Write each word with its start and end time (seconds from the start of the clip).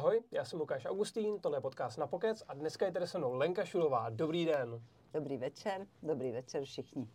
Ahoj, 0.00 0.22
já 0.30 0.44
jsem 0.44 0.60
Lukáš 0.60 0.84
Augustín, 0.84 1.38
tohle 1.40 1.58
je 1.58 1.60
podcast 1.60 1.98
na 1.98 2.06
Pokec 2.06 2.42
a 2.48 2.54
dneska 2.54 2.86
je 2.86 2.92
tady 2.92 3.06
se 3.06 3.18
mnou 3.18 3.34
Lenka 3.34 3.64
Šulová. 3.64 4.10
Dobrý 4.10 4.44
den. 4.44 4.82
Dobrý 5.12 5.36
večer, 5.36 5.86
dobrý 6.02 6.32
večer 6.32 6.64
všichni. 6.64 7.08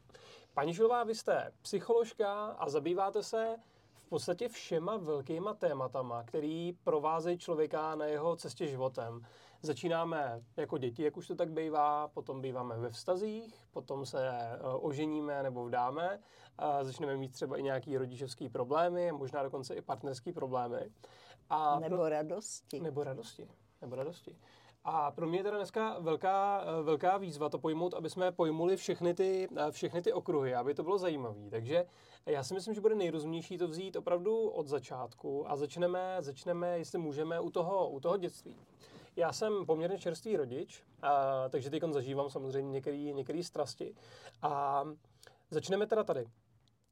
Paní 0.54 0.74
Šulová, 0.74 1.04
vy 1.04 1.16
jste 1.16 1.52
psycholožka 1.62 2.46
a 2.46 2.70
zabýváte 2.70 3.24
se 3.24 3.56
v 4.06 4.10
podstatě 4.10 4.50
všema 4.50 4.98
velkýma 4.98 5.54
tématama, 5.54 6.24
který 6.24 6.74
provázejí 6.84 7.38
člověka 7.38 7.96
na 7.96 8.06
jeho 8.06 8.36
cestě 8.36 8.68
životem. 8.68 9.22
Začínáme 9.62 10.44
jako 10.58 10.78
děti, 10.78 11.04
jak 11.04 11.18
už 11.18 11.28
to 11.28 11.36
tak 11.36 11.52
bývá, 11.52 12.08
potom 12.08 12.42
býváme 12.42 12.78
ve 12.78 12.90
vztazích, 12.90 13.66
potom 13.72 14.06
se 14.06 14.30
eh, 14.30 14.60
oženíme 14.62 15.44
nebo 15.44 15.66
vdáme, 15.66 16.20
a 16.58 16.84
začneme 16.84 17.18
mít 17.18 17.34
třeba 17.34 17.58
i 17.58 17.64
nějaký 17.64 17.98
rodičovský 17.98 18.50
problémy, 18.50 19.12
možná 19.12 19.44
dokonce 19.44 19.76
i 19.76 19.82
partnerský 19.82 20.32
problémy. 20.32 20.92
A 21.50 21.80
nebo 21.80 21.96
pro... 21.96 22.10
radosti. 22.10 22.80
Nebo 22.80 23.04
radosti. 23.04 23.48
Nebo 23.82 23.96
radosti. 23.96 24.36
A 24.84 25.12
pro 25.12 25.28
mě 25.28 25.40
je 25.40 25.44
teda 25.44 25.58
dneska 25.58 26.00
velká, 26.00 26.66
velká 26.84 27.18
výzva 27.18 27.50
to 27.50 27.60
pojmout, 27.60 27.94
aby 27.94 28.10
jsme 28.10 28.32
pojmuli 28.32 28.78
všechny 28.78 29.14
ty, 29.14 29.48
všechny 29.72 30.02
ty 30.02 30.14
okruhy, 30.14 30.56
aby 30.56 30.74
to 30.74 30.84
bylo 30.84 30.98
zajímavé. 30.98 31.50
Takže 31.50 31.86
já 32.26 32.44
si 32.44 32.54
myslím, 32.54 32.74
že 32.74 32.82
bude 32.82 32.96
nejrozumnější 32.96 33.58
to 33.58 33.68
vzít 33.68 33.96
opravdu 33.96 34.50
od 34.50 34.68
začátku 34.68 35.52
a 35.52 35.56
začneme, 35.56 36.18
začneme 36.20 36.80
jestli 36.80 37.00
můžeme, 37.00 37.40
u 37.40 37.50
toho, 37.50 37.90
u 37.90 38.00
toho 38.00 38.18
dětství. 38.18 38.58
Já 39.16 39.34
jsem 39.34 39.66
poměrně 39.66 40.00
čerstvý 40.00 40.38
rodič, 40.38 40.84
a, 41.02 41.50
takže 41.50 41.70
teď 41.70 41.84
zažívám 41.92 42.30
samozřejmě 42.30 42.82
některé 43.14 43.44
strasti. 43.44 43.96
A 44.42 44.84
začneme 45.50 45.88
teda 45.88 46.04
tady. 46.04 46.26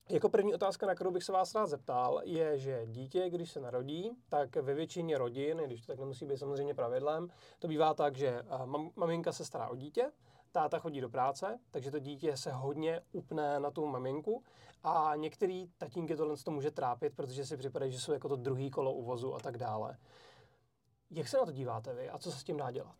Jako 0.09 0.29
první 0.29 0.53
otázka, 0.53 0.85
na 0.85 0.95
kterou 0.95 1.11
bych 1.11 1.23
se 1.23 1.31
vás 1.31 1.55
rád 1.55 1.67
zeptal, 1.67 2.21
je, 2.23 2.57
že 2.57 2.85
dítě, 2.85 3.29
když 3.29 3.51
se 3.51 3.59
narodí, 3.59 4.11
tak 4.29 4.55
ve 4.55 4.73
většině 4.73 5.17
rodin, 5.17 5.57
když 5.57 5.81
to 5.81 5.87
tak 5.87 5.99
nemusí 5.99 6.25
být 6.25 6.37
samozřejmě 6.37 6.73
pravidlem, 6.73 7.29
to 7.59 7.67
bývá 7.67 7.93
tak, 7.93 8.17
že 8.17 8.43
mam, 8.65 8.91
maminka 8.95 9.31
se 9.31 9.45
stará 9.45 9.69
o 9.69 9.75
dítě, 9.75 10.11
táta 10.51 10.79
chodí 10.79 11.01
do 11.01 11.09
práce, 11.09 11.59
takže 11.71 11.91
to 11.91 11.99
dítě 11.99 12.37
se 12.37 12.51
hodně 12.51 13.01
upne 13.11 13.59
na 13.59 13.71
tu 13.71 13.85
maminku 13.85 14.43
a 14.83 15.15
některý 15.15 15.67
tatínky 15.77 16.15
tohle 16.15 16.37
to 16.37 16.51
může 16.51 16.71
trápit, 16.71 17.15
protože 17.15 17.45
si 17.45 17.57
připadají, 17.57 17.91
že 17.91 17.99
jsou 17.99 18.11
jako 18.11 18.29
to 18.29 18.35
druhý 18.35 18.69
kolo 18.69 18.93
uvozu 18.93 19.35
a 19.35 19.39
tak 19.39 19.57
dále. 19.57 19.97
Jak 21.11 21.27
se 21.27 21.37
na 21.37 21.45
to 21.45 21.51
díváte 21.51 21.93
vy 21.93 22.09
a 22.09 22.17
co 22.17 22.31
se 22.31 22.39
s 22.39 22.43
tím 22.43 22.57
dá 22.57 22.71
dělat? 22.71 22.95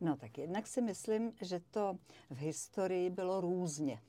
No 0.00 0.16
tak 0.16 0.38
jednak 0.38 0.66
si 0.66 0.80
myslím, 0.80 1.32
že 1.40 1.60
to 1.60 1.98
v 2.30 2.38
historii 2.38 3.10
bylo 3.10 3.40
různě. 3.40 4.02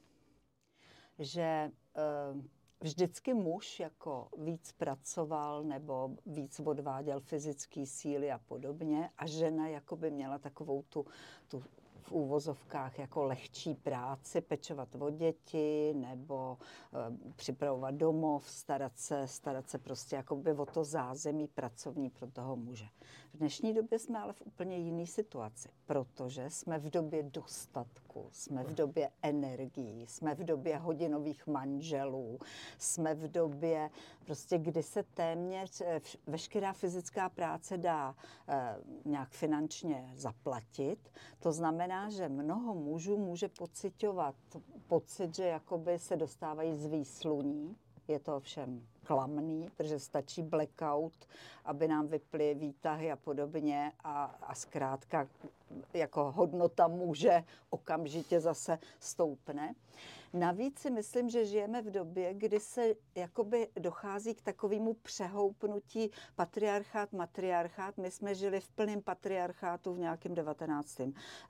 Že 1.19 1.71
vždycky 2.81 3.33
muž 3.33 3.79
jako 3.79 4.27
víc 4.37 4.71
pracoval 4.71 5.63
nebo 5.63 6.09
víc 6.25 6.59
odváděl 6.59 7.19
fyzické 7.19 7.85
síly 7.85 8.31
a 8.31 8.37
podobně 8.37 9.09
a 9.17 9.27
žena 9.27 9.67
jako 9.67 9.95
by 9.95 10.11
měla 10.11 10.37
takovou 10.37 10.81
tu, 10.81 11.05
tu 11.47 11.63
v 12.01 12.11
úvozovkách 12.11 12.99
jako 12.99 13.23
lehčí 13.23 13.75
práci, 13.75 14.41
pečovat 14.41 14.95
o 14.99 15.09
děti 15.09 15.93
nebo 15.93 16.57
e, 16.93 17.31
připravovat 17.35 17.95
domov, 17.95 18.49
starat 18.49 18.99
se, 18.99 19.27
starat 19.27 19.69
se 19.69 19.77
prostě 19.77 20.15
jakoby 20.15 20.53
o 20.53 20.65
to 20.65 20.83
zázemí 20.83 21.47
pracovní 21.47 22.09
pro 22.09 22.31
toho 22.31 22.55
muže. 22.55 22.85
V 23.33 23.37
dnešní 23.37 23.73
době 23.73 23.99
jsme 23.99 24.19
ale 24.19 24.33
v 24.33 24.41
úplně 24.41 24.77
jiné 24.77 25.05
situaci, 25.05 25.69
protože 25.85 26.49
jsme 26.49 26.79
v 26.79 26.89
době 26.89 27.23
dostatku, 27.23 28.08
jsme 28.31 28.63
v 28.63 28.73
době 28.73 29.09
energií, 29.21 30.07
jsme 30.07 30.35
v 30.35 30.43
době 30.43 30.77
hodinových 30.77 31.47
manželů, 31.47 32.39
jsme 32.77 33.15
v 33.15 33.31
době 33.31 33.89
prostě, 34.25 34.57
kdy 34.57 34.83
se 34.83 35.03
téměř 35.03 35.81
e, 35.81 36.01
veškerá 36.27 36.73
fyzická 36.73 37.29
práce 37.29 37.77
dá 37.77 38.15
e, 38.47 38.75
nějak 39.05 39.29
finančně 39.29 40.11
zaplatit. 40.15 41.11
To 41.39 41.51
znamená, 41.51 42.09
že 42.09 42.29
mnoho 42.29 42.75
mužů 42.75 43.17
může 43.17 43.47
pocitovat 43.47 44.35
pocit, 44.87 45.35
že 45.35 45.43
jakoby 45.43 45.99
se 45.99 46.15
dostávají 46.15 46.75
z 46.75 46.85
výsluní. 46.85 47.75
Je 48.07 48.19
to 48.19 48.37
ovšem 48.37 48.87
klamný, 49.03 49.69
protože 49.77 49.99
stačí 49.99 50.41
blackout, 50.41 51.13
aby 51.65 51.87
nám 51.87 52.07
vyply 52.07 52.55
výtahy 52.55 53.11
a 53.11 53.15
podobně 53.15 53.91
a, 54.03 54.25
a 54.25 54.55
zkrátka 54.55 55.27
jako 55.93 56.31
hodnota 56.31 56.87
muže 56.87 57.43
okamžitě 57.69 58.39
zase 58.39 58.79
stoupne. 58.99 59.75
Navíc 60.33 60.79
si 60.79 60.89
myslím, 60.89 61.29
že 61.29 61.45
žijeme 61.45 61.81
v 61.81 61.91
době, 61.91 62.33
kdy 62.33 62.59
se 62.59 62.93
jakoby 63.15 63.67
dochází 63.79 64.35
k 64.35 64.41
takovému 64.41 64.93
přehoupnutí 64.93 66.11
patriarchát, 66.35 67.13
matriarchát. 67.13 67.97
My 67.97 68.11
jsme 68.11 68.35
žili 68.35 68.59
v 68.59 68.69
plném 68.69 69.01
patriarchátu 69.01 69.93
v 69.93 69.99
nějakém 69.99 70.33
19. 70.35 71.01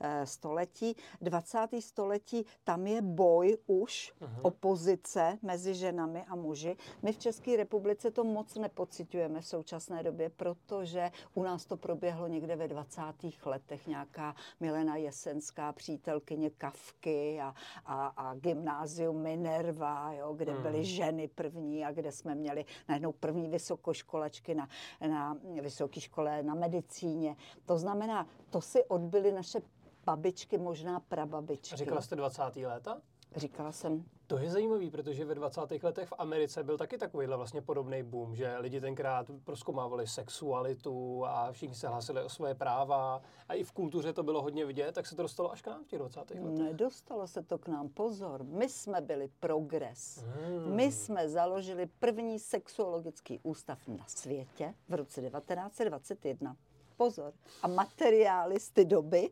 Eh, 0.01 0.25
století. 0.25 0.95
20. 1.21 1.81
století, 1.81 2.45
tam 2.63 2.87
je 2.87 3.01
boj 3.01 3.57
už, 3.67 4.13
opozice 4.41 5.37
mezi 5.41 5.75
ženami 5.75 6.25
a 6.27 6.35
muži. 6.35 6.77
My 7.01 7.13
v 7.13 7.17
České 7.17 7.57
republice 7.57 8.11
to 8.11 8.23
moc 8.23 8.55
nepocitujeme 8.55 9.41
v 9.41 9.47
současné 9.47 10.03
době, 10.03 10.29
protože 10.29 11.11
u 11.33 11.43
nás 11.43 11.65
to 11.65 11.77
proběhlo 11.77 12.27
někde 12.27 12.55
ve 12.55 12.67
20. 12.67 13.01
letech 13.45 13.87
nějaká 14.17 14.35
Milena 14.59 14.95
Jesenská, 14.95 15.73
přítelkyně 15.73 16.49
Kavky 16.49 17.41
a, 17.41 17.53
a, 17.85 18.07
a 18.07 18.35
gymnázium 18.35 19.21
Minerva, 19.21 20.13
jo, 20.13 20.33
kde 20.33 20.53
hmm. 20.53 20.63
byly 20.63 20.85
ženy 20.85 21.27
první 21.27 21.85
a 21.85 21.91
kde 21.91 22.11
jsme 22.11 22.35
měli 22.35 22.65
najednou 22.87 23.11
první 23.11 23.49
vysokoškolačky 23.49 24.55
na, 24.55 24.69
na 25.09 25.37
vysoké 25.61 26.01
škole 26.01 26.43
na 26.43 26.55
medicíně. 26.55 27.35
To 27.65 27.77
znamená, 27.77 28.27
to 28.49 28.61
si 28.61 28.83
odbyly 28.83 29.31
naše 29.31 29.61
babičky, 30.05 30.57
možná 30.57 30.99
prababičky. 30.99 31.73
A 31.73 31.77
říkala 31.77 32.01
jste 32.01 32.15
20. 32.15 32.41
léta? 32.55 33.01
Říkala 33.35 33.71
jsem. 33.71 34.03
To 34.27 34.37
je 34.37 34.51
zajímavé, 34.51 34.89
protože 34.91 35.25
ve 35.25 35.35
20. 35.35 35.61
letech 35.83 36.09
v 36.09 36.13
Americe 36.17 36.63
byl 36.63 36.77
taky 36.77 36.97
takovýhle 36.97 37.37
vlastně 37.37 37.61
podobný 37.61 38.03
boom, 38.03 38.35
že 38.35 38.57
lidi 38.57 38.81
tenkrát 38.81 39.31
proskoumávali 39.43 40.07
sexualitu 40.07 41.25
a 41.25 41.51
všichni 41.51 41.75
se 41.75 41.87
hlásili 41.87 42.23
o 42.23 42.29
svoje 42.29 42.55
práva 42.55 43.21
a 43.47 43.53
i 43.53 43.63
v 43.63 43.71
kultuře 43.71 44.13
to 44.13 44.23
bylo 44.23 44.41
hodně 44.41 44.65
vidět, 44.65 44.95
tak 44.95 45.05
se 45.05 45.15
to 45.15 45.21
dostalo 45.21 45.51
až 45.51 45.61
k 45.61 45.67
nám 45.67 45.83
v 45.83 45.87
těch 45.87 45.99
20. 45.99 46.19
letech. 46.19 46.39
Nedostalo 46.41 47.27
se 47.27 47.43
to 47.43 47.57
k 47.57 47.67
nám, 47.67 47.89
pozor. 47.89 48.43
My 48.43 48.69
jsme 48.69 49.01
byli 49.01 49.29
progres. 49.39 50.23
Hmm. 50.23 50.75
My 50.75 50.91
jsme 50.91 51.29
založili 51.29 51.89
první 51.99 52.39
sexuologický 52.39 53.39
ústav 53.43 53.87
na 53.87 54.05
světě 54.07 54.73
v 54.89 54.93
roce 54.93 55.21
1921. 55.21 56.55
Pozor. 56.97 57.33
A 57.61 57.67
materiály 57.67 58.59
z 58.59 58.69
té 58.69 58.85
doby 58.85 59.29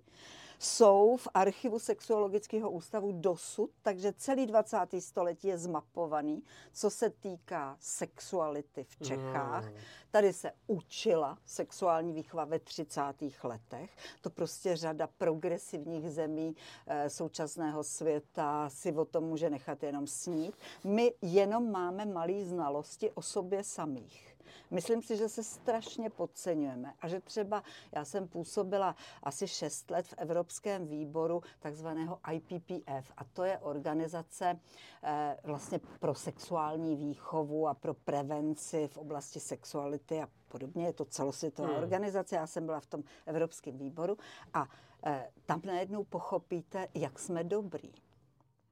jsou 0.59 1.17
v 1.17 1.27
archivu 1.33 1.79
Sexuologického 1.79 2.71
ústavu 2.71 3.11
dosud, 3.11 3.69
takže 3.81 4.13
celý 4.17 4.45
20. 4.45 4.77
století 4.99 5.47
je 5.47 5.57
zmapovaný, 5.57 6.43
co 6.73 6.89
se 6.89 7.09
týká 7.09 7.77
sexuality 7.79 8.83
v 8.83 9.05
Čechách. 9.05 9.65
Mm. 9.65 9.77
Tady 10.11 10.33
se 10.33 10.51
učila 10.67 11.37
sexuální 11.45 12.13
výchova 12.13 12.45
ve 12.45 12.59
30. 12.59 13.01
letech. 13.43 13.97
To 14.21 14.29
prostě 14.29 14.75
řada 14.75 15.07
progresivních 15.17 16.11
zemí 16.11 16.55
e, 16.87 17.09
současného 17.09 17.83
světa 17.83 18.69
si 18.69 18.91
o 18.91 19.05
tom 19.05 19.23
může 19.23 19.49
nechat 19.49 19.83
jenom 19.83 20.07
snít. 20.07 20.55
My 20.83 21.13
jenom 21.21 21.71
máme 21.71 22.05
malé 22.05 22.45
znalosti 22.45 23.11
o 23.11 23.21
sobě 23.21 23.63
samých. 23.63 24.36
Myslím 24.71 25.01
si, 25.01 25.17
že 25.17 25.29
se 25.29 25.43
strašně 25.43 26.09
podceňujeme 26.09 26.93
a 27.01 27.07
že 27.07 27.19
třeba 27.21 27.63
já 27.91 28.05
jsem 28.05 28.27
působila 28.27 28.95
asi 29.23 29.47
6 29.47 29.91
let 29.91 30.07
v 30.07 30.13
Evropském 30.17 30.87
výboru 30.87 31.41
takzvaného 31.59 32.19
IPPF 32.33 33.11
a 33.17 33.23
to 33.33 33.43
je 33.43 33.57
organizace 33.57 34.59
eh, 35.03 35.37
vlastně 35.43 35.79
pro 35.99 36.15
sexuální 36.15 36.95
výchovu 36.95 37.67
a 37.67 37.73
pro 37.73 37.93
prevenci 37.93 38.87
v 38.87 38.97
oblasti 38.97 39.39
sexuality 39.39 40.21
a 40.21 40.29
podobně. 40.47 40.85
Je 40.85 40.93
to 40.93 41.05
celosvětová 41.05 41.67
hmm. 41.67 41.77
organizace, 41.77 42.35
já 42.35 42.47
jsem 42.47 42.65
byla 42.65 42.79
v 42.79 42.85
tom 42.85 43.03
Evropském 43.25 43.77
výboru 43.77 44.17
a 44.53 44.67
eh, 45.05 45.29
tam 45.45 45.61
najednou 45.65 46.03
pochopíte, 46.03 46.87
jak 46.93 47.19
jsme 47.19 47.43
dobrý 47.43 48.06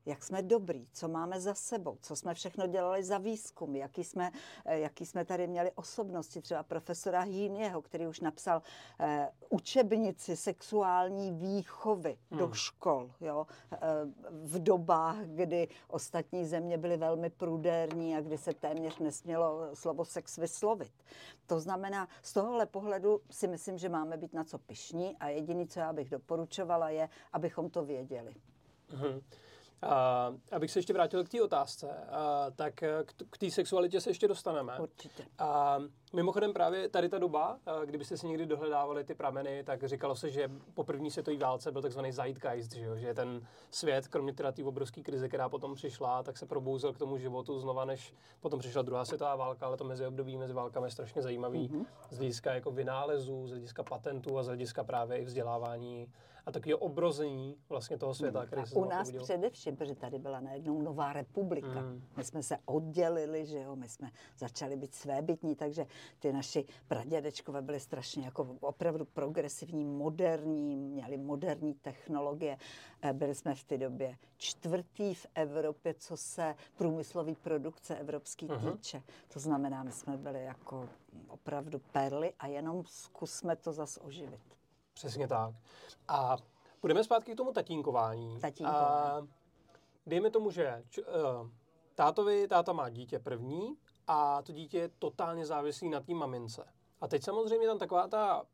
jak 0.05 0.23
jsme 0.23 0.41
dobrý, 0.41 0.87
co 0.93 1.07
máme 1.07 1.41
za 1.41 1.53
sebou, 1.53 1.97
co 2.01 2.15
jsme 2.15 2.33
všechno 2.33 2.67
dělali 2.67 3.03
za 3.03 3.17
výzkum, 3.17 3.75
jaký 3.75 4.03
jsme, 4.03 4.31
eh, 4.65 4.79
jaký 4.79 5.05
jsme 5.05 5.25
tady 5.25 5.47
měli 5.47 5.71
osobnosti, 5.71 6.41
třeba 6.41 6.63
profesora 6.63 7.21
Hýnieho, 7.21 7.81
který 7.81 8.07
už 8.07 8.19
napsal 8.19 8.61
eh, 8.99 9.29
učebnici 9.49 10.35
sexuální 10.35 11.31
výchovy 11.31 12.17
hmm. 12.31 12.39
do 12.39 12.53
škol, 12.53 13.11
jo, 13.21 13.47
eh, 13.71 13.77
v 14.31 14.63
dobách, 14.63 15.17
kdy 15.25 15.67
ostatní 15.87 16.45
země 16.45 16.77
byly 16.77 16.97
velmi 16.97 17.29
prudérní 17.29 18.17
a 18.17 18.21
kdy 18.21 18.37
se 18.37 18.53
téměř 18.53 18.99
nesmělo 18.99 19.69
slovo 19.73 20.05
sex 20.05 20.37
vyslovit. 20.37 20.93
To 21.47 21.59
znamená, 21.59 22.07
z 22.21 22.33
tohohle 22.33 22.65
pohledu 22.65 23.21
si 23.31 23.47
myslím, 23.47 23.77
že 23.77 23.89
máme 23.89 24.17
být 24.17 24.33
na 24.33 24.43
co 24.43 24.57
pišní 24.57 25.17
a 25.17 25.27
jediný, 25.27 25.67
co 25.67 25.79
já 25.79 25.93
bych 25.93 26.09
doporučovala, 26.09 26.89
je, 26.89 27.09
abychom 27.33 27.69
to 27.69 27.85
věděli. 27.85 28.33
Hmm. 28.89 29.21
Uh, 29.83 30.37
abych 30.51 30.71
se 30.71 30.79
ještě 30.79 30.93
vrátil 30.93 31.23
k 31.23 31.29
té 31.29 31.41
otázce, 31.41 31.87
uh, 31.87 32.55
tak 32.55 32.73
k 33.29 33.37
té 33.37 33.51
sexualitě 33.51 34.01
se 34.01 34.09
ještě 34.09 34.27
dostaneme. 34.27 34.79
Určitě. 34.79 35.23
Uh, 35.41 35.83
mimochodem 36.13 36.53
právě 36.53 36.89
tady 36.89 37.09
ta 37.09 37.19
doba, 37.19 37.53
uh, 37.53 37.85
kdybyste 37.85 38.17
si 38.17 38.27
někdy 38.27 38.45
dohledávali 38.45 39.03
ty 39.03 39.15
prameny, 39.15 39.63
tak 39.63 39.83
říkalo 39.83 40.15
se, 40.15 40.29
že 40.29 40.51
po 40.73 40.83
první 40.83 41.11
světové 41.11 41.37
válce 41.37 41.71
byl 41.71 41.81
takzvaný 41.81 42.11
zeitgeist, 42.11 42.73
že, 42.73 42.85
jo? 42.85 42.95
že 42.97 43.13
ten 43.13 43.47
svět, 43.71 44.07
kromě 44.07 44.33
teda 44.33 44.51
té 44.51 44.63
obrovské 44.63 45.01
krize, 45.03 45.27
která 45.27 45.49
potom 45.49 45.75
přišla, 45.75 46.23
tak 46.23 46.37
se 46.37 46.45
probouzel 46.45 46.93
k 46.93 46.97
tomu 46.97 47.17
životu 47.17 47.59
znova, 47.59 47.85
než 47.85 48.13
potom 48.39 48.59
přišla 48.59 48.81
druhá 48.81 49.05
světová 49.05 49.35
válka, 49.35 49.65
ale 49.65 49.77
to 49.77 49.83
mezi 49.83 50.05
období 50.05 50.37
mezi 50.37 50.53
válkami 50.53 50.87
je 50.87 50.91
strašně 50.91 51.21
zajímavý 51.21 51.69
mm-hmm. 51.69 51.85
z 52.09 52.17
hlediska 52.17 52.53
jako 52.53 52.71
vynálezů, 52.71 53.47
z 53.47 53.51
hlediska 53.51 53.83
patentů 53.83 54.37
a 54.37 54.43
z 54.43 54.47
hlediska 54.47 54.83
právě 54.83 55.17
i 55.17 55.25
vzdělávání 55.25 56.07
a 56.45 56.51
takového 56.51 56.79
obrození 56.79 57.57
vlastně 57.69 57.97
toho 57.97 58.13
světa, 58.13 58.39
hmm. 58.39 58.47
který 58.47 58.65
se 58.65 58.75
U 58.75 58.85
nás 58.85 59.11
především, 59.11 59.75
protože 59.75 59.95
tady 59.95 60.19
byla 60.19 60.39
najednou 60.39 60.81
nová 60.81 61.13
republika. 61.13 61.81
Mm. 61.81 62.03
My 62.17 62.23
jsme 62.23 62.43
se 62.43 62.57
oddělili, 62.65 63.45
že 63.45 63.59
jo, 63.59 63.75
my 63.75 63.89
jsme 63.89 64.11
začali 64.37 64.75
být 64.75 64.95
svébytní, 64.95 65.55
takže 65.55 65.85
ty 66.19 66.33
naši 66.33 66.65
pradědečkové 66.87 67.61
byli 67.61 67.79
strašně 67.79 68.25
jako 68.25 68.57
opravdu 68.59 69.05
progresivní, 69.05 69.85
moderní, 69.85 70.77
měli 70.77 71.17
moderní 71.17 71.73
technologie. 71.73 72.57
Eh, 73.01 73.13
byli 73.13 73.35
jsme 73.35 73.55
v 73.55 73.63
té 73.63 73.77
době 73.77 74.17
čtvrtý 74.37 75.13
v 75.13 75.25
Evropě, 75.35 75.93
co 75.93 76.17
se 76.17 76.55
průmyslové 76.75 77.35
produkce 77.35 77.95
evropský 77.95 78.47
mm-hmm. 78.47 78.71
týče. 78.71 79.03
To 79.33 79.39
znamená, 79.39 79.83
my 79.83 79.91
jsme 79.91 80.17
byli 80.17 80.43
jako 80.43 80.89
opravdu 81.27 81.79
perly 81.91 82.33
a 82.39 82.47
jenom 82.47 82.83
zkusme 82.85 83.55
to 83.55 83.73
zas 83.73 83.99
oživit. 84.01 84.54
Přesně 84.95 85.27
tak. 85.27 85.55
A 86.07 86.37
půjdeme 86.79 87.03
zpátky 87.03 87.33
k 87.33 87.37
tomu 87.37 87.51
tatínkování. 87.51 88.39
Tatínkování. 88.39 89.27
A 89.27 89.27
dejme 90.05 90.29
tomu, 90.29 90.51
že 90.51 90.83
č, 90.89 91.01
uh, 91.01 91.49
tátovi, 91.95 92.47
táta 92.47 92.73
má 92.73 92.89
dítě 92.89 93.19
první 93.19 93.77
a 94.07 94.41
to 94.41 94.51
dítě 94.51 94.77
je 94.77 94.89
totálně 94.89 95.45
závislý 95.45 95.89
na 95.89 95.99
té 95.99 96.13
mamince. 96.13 96.67
A 97.01 97.07
teď 97.07 97.23
samozřejmě 97.23 97.67
tam 97.67 97.79
taková 97.79 98.07
ta 98.07 98.45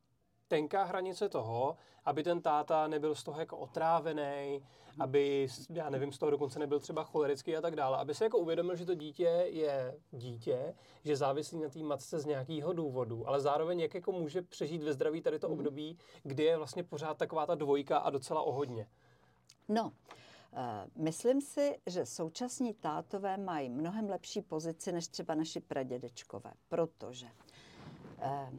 tenká 0.51 0.83
hranice 0.83 1.29
toho, 1.29 1.77
aby 2.05 2.23
ten 2.23 2.41
táta 2.41 2.87
nebyl 2.87 3.15
z 3.15 3.23
toho 3.23 3.39
jako 3.39 3.57
otrávený, 3.57 4.63
aby, 4.99 5.47
já 5.69 5.89
nevím, 5.89 6.11
z 6.11 6.17
toho 6.17 6.29
dokonce 6.29 6.59
nebyl 6.59 6.79
třeba 6.79 7.03
cholerický 7.03 7.57
a 7.57 7.61
tak 7.61 7.75
dále, 7.75 7.97
aby 7.97 8.13
se 8.13 8.23
jako 8.23 8.37
uvědomil, 8.37 8.75
že 8.75 8.85
to 8.85 8.95
dítě 8.95 9.45
je 9.47 9.99
dítě, 10.11 10.75
že 11.03 11.15
závislí 11.15 11.59
na 11.59 11.69
té 11.69 11.79
matce 11.79 12.19
z 12.19 12.25
nějakého 12.25 12.73
důvodu, 12.73 13.27
ale 13.27 13.41
zároveň 13.41 13.79
jak 13.79 13.93
jako 13.93 14.11
může 14.11 14.41
přežít 14.41 14.83
ve 14.83 14.93
zdraví 14.93 15.21
tady 15.21 15.39
to 15.39 15.47
hmm. 15.47 15.57
období, 15.57 15.97
kdy 16.23 16.43
je 16.43 16.57
vlastně 16.57 16.83
pořád 16.83 17.17
taková 17.17 17.45
ta 17.45 17.55
dvojka 17.55 17.97
a 17.97 18.09
docela 18.09 18.41
ohodně. 18.41 18.87
No, 19.69 19.91
Uh, 20.53 21.03
myslím 21.03 21.41
si, 21.41 21.77
že 21.85 22.05
současní 22.05 22.73
tátové 22.73 23.37
mají 23.37 23.69
mnohem 23.69 24.09
lepší 24.09 24.41
pozici 24.41 24.91
než 24.91 25.07
třeba 25.07 25.35
naši 25.35 25.59
pradědečkové, 25.59 26.51
protože 26.69 27.27
uh, 28.17 28.49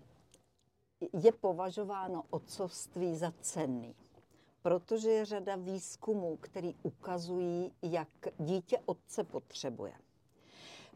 je 1.12 1.32
považováno 1.32 2.25
otcovství 2.31 3.16
za 3.16 3.32
cenný, 3.40 3.94
protože 4.62 5.10
je 5.10 5.25
řada 5.25 5.56
výzkumů, 5.56 6.37
který 6.37 6.75
ukazují, 6.82 7.72
jak 7.82 8.08
dítě 8.38 8.78
otce 8.87 9.25
potřebuje. 9.25 9.93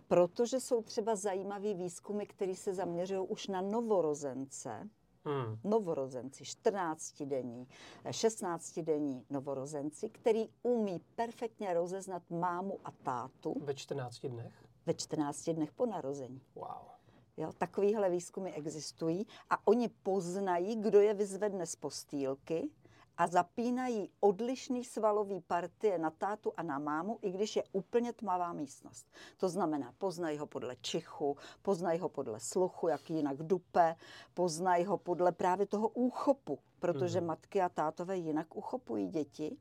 Protože 0.09 0.61
jsou 0.61 0.83
třeba 0.83 1.17
zajímavé 1.17 1.75
výzkumy, 1.75 2.27
které 2.27 2.55
se 2.55 2.75
zaměřují 2.75 3.29
už 3.29 3.47
na 3.47 3.61
novorozence, 3.61 4.89
Hmm. 5.27 5.59
Novorozenci, 5.65 6.45
14-denní, 6.45 7.67
16-denní 8.05 9.25
novorozenci, 9.31 10.09
který 10.09 10.49
umí 10.63 11.01
perfektně 11.15 11.75
rozeznat 11.75 12.23
mámu 12.31 12.79
a 12.85 12.91
tátu. 12.91 13.55
Ve 13.61 13.75
14 13.75 14.27
dnech? 14.27 14.65
Ve 14.87 14.95
14 14.95 15.51
dnech 15.51 15.73
po 15.73 15.87
narození. 15.87 16.41
Wow. 16.55 16.96
Jo, 17.37 17.53
takovýhle 17.59 18.11
výzkumy 18.11 18.51
existují 18.51 19.27
a 19.51 19.67
oni 19.67 19.89
poznají, 19.89 20.77
kdo 20.77 21.01
je 21.01 21.15
vyzvedne 21.15 21.67
z 21.67 21.77
postýlky 21.77 22.71
a 23.17 23.27
zapínají 23.27 24.11
odlišný 24.21 24.85
svalový 24.85 25.41
partie 25.41 25.99
na 25.99 26.11
tátu 26.11 26.53
a 26.57 26.63
na 26.63 26.79
mámu, 26.79 27.19
i 27.23 27.31
když 27.31 27.57
je 27.57 27.65
úplně 27.73 28.13
tmavá 28.13 28.53
místnost. 28.53 29.07
To 29.37 29.49
znamená, 29.49 29.93
poznají 29.99 30.39
ho 30.39 30.47
podle 30.47 30.77
čichu, 30.77 31.37
poznají 31.63 32.01
ho 32.01 32.09
podle 32.09 32.41
sluchu, 32.41 32.89
jak 32.89 33.11
jinak 33.11 33.37
dupe, 33.37 33.97
poznají 34.35 34.85
ho 34.85 34.99
podle 34.99 35.33
právě 35.33 35.67
toho 35.67 35.89
úchopu, 35.89 36.59
protože 36.79 37.21
mm. 37.21 37.27
matky 37.27 37.63
a 37.63 37.69
tátové 37.69 38.17
jinak 38.17 38.57
uchopují 38.57 39.09
děti. 39.09 39.57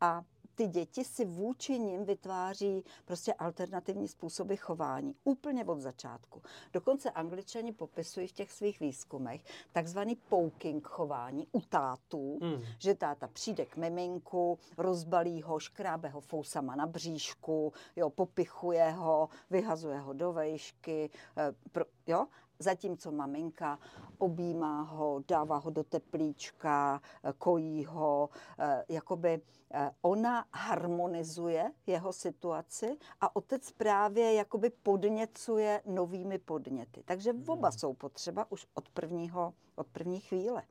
A 0.00 0.24
ty 0.62 0.68
děti 0.68 1.04
si 1.04 1.24
vůči 1.24 1.78
nim 1.78 2.04
vytváří 2.04 2.84
prostě 3.04 3.32
alternativní 3.32 4.08
způsoby 4.08 4.54
chování. 4.54 5.14
Úplně 5.24 5.64
od 5.64 5.80
začátku. 5.80 6.42
Dokonce 6.72 7.10
angličani 7.10 7.72
popisují 7.72 8.26
v 8.26 8.32
těch 8.32 8.52
svých 8.52 8.80
výzkumech 8.80 9.44
takzvaný 9.72 10.16
poking 10.28 10.86
chování 10.86 11.46
u 11.52 11.60
tátů, 11.60 12.38
hmm. 12.42 12.62
že 12.78 12.94
táta 12.94 13.28
přijde 13.28 13.66
k 13.66 13.76
miminku, 13.76 14.58
rozbalí 14.76 15.42
ho, 15.42 15.58
škrábe 15.58 16.08
ho 16.08 16.20
fousama 16.20 16.76
na 16.76 16.86
bříšku, 16.86 17.72
jo, 17.96 18.10
popichuje 18.10 18.90
ho, 18.90 19.28
vyhazuje 19.50 19.98
ho 19.98 20.12
do 20.12 20.32
vejšky, 20.32 21.10
eh, 21.36 21.54
pro, 21.72 21.84
jo, 22.06 22.26
zatímco 22.62 23.12
maminka 23.12 23.78
objímá 24.18 24.82
ho, 24.82 25.24
dává 25.28 25.56
ho 25.56 25.70
do 25.70 25.84
teplíčka, 25.84 27.00
kojí 27.38 27.84
ho, 27.84 28.30
eh, 28.58 28.84
jakoby 28.88 29.40
eh, 29.70 29.90
ona 30.02 30.44
harmonizuje 30.52 31.72
jeho 31.86 32.12
situaci 32.12 32.98
a 33.20 33.36
otec 33.36 33.72
právě 33.72 34.34
jakoby 34.34 34.70
podněcuje 34.70 35.82
novými 35.86 36.38
podněty. 36.38 37.02
Takže 37.04 37.32
oba 37.46 37.68
hmm. 37.68 37.78
jsou 37.78 37.94
potřeba 37.94 38.52
už 38.52 38.66
od, 38.74 38.88
prvního, 38.88 39.54
od 39.74 39.86
první 39.86 40.20
chvíle. 40.20 40.62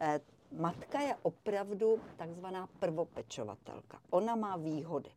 Eh, 0.00 0.20
matka 0.52 1.00
je 1.00 1.16
opravdu 1.22 2.00
takzvaná 2.16 2.68
prvopečovatelka. 2.78 4.00
Ona 4.10 4.36
má 4.36 4.56
výhody. 4.56 5.10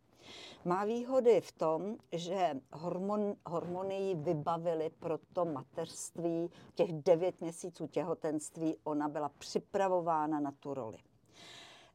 Má 0.66 0.86
výhody 0.86 1.42
v 1.42 1.52
tom, 1.52 1.98
že 2.12 2.62
hormon, 2.72 3.36
hormony 3.46 3.96
ji 3.96 4.16
vybavily 4.16 4.90
pro 4.90 5.18
to 5.34 5.46
mateřství, 5.46 6.50
těch 6.76 6.94
devět 6.94 7.42
měsíců 7.42 7.88
těhotenství, 7.88 8.78
ona 8.84 9.10
byla 9.10 9.30
připravována 9.30 10.40
na 10.40 10.52
tu 10.52 10.74
roli. 10.74 10.98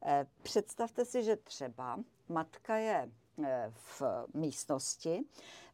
Eh, 0.05 0.27
představte 0.41 1.05
si, 1.05 1.23
že 1.23 1.35
třeba 1.35 1.99
matka 2.29 2.77
je 2.77 3.11
eh, 3.43 3.71
v 3.73 4.01
místnosti, 4.33 5.23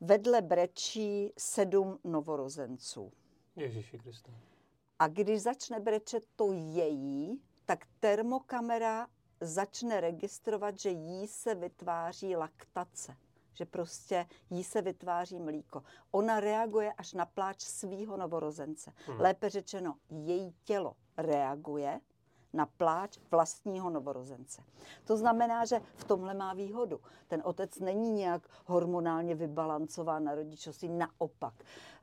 vedle 0.01 0.41
brečí 0.41 1.33
sedm 1.37 1.99
novorozenců. 2.03 3.11
Ježíši 3.55 3.99
Kriste. 3.99 4.31
A 4.99 5.07
když 5.07 5.41
začne 5.41 5.79
brečet 5.79 6.25
to 6.35 6.51
její, 6.53 7.41
tak 7.65 7.85
termokamera 7.99 9.07
začne 9.45 10.01
registrovat, 10.01 10.79
že 10.79 10.89
jí 10.89 11.27
se 11.27 11.55
vytváří 11.55 12.35
laktace 12.35 13.15
že 13.53 13.65
prostě 13.65 14.25
jí 14.49 14.63
se 14.63 14.81
vytváří 14.81 15.39
mlíko. 15.39 15.83
Ona 16.11 16.39
reaguje 16.39 16.93
až 16.93 17.13
na 17.13 17.25
pláč 17.25 17.61
svého 17.61 18.17
novorozence. 18.17 18.93
Hmm. 19.05 19.19
Lépe 19.19 19.49
řečeno, 19.49 19.95
její 20.09 20.55
tělo 20.63 20.95
reaguje 21.17 21.99
na 22.53 22.65
pláč 22.65 23.19
vlastního 23.31 23.89
novorozence. 23.89 24.61
To 25.05 25.17
znamená, 25.17 25.65
že 25.65 25.81
v 25.95 26.03
tomhle 26.03 26.33
má 26.33 26.53
výhodu. 26.53 26.99
Ten 27.27 27.41
otec 27.45 27.79
není 27.79 28.11
nějak 28.11 28.41
hormonálně 28.65 29.35
vybalancován 29.35 30.23
na 30.23 30.35
rodičovství, 30.35 30.89
naopak. 30.89 31.53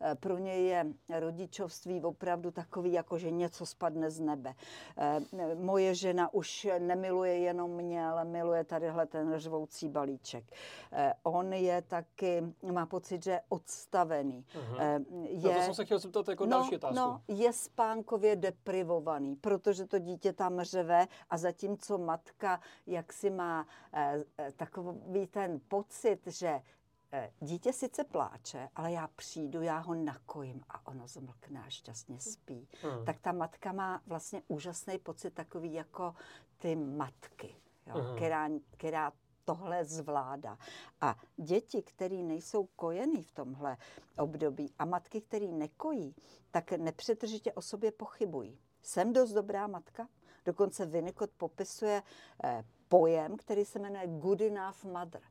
Eh, 0.00 0.14
pro 0.14 0.38
něj 0.38 0.66
je 0.66 0.86
rodičovství 1.20 2.02
opravdu 2.02 2.50
takový, 2.50 2.92
jako 2.92 3.18
že 3.18 3.30
něco 3.30 3.66
spadne 3.66 4.10
z 4.10 4.20
nebe. 4.20 4.54
Eh, 4.98 5.20
moje 5.54 5.94
žena 5.94 6.34
už 6.34 6.68
nemiluje 6.78 7.38
jenom 7.38 7.70
mě, 7.70 8.06
ale 8.06 8.24
miluje 8.24 8.64
tadyhle 8.64 9.06
ten 9.06 9.38
řvoucí 9.38 9.88
balíček. 9.88 10.44
Eh, 10.92 11.14
on 11.22 11.52
je 11.52 11.82
taky, 11.82 12.42
má 12.72 12.86
pocit, 12.86 13.24
že 13.24 13.30
je 13.30 13.40
odstavený. 13.48 14.44
Uh-huh. 14.54 15.04
Je, 15.24 15.52
no 15.52 15.58
to 15.58 15.62
jsem 15.62 15.74
se 15.74 15.84
chtěl 15.84 15.98
zeptat 15.98 16.28
jako 16.28 16.46
no, 16.46 16.50
další 16.50 16.76
otázku. 16.76 16.96
No, 16.96 17.20
je 17.28 17.52
spánkově 17.52 18.36
deprivovaný, 18.36 19.36
protože 19.36 19.86
to 19.86 19.98
dítě 19.98 20.32
tam 20.40 20.62
řve 20.62 21.06
a 21.30 21.36
zatímco 21.36 21.98
matka 21.98 22.60
jak 22.86 23.12
si 23.12 23.30
má 23.30 23.66
eh, 23.92 24.24
takový 24.56 25.26
ten 25.26 25.60
pocit, 25.68 26.26
že 26.26 26.60
Eh, 27.12 27.32
dítě 27.40 27.72
sice 27.72 28.04
pláče, 28.04 28.68
ale 28.76 28.92
já 28.92 29.08
přijdu, 29.16 29.62
já 29.62 29.78
ho 29.78 29.94
nakojím 29.94 30.62
a 30.68 30.86
ono 30.86 31.08
zmlkne 31.08 31.62
a 31.66 31.70
šťastně 31.70 32.20
spí. 32.20 32.68
Hmm. 32.82 33.04
Tak 33.04 33.20
ta 33.20 33.32
matka 33.32 33.72
má 33.72 34.02
vlastně 34.06 34.42
úžasný 34.48 34.98
pocit 34.98 35.34
takový 35.34 35.72
jako 35.72 36.14
ty 36.58 36.76
matky, 36.76 37.56
jo, 37.86 37.94
hmm. 37.94 38.16
která, 38.16 38.48
která 38.70 39.12
tohle 39.44 39.84
zvládá. 39.84 40.58
A 41.00 41.16
děti, 41.36 41.82
které 41.82 42.16
nejsou 42.16 42.66
kojený 42.76 43.22
v 43.22 43.32
tomhle 43.32 43.76
období 44.18 44.72
a 44.78 44.84
matky, 44.84 45.20
které 45.20 45.46
nekojí, 45.46 46.14
tak 46.50 46.72
nepřetržitě 46.72 47.52
o 47.52 47.62
sobě 47.62 47.92
pochybují. 47.92 48.58
Jsem 48.82 49.12
dost 49.12 49.32
dobrá 49.32 49.66
matka? 49.66 50.08
Dokonce 50.44 50.86
Winnicott 50.86 51.30
popisuje 51.36 52.02
eh, 52.44 52.64
pojem, 52.88 53.36
který 53.36 53.64
se 53.64 53.78
jmenuje 53.78 54.06
Good 54.06 54.40
Enough 54.40 54.84
Mother. 54.84 55.22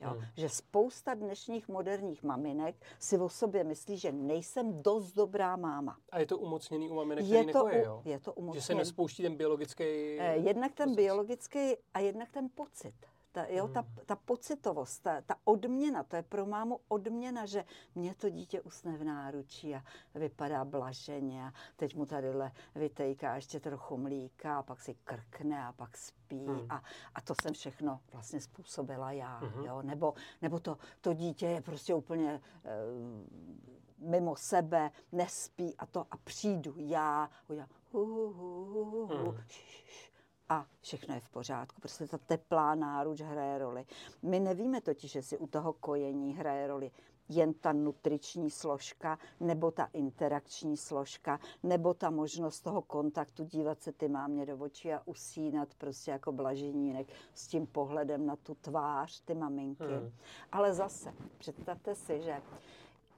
Jo? 0.00 0.10
Hmm. 0.10 0.22
Že 0.36 0.48
spousta 0.48 1.14
dnešních 1.14 1.68
moderních 1.68 2.22
maminek 2.22 2.76
si 2.98 3.18
o 3.18 3.28
sobě 3.28 3.64
myslí, 3.64 3.98
že 3.98 4.12
nejsem 4.12 4.82
dost 4.82 5.12
dobrá 5.12 5.56
máma. 5.56 5.98
A 6.12 6.18
je 6.18 6.26
to 6.26 6.38
umocněný 6.38 6.90
u 6.90 6.94
maminek, 6.94 7.24
je 7.24 7.40
to, 7.40 7.46
nekoje, 7.46 7.84
jo? 7.84 8.02
Je 8.04 8.20
to 8.20 8.32
umocněný. 8.32 8.60
Že 8.60 8.66
se 8.66 8.74
nespouští 8.74 9.22
ten 9.22 9.36
biologický... 9.36 9.84
Eh, 10.18 10.36
jednak 10.36 10.72
ten 10.72 10.94
biologický 10.94 11.76
a 11.94 11.98
jednak 11.98 12.30
ten 12.30 12.48
pocit. 12.54 12.94
Ta, 13.32 13.46
jo, 13.48 13.68
ta, 13.68 13.80
hmm. 13.80 13.96
ta 14.06 14.16
pocitovost, 14.16 15.02
ta, 15.02 15.20
ta 15.20 15.36
odměna, 15.44 16.02
to 16.02 16.16
je 16.16 16.22
pro 16.22 16.46
mámu 16.46 16.80
odměna, 16.88 17.46
že 17.46 17.64
mě 17.94 18.14
to 18.14 18.30
dítě 18.30 18.60
usne 18.60 18.96
v 18.96 19.04
náručí 19.04 19.74
a 19.74 19.82
vypadá 20.14 20.64
blaženě 20.64 21.46
a 21.46 21.52
teď 21.76 21.94
mu 21.96 22.06
tadyhle 22.06 22.52
vytejká 22.74 23.34
ještě 23.34 23.60
trochu 23.60 23.96
mlíka 23.96 24.58
a 24.58 24.62
pak 24.62 24.80
si 24.80 24.94
krkne 24.94 25.66
a 25.66 25.72
pak 25.72 25.96
spí 25.96 26.46
hmm. 26.46 26.66
a, 26.68 26.82
a 27.14 27.20
to 27.20 27.34
jsem 27.42 27.54
všechno 27.54 28.00
vlastně 28.12 28.40
způsobila 28.40 29.12
já. 29.12 29.38
Hmm. 29.38 29.64
Jo? 29.64 29.82
Nebo, 29.82 30.14
nebo 30.42 30.60
to, 30.60 30.78
to 31.00 31.12
dítě 31.12 31.46
je 31.46 31.60
prostě 31.60 31.94
úplně 31.94 32.40
e, 32.64 32.70
mimo 33.98 34.36
sebe, 34.36 34.90
nespí 35.12 35.76
a 35.78 35.86
to 35.86 36.06
a 36.10 36.16
přijdu 36.16 36.74
já, 36.76 37.30
udělám 37.48 37.68
hu, 37.92 38.04
hu, 38.04 38.32
hu, 38.32 38.84
hu, 38.84 39.06
hu, 39.06 39.30
hmm 39.30 39.40
a 40.52 40.66
všechno 40.80 41.14
je 41.14 41.20
v 41.20 41.28
pořádku. 41.28 41.80
Prostě 41.80 42.06
ta 42.06 42.18
teplá 42.18 42.74
náruč 42.74 43.20
hraje 43.20 43.58
roli. 43.58 43.84
My 44.22 44.40
nevíme 44.40 44.80
totiž, 44.80 45.14
jestli 45.14 45.38
u 45.38 45.46
toho 45.46 45.72
kojení 45.72 46.34
hraje 46.34 46.66
roli 46.66 46.90
jen 47.28 47.54
ta 47.54 47.72
nutriční 47.72 48.50
složka, 48.50 49.18
nebo 49.40 49.70
ta 49.70 49.88
interakční 49.92 50.76
složka, 50.76 51.40
nebo 51.62 51.94
ta 51.94 52.10
možnost 52.10 52.60
toho 52.60 52.82
kontaktu, 52.82 53.44
dívat 53.44 53.80
se 53.80 53.92
ty 53.92 54.08
mámě 54.08 54.46
do 54.46 54.56
očí 54.56 54.92
a 54.92 55.02
usínat 55.04 55.74
prostě 55.74 56.10
jako 56.10 56.32
blaženínek 56.32 57.06
s 57.34 57.46
tím 57.46 57.66
pohledem 57.66 58.26
na 58.26 58.36
tu 58.36 58.54
tvář 58.54 59.20
ty 59.20 59.34
maminky. 59.34 59.84
Hmm. 59.84 60.12
Ale 60.52 60.74
zase, 60.74 61.14
představte 61.38 61.94
si, 61.94 62.22
že 62.22 62.42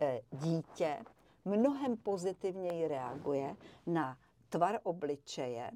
eh, 0.00 0.20
dítě 0.32 1.04
mnohem 1.44 1.96
pozitivněji 1.96 2.88
reaguje 2.88 3.56
na 3.86 4.18
tvar 4.48 4.80
obličeje, 4.82 5.70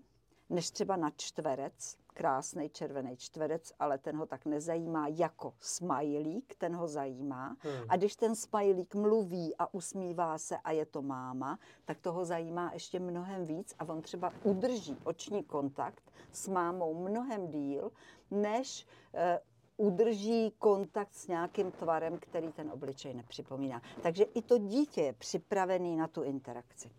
než 0.51 0.71
třeba 0.71 0.97
na 0.97 1.11
čtverec, 1.11 1.99
krásný 2.07 2.69
červený 2.71 3.17
čtverec, 3.17 3.73
ale 3.79 3.99
ten 3.99 4.17
ho 4.17 4.27
tak 4.27 4.45
nezajímá 4.45 5.09
jako 5.09 5.55
smajlík, 5.61 6.55
ten 6.55 6.77
ho 6.77 6.89
zajímá. 6.89 7.57
Hmm. 7.61 7.85
A 7.89 7.97
když 7.97 8.17
ten 8.17 8.35
smajlík 8.35 8.95
mluví 8.95 9.57
a 9.59 9.75
usmívá 9.75 10.39
se 10.39 10.59
a 10.59 10.71
je 10.71 10.87
to 10.87 11.03
máma, 11.03 11.59
tak 11.85 12.01
toho 12.01 12.25
zajímá 12.25 12.71
ještě 12.73 13.01
mnohem 13.01 13.47
víc 13.47 13.75
a 13.79 13.89
on 13.89 14.03
třeba 14.03 14.33
udrží 14.43 14.97
oční 15.05 15.45
kontakt 15.45 16.13
s 16.33 16.49
mámou 16.49 16.95
mnohem 16.95 17.49
díl, 17.49 17.93
než 18.31 18.87
eh, 19.15 19.41
udrží 19.77 20.55
kontakt 20.59 21.15
s 21.15 21.27
nějakým 21.27 21.71
tvarem, 21.71 22.19
který 22.19 22.53
ten 22.53 22.71
obličej 22.71 23.15
nepřipomíná. 23.15 23.83
Takže 24.03 24.25
i 24.25 24.43
to 24.43 24.59
dítě 24.59 25.03
je 25.03 25.13
připravený 25.13 25.97
na 25.97 26.09
tu 26.09 26.23
interakci. 26.23 26.91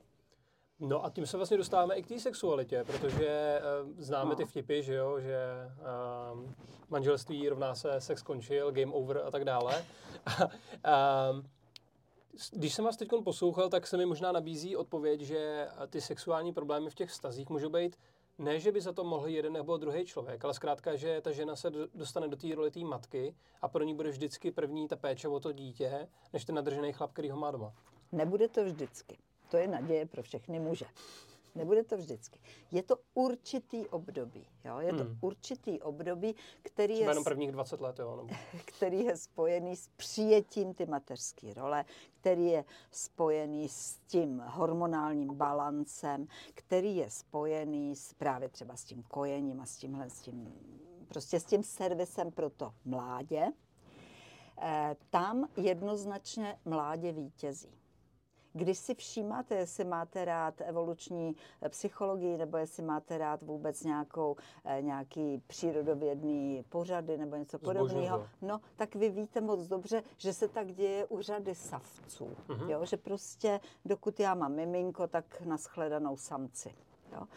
No 0.80 1.06
a 1.06 1.10
tím 1.10 1.26
se 1.26 1.38
vlastně 1.38 1.58
dostáváme 1.58 1.96
i 1.96 2.04
k 2.04 2.08
té 2.08 2.20
sexualitě, 2.20 2.84
protože 2.84 3.62
uh, 3.84 3.92
známe 3.98 4.30
no. 4.30 4.36
ty 4.36 4.46
vtipy, 4.46 4.82
že 4.82 4.94
jo, 4.94 5.20
že 5.20 5.38
uh, 6.34 6.50
manželství 6.90 7.50
rovná 7.50 7.76
se 7.76 8.02
sex 8.02 8.22
končil, 8.22 8.72
game 8.72 8.92
over 8.92 9.22
a 9.26 9.32
tak 9.32 9.46
dále. 9.46 9.86
uh, 10.44 10.50
když 12.52 12.74
jsem 12.74 12.86
vás 12.86 12.98
teď 12.98 13.10
poslouchal, 13.24 13.70
tak 13.70 13.88
se 13.88 13.98
mi 13.98 14.06
možná 14.06 14.32
nabízí 14.32 14.76
odpověď, 14.76 15.22
že 15.22 15.68
ty 15.90 16.02
sexuální 16.02 16.54
problémy 16.54 16.90
v 16.90 16.96
těch 16.96 17.10
vztazích 17.10 17.50
můžou 17.50 17.70
být 17.70 17.98
ne, 18.40 18.60
že 18.60 18.72
by 18.72 18.82
za 18.82 18.94
to 18.94 19.04
mohl 19.04 19.28
jeden 19.28 19.54
nebo 19.54 19.78
druhý 19.78 20.06
člověk, 20.06 20.44
ale 20.44 20.54
zkrátka, 20.54 20.96
že 20.96 21.22
ta 21.22 21.32
žena 21.32 21.56
se 21.56 21.72
dostane 21.96 22.28
do 22.28 22.36
té 22.36 22.56
roli 22.56 22.72
té 22.72 22.80
matky 22.80 23.36
a 23.62 23.68
pro 23.68 23.84
ní 23.84 23.96
bude 23.96 24.10
vždycky 24.10 24.52
první 24.52 24.88
ta 24.88 24.96
péče 24.96 25.28
o 25.28 25.40
to 25.40 25.52
dítě, 25.52 26.08
než 26.34 26.46
ten 26.46 26.56
nadržený 26.56 26.94
chlap, 26.94 27.12
který 27.12 27.30
ho 27.30 27.38
má 27.38 27.52
doma. 27.52 27.74
Nebude 28.12 28.48
to 28.48 28.66
vždycky. 28.66 29.18
To 29.50 29.58
je 29.58 29.68
naděje 29.68 30.06
pro 30.06 30.24
všechny 30.24 30.60
muže. 30.60 30.86
Nebude 31.56 31.84
to 31.84 31.98
vždycky. 31.98 32.40
Je 32.72 32.84
to 32.84 32.96
určitý 33.14 33.88
období. 33.88 34.48
Jo? 34.66 34.80
Je 34.80 34.94
to 34.94 35.04
hmm. 35.04 35.18
určitý 35.22 35.82
období, 35.82 36.36
který 36.62 36.94
Třeba 36.94 37.10
je, 37.10 37.12
jenom 37.12 37.24
prvních 37.24 37.52
20 37.52 37.82
let, 37.82 38.00
jo? 38.00 38.16
Nebo... 38.16 38.40
který 38.66 39.04
je 39.04 39.18
spojený 39.18 39.76
s 39.76 39.88
přijetím 39.88 40.74
ty 40.74 40.86
mateřské 40.86 41.54
role, 41.54 41.86
který 42.22 42.46
je 42.46 42.66
spojený 42.92 43.70
s 43.70 43.98
tím 44.08 44.44
hormonálním 44.46 45.36
balancem, 45.36 46.28
který 46.54 46.96
je 46.96 47.10
spojený 47.10 47.96
s, 47.96 48.14
právě 48.14 48.50
třeba 48.50 48.76
s 48.76 48.84
tím 48.84 49.04
kojením 49.04 49.62
a 49.62 49.66
s 49.66 49.78
tímhle, 49.78 50.10
s 50.10 50.22
tím, 50.22 50.54
prostě 51.08 51.40
s 51.40 51.46
tím 51.46 51.64
servisem 51.64 52.32
pro 52.32 52.50
to 52.50 52.74
mládě. 52.86 53.48
E, 54.62 54.96
tam 55.10 55.48
jednoznačně 55.58 56.58
mládě 56.66 57.12
vítězí. 57.12 57.79
Když 58.54 58.78
si 58.78 58.96
všímáte, 58.96 59.56
jestli 59.56 59.84
máte 59.84 60.26
rád 60.26 60.62
evoluční 60.62 61.36
eh, 61.62 61.70
psychologii, 61.70 62.38
nebo 62.38 62.58
jestli 62.58 62.84
máte 62.84 63.18
rád 63.18 63.42
vůbec 63.42 63.84
nějakou, 63.84 64.36
eh, 64.66 64.82
nějaký 64.82 65.44
přírodovědný 65.48 66.66
pořady 66.70 67.18
nebo 67.18 67.36
něco 67.36 67.60
podobného, 67.60 68.28
no, 68.42 68.62
tak 68.76 68.96
vy 68.96 69.10
víte 69.10 69.42
moc 69.42 69.68
dobře, 69.68 70.04
že 70.18 70.34
se 70.34 70.48
tak 70.48 70.72
děje 70.72 71.06
u 71.06 71.22
řady 71.22 71.56
savců. 71.56 72.36
Mm-hmm. 72.48 72.70
Jo? 72.70 72.86
Že 72.86 72.98
prostě, 72.98 73.60
dokud 73.86 74.20
já 74.20 74.36
mám 74.36 74.56
miminko, 74.56 75.08
tak 75.08 75.42
naschledanou 75.42 76.18
samci. 76.18 76.76
Jo? 77.14 77.28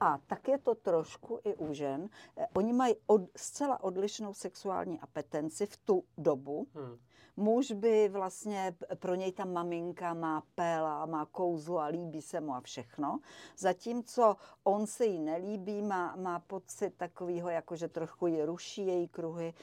A 0.00 0.18
tak 0.26 0.48
je 0.48 0.58
to 0.58 0.74
trošku 0.74 1.40
i 1.44 1.54
u 1.54 1.74
žen. 1.74 2.08
Eh, 2.36 2.46
oni 2.56 2.72
mají 2.72 2.94
od, 3.06 3.20
zcela 3.36 3.82
odlišnou 3.82 4.34
sexuální 4.34 5.00
apetenci 5.00 5.66
v 5.66 5.76
tu 5.76 6.04
dobu. 6.18 6.66
Hmm 6.74 6.98
muž 7.40 7.72
by 7.72 8.08
vlastně, 8.08 8.76
pro 8.94 9.14
něj 9.14 9.32
ta 9.32 9.44
maminka 9.44 10.14
má 10.14 10.42
péla, 10.54 11.06
má 11.06 11.26
kouzlo 11.26 11.78
a 11.78 11.86
líbí 11.86 12.22
se 12.22 12.40
mu 12.40 12.54
a 12.54 12.60
všechno. 12.60 13.20
Zatímco 13.58 14.36
on 14.64 14.86
se 14.86 15.06
jí 15.06 15.18
nelíbí, 15.18 15.82
má, 15.82 16.16
má 16.16 16.38
pocit 16.38 16.94
takového, 16.96 17.50
jako 17.50 17.76
že 17.76 17.88
trochu 17.88 18.26
je 18.26 18.46
ruší 18.46 18.86
její 18.86 19.08
kruhy 19.08 19.54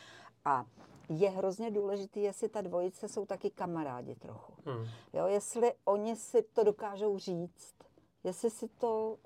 a 0.46 0.66
je 1.10 1.30
hrozně 1.30 1.72
důležitý, 1.72 2.22
jestli 2.22 2.50
ta 2.50 2.62
dvojice 2.62 3.08
jsou 3.08 3.26
taky 3.26 3.50
kamarádi 3.50 4.16
trochu. 4.16 4.54
Hmm. 4.66 4.86
Jo, 5.14 5.28
jestli 5.28 5.74
oni 5.86 6.16
si 6.16 6.42
to 6.42 6.64
dokážou 6.64 7.18
říct, 7.18 7.76
jestli 8.24 8.50
si 8.50 8.68
to 8.68 9.18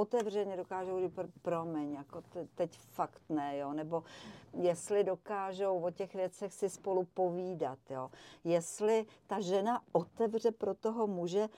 otevřeně 0.00 0.56
dokážou 0.56 1.00
říct, 1.00 1.18
promiň, 1.42 1.92
jako 1.92 2.22
te, 2.22 2.48
teď 2.54 2.78
fakt 2.78 3.22
ne, 3.28 3.58
jo, 3.58 3.72
nebo 3.72 4.04
jestli 4.52 5.04
dokážou 5.04 5.80
o 5.80 5.90
těch 5.90 6.14
věcech 6.14 6.52
si 6.52 6.70
spolu 6.70 7.04
povídat, 7.04 7.78
jo, 7.90 8.10
jestli 8.44 9.06
ta 9.26 9.40
žena 9.40 9.82
otevře 9.92 10.50
pro 10.50 10.74
toho 10.74 11.06
muže 11.06 11.48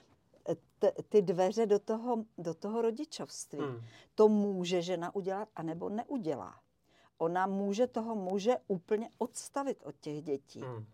eh, 0.49 0.57
t, 0.79 0.93
ty 1.09 1.23
dveře 1.23 1.67
do 1.67 1.79
toho, 1.79 2.25
do 2.39 2.55
toho 2.55 2.83
rodičovství. 2.83 3.59
Hmm. 3.59 3.81
To 4.15 4.29
může 4.29 4.83
žena 4.83 5.15
udělat, 5.15 5.49
anebo 5.57 5.89
neudělá. 5.89 6.61
Ona 7.19 7.47
může 7.47 7.87
toho 7.87 8.15
muže 8.15 8.57
úplně 8.69 9.11
odstavit 9.19 9.83
od 9.85 9.95
těch 10.01 10.23
dětí. 10.23 10.61
Hmm. 10.61 10.87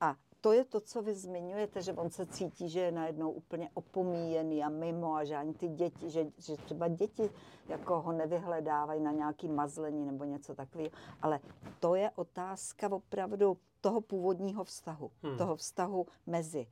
A 0.00 0.16
to 0.40 0.52
je 0.52 0.64
to, 0.64 0.80
co 0.80 1.02
vy 1.02 1.14
zmiňujete, 1.14 1.82
že 1.82 1.92
on 1.92 2.10
se 2.10 2.26
cítí, 2.26 2.68
že 2.68 2.80
je 2.80 2.92
najednou 2.92 3.30
úplně 3.30 3.70
opomíjený 3.74 4.64
a 4.64 4.68
mimo 4.68 5.14
a 5.14 5.24
že 5.24 5.36
ani 5.36 5.54
ty 5.54 5.68
děti, 5.68 6.10
že, 6.10 6.26
že 6.38 6.56
třeba 6.56 6.88
děti 6.88 7.30
jako 7.68 8.00
ho 8.00 8.12
nevyhledávají 8.12 9.00
na 9.00 9.12
nějaký 9.12 9.48
mazlení 9.48 10.06
nebo 10.06 10.24
něco 10.24 10.54
takového. 10.54 10.90
Ale 11.22 11.40
to 11.80 11.94
je 11.94 12.10
otázka 12.10 12.92
opravdu 12.92 13.56
toho 13.80 14.00
původního 14.00 14.64
vztahu. 14.64 15.10
Hmm. 15.22 15.38
Toho 15.38 15.56
vztahu 15.56 16.06
mezi 16.26 16.66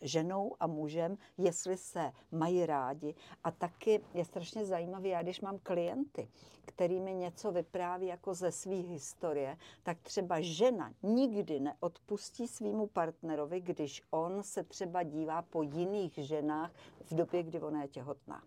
ženou 0.00 0.56
a 0.60 0.66
mužem, 0.66 1.18
jestli 1.38 1.76
se 1.76 2.12
mají 2.32 2.66
rádi. 2.66 3.14
A 3.44 3.50
taky 3.50 4.00
je 4.14 4.24
strašně 4.24 4.64
zajímavé, 4.64 5.08
já 5.08 5.22
když 5.22 5.40
mám 5.40 5.58
klienty, 5.58 6.28
který 6.64 7.00
mi 7.00 7.14
něco 7.14 7.52
vypráví 7.52 8.06
jako 8.06 8.34
ze 8.34 8.52
své 8.52 8.74
historie, 8.74 9.56
tak 9.82 9.98
třeba 10.02 10.40
žena 10.40 10.92
nikdy 11.02 11.60
neodpustí 11.60 12.48
svýmu 12.48 12.86
partnerovi, 12.86 13.60
když 13.60 14.02
on 14.10 14.42
se 14.42 14.64
třeba 14.64 15.02
dívá 15.02 15.42
po 15.42 15.62
jiných 15.62 16.14
ženách 16.14 16.72
v 17.04 17.14
době, 17.14 17.42
kdy 17.42 17.60
ona 17.60 17.82
je 17.82 17.88
těhotná. 17.88 18.42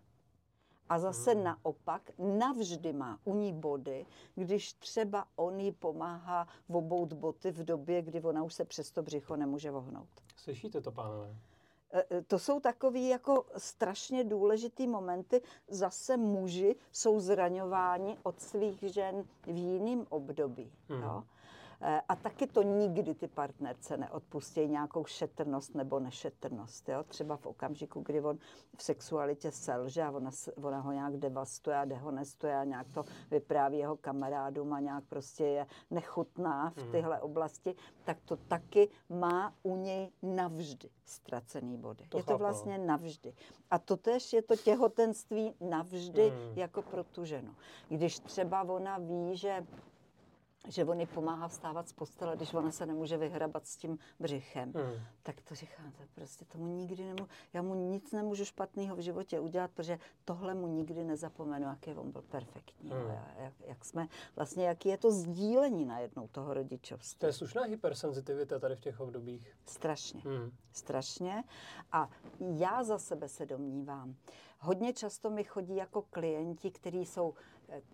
A 0.88 0.98
zase 0.98 1.32
hmm. 1.32 1.44
naopak 1.44 2.10
navždy 2.18 2.92
má 2.92 3.18
u 3.24 3.34
ní 3.34 3.52
body, 3.52 4.06
když 4.34 4.72
třeba 4.72 5.26
on 5.36 5.60
jí 5.60 5.72
pomáhá 5.72 6.48
obout 6.68 7.12
boty 7.12 7.50
v 7.50 7.64
době, 7.64 8.02
kdy 8.02 8.20
ona 8.20 8.42
už 8.42 8.54
se 8.54 8.64
přes 8.64 8.90
to 8.90 9.02
břicho 9.02 9.36
nemůže 9.36 9.70
vohnout. 9.70 10.08
Slyšíte 10.42 10.80
to, 10.80 10.92
pánové? 10.92 11.36
E, 11.92 12.04
e, 12.16 12.22
to 12.22 12.38
jsou 12.38 12.60
takový 12.60 13.08
jako 13.08 13.44
strašně 13.56 14.24
důležitý 14.24 14.86
momenty. 14.86 15.42
Zase 15.68 16.16
muži 16.16 16.76
jsou 16.92 17.20
zraňováni 17.20 18.18
od 18.22 18.40
svých 18.40 18.80
žen 18.82 19.24
v 19.46 19.56
jiném 19.56 20.06
období. 20.08 20.72
Hmm. 20.88 21.02
Jo? 21.02 21.24
A 22.08 22.16
taky 22.16 22.46
to 22.46 22.62
nikdy 22.62 23.14
ty 23.14 23.28
partnerce 23.28 23.96
neodpustí 23.96 24.66
nějakou 24.68 25.04
šetrnost 25.04 25.74
nebo 25.74 26.00
nešetrnost. 26.00 26.88
Jo? 26.88 27.02
Třeba 27.04 27.36
v 27.36 27.46
okamžiku, 27.46 28.00
kdy 28.00 28.20
on 28.20 28.38
v 28.76 28.82
sexualitě 28.82 29.50
selže 29.50 30.02
a 30.02 30.10
ona, 30.10 30.30
ona 30.62 30.80
ho 30.80 30.92
nějak 30.92 31.16
devastuje 31.16 31.76
a 31.76 31.84
dehonestuje 31.84 32.56
a 32.58 32.64
nějak 32.64 32.86
to 32.94 33.04
vypráví 33.30 33.78
jeho 33.78 33.96
kamarádům 33.96 34.72
a 34.72 34.80
nějak 34.80 35.04
prostě 35.04 35.44
je 35.44 35.66
nechutná 35.90 36.70
v 36.70 36.76
Mhm. 36.76 36.90
tyhle 36.92 37.20
oblasti, 37.20 37.74
tak 38.04 38.18
to 38.24 38.36
taky 38.36 38.88
má 39.08 39.54
u 39.62 39.76
něj 39.76 40.10
navždy 40.22 40.88
ztracený 41.04 41.76
body. 41.76 42.04
To 42.08 42.16
je 42.18 42.22
to 42.24 42.32
chápu, 42.32 42.32
no. 42.32 42.48
vlastně 42.48 42.78
navždy. 42.78 43.34
A 43.70 43.78
to 43.78 43.96
tež 43.96 44.32
je 44.32 44.42
to 44.42 44.56
těhotenství 44.56 45.54
navždy 45.60 46.30
Mm. 46.30 46.58
jako 46.58 46.82
pro 46.82 47.04
tu 47.04 47.24
ženu. 47.24 47.54
Když 47.88 48.18
třeba 48.18 48.62
ona 48.62 48.98
ví, 48.98 49.36
že 49.36 49.66
že 50.68 50.84
on 50.84 51.06
pomáhá 51.14 51.48
vstávat 51.48 51.88
z 51.88 51.92
postele, 51.92 52.36
když 52.36 52.54
ona 52.54 52.70
se 52.70 52.86
nemůže 52.86 53.16
vyhrabat 53.16 53.66
s 53.66 53.76
tím 53.76 53.98
břichem. 54.20 54.72
Hmm. 54.76 54.92
Tak 55.22 55.40
to 55.40 55.54
říká, 55.54 55.82
to 55.96 56.02
prostě 56.14 56.44
tomu 56.44 56.66
nikdy 56.66 57.04
nemůžu, 57.04 57.28
já 57.52 57.62
mu 57.62 57.74
nic 57.74 58.12
nemůžu 58.12 58.44
špatného 58.44 58.96
v 58.96 59.00
životě 59.00 59.40
udělat, 59.40 59.70
protože 59.70 59.98
tohle 60.24 60.54
mu 60.54 60.66
nikdy 60.66 61.04
nezapomenu, 61.04 61.66
jaký 61.66 61.94
on 61.94 62.12
byl 62.12 62.22
perfektní. 62.22 62.90
Hmm. 62.90 63.18
Jak, 63.38 63.52
jak, 63.66 63.84
jsme, 63.84 64.08
vlastně 64.36 64.66
jaký 64.66 64.88
je 64.88 64.98
to 64.98 65.10
sdílení 65.10 65.84
najednou 65.84 66.28
toho 66.28 66.54
rodičovství. 66.54 67.18
To 67.18 67.26
je 67.26 67.32
slušná 67.32 67.62
hypersenzitivita 67.62 68.58
tady 68.58 68.76
v 68.76 68.80
těch 68.80 69.00
obdobích. 69.00 69.56
Strašně. 69.66 70.20
Hmm. 70.24 70.50
strašně. 70.72 71.44
A 71.92 72.10
já 72.40 72.84
za 72.84 72.98
sebe 72.98 73.28
se 73.28 73.46
domnívám, 73.46 74.16
hodně 74.58 74.92
často 74.92 75.30
mi 75.30 75.44
chodí 75.44 75.76
jako 75.76 76.02
klienti, 76.02 76.70
kteří 76.70 77.06
jsou, 77.06 77.34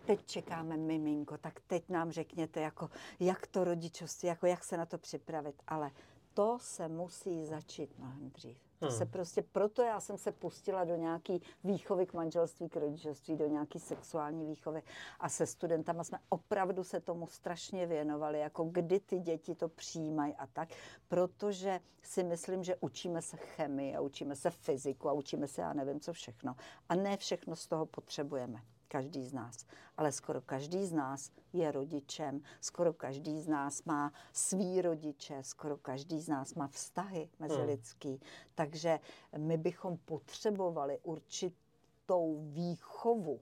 teď 0.06 0.26
čekáme 0.26 0.76
miminko, 0.76 1.38
tak 1.38 1.60
teď 1.66 1.88
nám 1.88 2.10
řekněte, 2.10 2.60
jako, 2.60 2.90
jak 3.20 3.46
to 3.46 3.64
rodičovství, 3.64 4.28
jako 4.28 4.46
jak 4.46 4.64
se 4.64 4.76
na 4.76 4.86
to 4.86 4.98
připravit. 4.98 5.62
Ale 5.68 5.90
to 6.34 6.58
se 6.60 6.88
musí 6.88 7.46
začít 7.46 7.98
mnohem 7.98 8.30
dřív. 8.30 8.58
To 8.78 8.86
Hmm. 8.86 8.98
se 8.98 9.06
prostě, 9.06 9.42
proto 9.42 9.82
já 9.82 10.00
jsem 10.00 10.18
se 10.18 10.32
pustila 10.32 10.84
do 10.84 10.96
nějaký 10.96 11.42
výchovy 11.64 12.06
k 12.06 12.14
manželství, 12.14 12.68
k 12.68 12.76
rodičovství, 12.76 13.36
do 13.36 13.46
nějaký 13.46 13.78
sexuální 13.78 14.46
výchovy 14.46 14.82
a 15.20 15.28
se 15.28 15.46
studentama 15.46 16.04
jsme 16.04 16.18
opravdu 16.28 16.84
se 16.84 17.00
tomu 17.00 17.26
strašně 17.26 17.86
věnovali, 17.86 18.38
jako 18.38 18.64
kdy 18.64 19.00
ty 19.00 19.18
děti 19.18 19.54
to 19.54 19.68
přijímají 19.68 20.34
a 20.34 20.46
tak, 20.46 20.68
protože 21.08 21.80
si 22.02 22.24
myslím, 22.24 22.64
že 22.64 22.76
učíme 22.80 23.22
se 23.22 23.36
chemii 23.36 23.96
a 23.96 24.00
učíme 24.00 24.36
se 24.36 24.50
fyziku 24.50 25.08
a 25.08 25.12
učíme 25.12 25.48
se 25.48 25.60
já 25.60 25.72
nevím 25.72 26.00
co 26.00 26.12
všechno. 26.12 26.56
A 26.88 26.94
ne 26.94 27.16
všechno 27.16 27.56
z 27.56 27.66
toho 27.66 27.86
potřebujeme 27.86 28.62
každý 28.88 29.26
z 29.26 29.32
nás. 29.32 29.66
Ale 29.96 30.12
skoro 30.12 30.40
každý 30.40 30.86
z 30.86 30.92
nás 30.92 31.30
je 31.52 31.72
rodičem, 31.72 32.40
skoro 32.60 32.92
každý 32.92 33.40
z 33.40 33.48
nás 33.48 33.84
má 33.84 34.12
svý 34.32 34.82
rodiče, 34.82 35.42
skoro 35.42 35.76
každý 35.76 36.20
z 36.20 36.28
nás 36.28 36.54
má 36.54 36.68
vztahy 36.68 37.28
mezilidský. 37.38 38.08
Hmm. 38.08 38.18
Takže 38.54 39.00
my 39.36 39.56
bychom 39.56 39.96
potřebovali 39.96 40.98
určitou 41.02 42.44
výchovu 42.50 43.40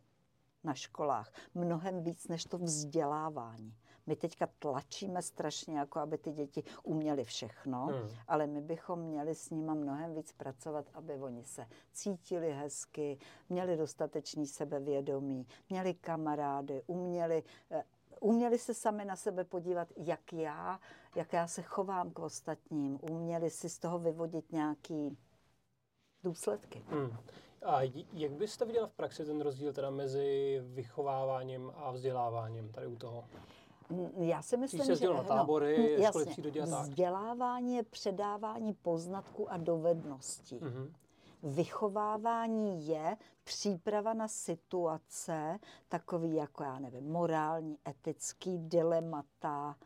na 0.65 0.75
školách 0.75 1.33
mnohem 1.55 2.03
víc 2.03 2.29
než 2.29 2.45
to 2.45 2.59
vzdělávání. 2.59 3.75
My 4.07 4.17
teďka 4.17 4.49
tlačíme 4.59 5.23
strašně, 5.23 5.79
jako 5.79 5.99
aby 5.99 6.19
ty 6.19 6.33
děti 6.33 6.65
uměly 6.83 7.25
všechno, 7.25 7.87
Hmm. 7.87 8.09
ale 8.29 8.47
my 8.47 8.61
bychom 8.61 8.99
měli 8.99 9.35
s 9.35 9.51
nima 9.51 9.75
mnohem 9.75 10.15
víc 10.15 10.33
pracovat, 10.33 10.87
aby 10.95 11.15
oni 11.15 11.45
se 11.45 11.67
cítili 11.93 12.53
hezky, 12.53 13.19
měli 13.49 13.77
dostatečný 13.77 14.47
sebevědomí, 14.47 15.47
měli 15.71 15.95
kamarády, 15.95 16.83
uměli, 16.87 17.43
eh, 17.71 17.85
uměli 18.21 18.59
se 18.59 18.75
sami 18.75 19.05
na 19.05 19.17
sebe 19.17 19.45
podívat, 19.45 19.89
jak 19.97 20.33
já, 20.33 20.81
jak 21.15 21.33
já 21.33 21.47
se 21.47 21.63
chovám 21.63 22.11
k 22.11 22.19
ostatním, 22.19 22.99
uměli 23.03 23.51
si 23.51 23.69
z 23.69 23.79
toho 23.79 23.99
vyvodit 23.99 24.53
nějaký 24.53 25.19
důsledky. 26.25 26.85
Hmm. 26.89 27.17
A 27.63 27.83
jak 28.13 28.33
byste 28.33 28.65
viděla 28.65 28.87
v 28.87 28.93
praxi 28.93 29.25
ten 29.25 29.41
rozdíl 29.41 29.73
teda 29.73 29.91
mezi 29.91 30.61
vychováváním 30.65 31.73
a 31.75 31.91
vzděláváním 31.91 32.69
tady 32.73 32.87
u 32.87 32.97
toho? 32.97 33.25
Mm, 33.91 34.11
Já 34.23 34.43
si 34.43 34.57
myslím, 34.57 34.85
se 34.85 34.97
že 34.97 35.09
na 35.09 35.23
tábory, 35.23 35.79
mm, 35.79 35.85
školy 35.85 36.03
jasně. 36.03 36.33
přírodě 36.33 36.63
a 36.63 36.67
tak. 36.67 36.83
Vzdělávání 36.83 37.77
je 37.77 37.83
předávání 37.83 38.75
poznatků 38.75 39.53
a 39.53 39.57
dovedností. 39.57 40.59
Mhm. 40.63 40.93
Vychovávání 41.43 42.87
je 42.89 43.17
příprava 43.45 44.15
na 44.15 44.29
situace, 44.29 45.59
takový 45.89 46.35
jako, 46.35 46.63
já 46.65 46.79
nevím, 46.79 47.13
morální, 47.13 47.79
etický 47.89 48.59
dilemata, 48.59 49.77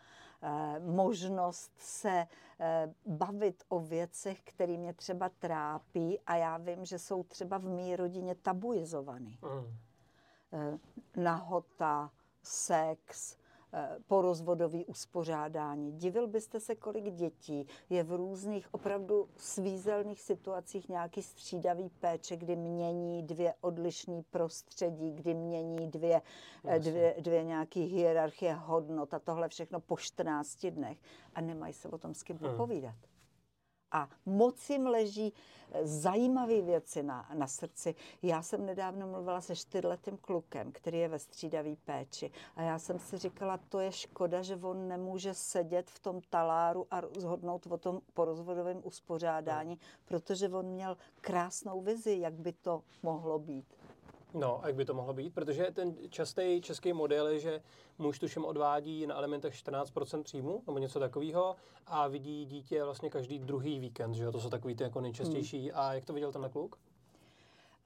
eh, 0.42 0.80
možnost 0.80 1.72
se 1.78 2.26
eh, 2.62 2.94
bavit 3.06 3.64
o 3.68 3.80
věcech, 3.80 4.40
které 4.44 4.76
mě 4.76 4.94
třeba 4.94 5.28
trápí 5.38 6.20
a 6.26 6.36
já 6.36 6.56
vím, 6.56 6.84
že 6.84 6.98
jsou 6.98 7.22
třeba 7.22 7.58
v 7.58 7.64
mé 7.64 7.96
rodině 7.96 8.34
tabuizovaný. 8.34 9.38
Mhm. 9.42 9.76
Eh, 10.52 10.78
nahota, 11.16 12.10
sex, 12.42 13.36
porozvodový 14.06 14.84
uspořádání. 14.84 15.92
Divil 15.92 16.26
byste 16.26 16.60
se, 16.60 16.74
kolik 16.74 17.10
dětí 17.10 17.66
je 17.90 18.02
v 18.04 18.12
různých 18.12 18.74
opravdu 18.74 19.28
svízelných 19.36 20.20
situacích 20.20 20.88
nějaký 20.88 21.22
střídavý 21.22 21.90
péče, 22.00 22.36
kdy 22.36 22.56
mění 22.56 23.22
dvě 23.22 23.54
odlišné 23.60 24.22
prostředí, 24.30 25.12
kdy 25.12 25.34
mění 25.34 25.86
dvě, 25.90 26.16
eh, 26.64 26.74
Jasně. 26.74 26.90
dvě, 26.90 27.14
dvě 27.20 27.44
nějaké 27.44 27.80
hierarchie 27.80 28.54
hodnot 28.54 29.14
a 29.14 29.18
tohle 29.18 29.48
všechno 29.48 29.80
po 29.80 29.96
14 29.96 30.70
dnech 30.70 30.98
a 31.34 31.40
nemají 31.40 31.72
se 31.72 31.88
o 31.88 31.98
tom 31.98 32.14
s 32.14 32.22
kým 32.22 32.36
Hmm. 32.36 33.09
A 33.92 34.08
moc 34.26 34.70
jim 34.70 34.86
leží 34.86 35.32
eh, 35.72 35.86
zajímavé 35.86 36.60
věci 36.60 37.02
na, 37.02 37.28
na 37.34 37.46
srdci. 37.46 37.94
Já 38.22 38.42
jsem 38.42 38.66
nedávno 38.66 39.06
mluvila 39.06 39.40
se 39.40 39.56
čtyřletým 39.56 40.16
klukem, 40.16 40.72
který 40.72 40.98
je 40.98 41.08
ve 41.08 41.18
střídavé 41.18 41.76
péči. 41.84 42.30
A 42.56 42.62
já 42.62 42.78
jsem 42.78 42.98
si 42.98 43.18
říkala, 43.18 43.58
to 43.68 43.80
je 43.80 43.92
škoda, 43.92 44.42
že 44.42 44.56
on 44.56 44.88
nemůže 44.88 45.34
sedět 45.34 45.90
v 45.90 45.98
tom 45.98 46.20
taláru 46.30 46.86
a 46.90 47.00
rozhodnout 47.00 47.66
o 47.66 47.78
tom 47.78 48.00
porozvodovém 48.14 48.80
uspořádání, 48.84 49.78
protože 50.04 50.48
on 50.48 50.66
měl 50.66 50.96
krásnou 51.20 51.80
vizi, 51.80 52.18
jak 52.20 52.34
by 52.34 52.52
to 52.52 52.82
mohlo 53.02 53.38
být. 53.38 53.79
No, 54.34 54.64
a 54.64 54.66
jak 54.66 54.76
by 54.76 54.84
to 54.84 54.94
mohlo 54.94 55.12
být? 55.14 55.34
Protože 55.34 55.70
ten 55.72 55.96
častý 56.08 56.60
český 56.62 56.92
model 56.92 57.28
je, 57.28 57.38
že 57.40 57.62
muž 57.98 58.18
tuším 58.18 58.44
odvádí 58.44 59.06
na 59.06 59.14
alimentech 59.14 59.54
14% 59.54 60.22
příjmu, 60.22 60.62
nebo 60.66 60.78
něco 60.78 61.00
takového, 61.00 61.56
a 61.86 62.08
vidí 62.08 62.46
dítě 62.46 62.84
vlastně 62.84 63.10
každý 63.10 63.38
druhý 63.38 63.78
víkend, 63.78 64.14
že 64.14 64.24
jo? 64.24 64.32
To 64.32 64.40
jsou 64.40 64.50
takový 64.50 64.74
ty 64.74 64.82
jako 64.82 65.00
nejčastější. 65.00 65.68
Hmm. 65.70 65.78
A 65.78 65.94
jak 65.94 66.04
to 66.04 66.12
viděl 66.12 66.32
ten 66.32 66.50
kluk? 66.50 66.78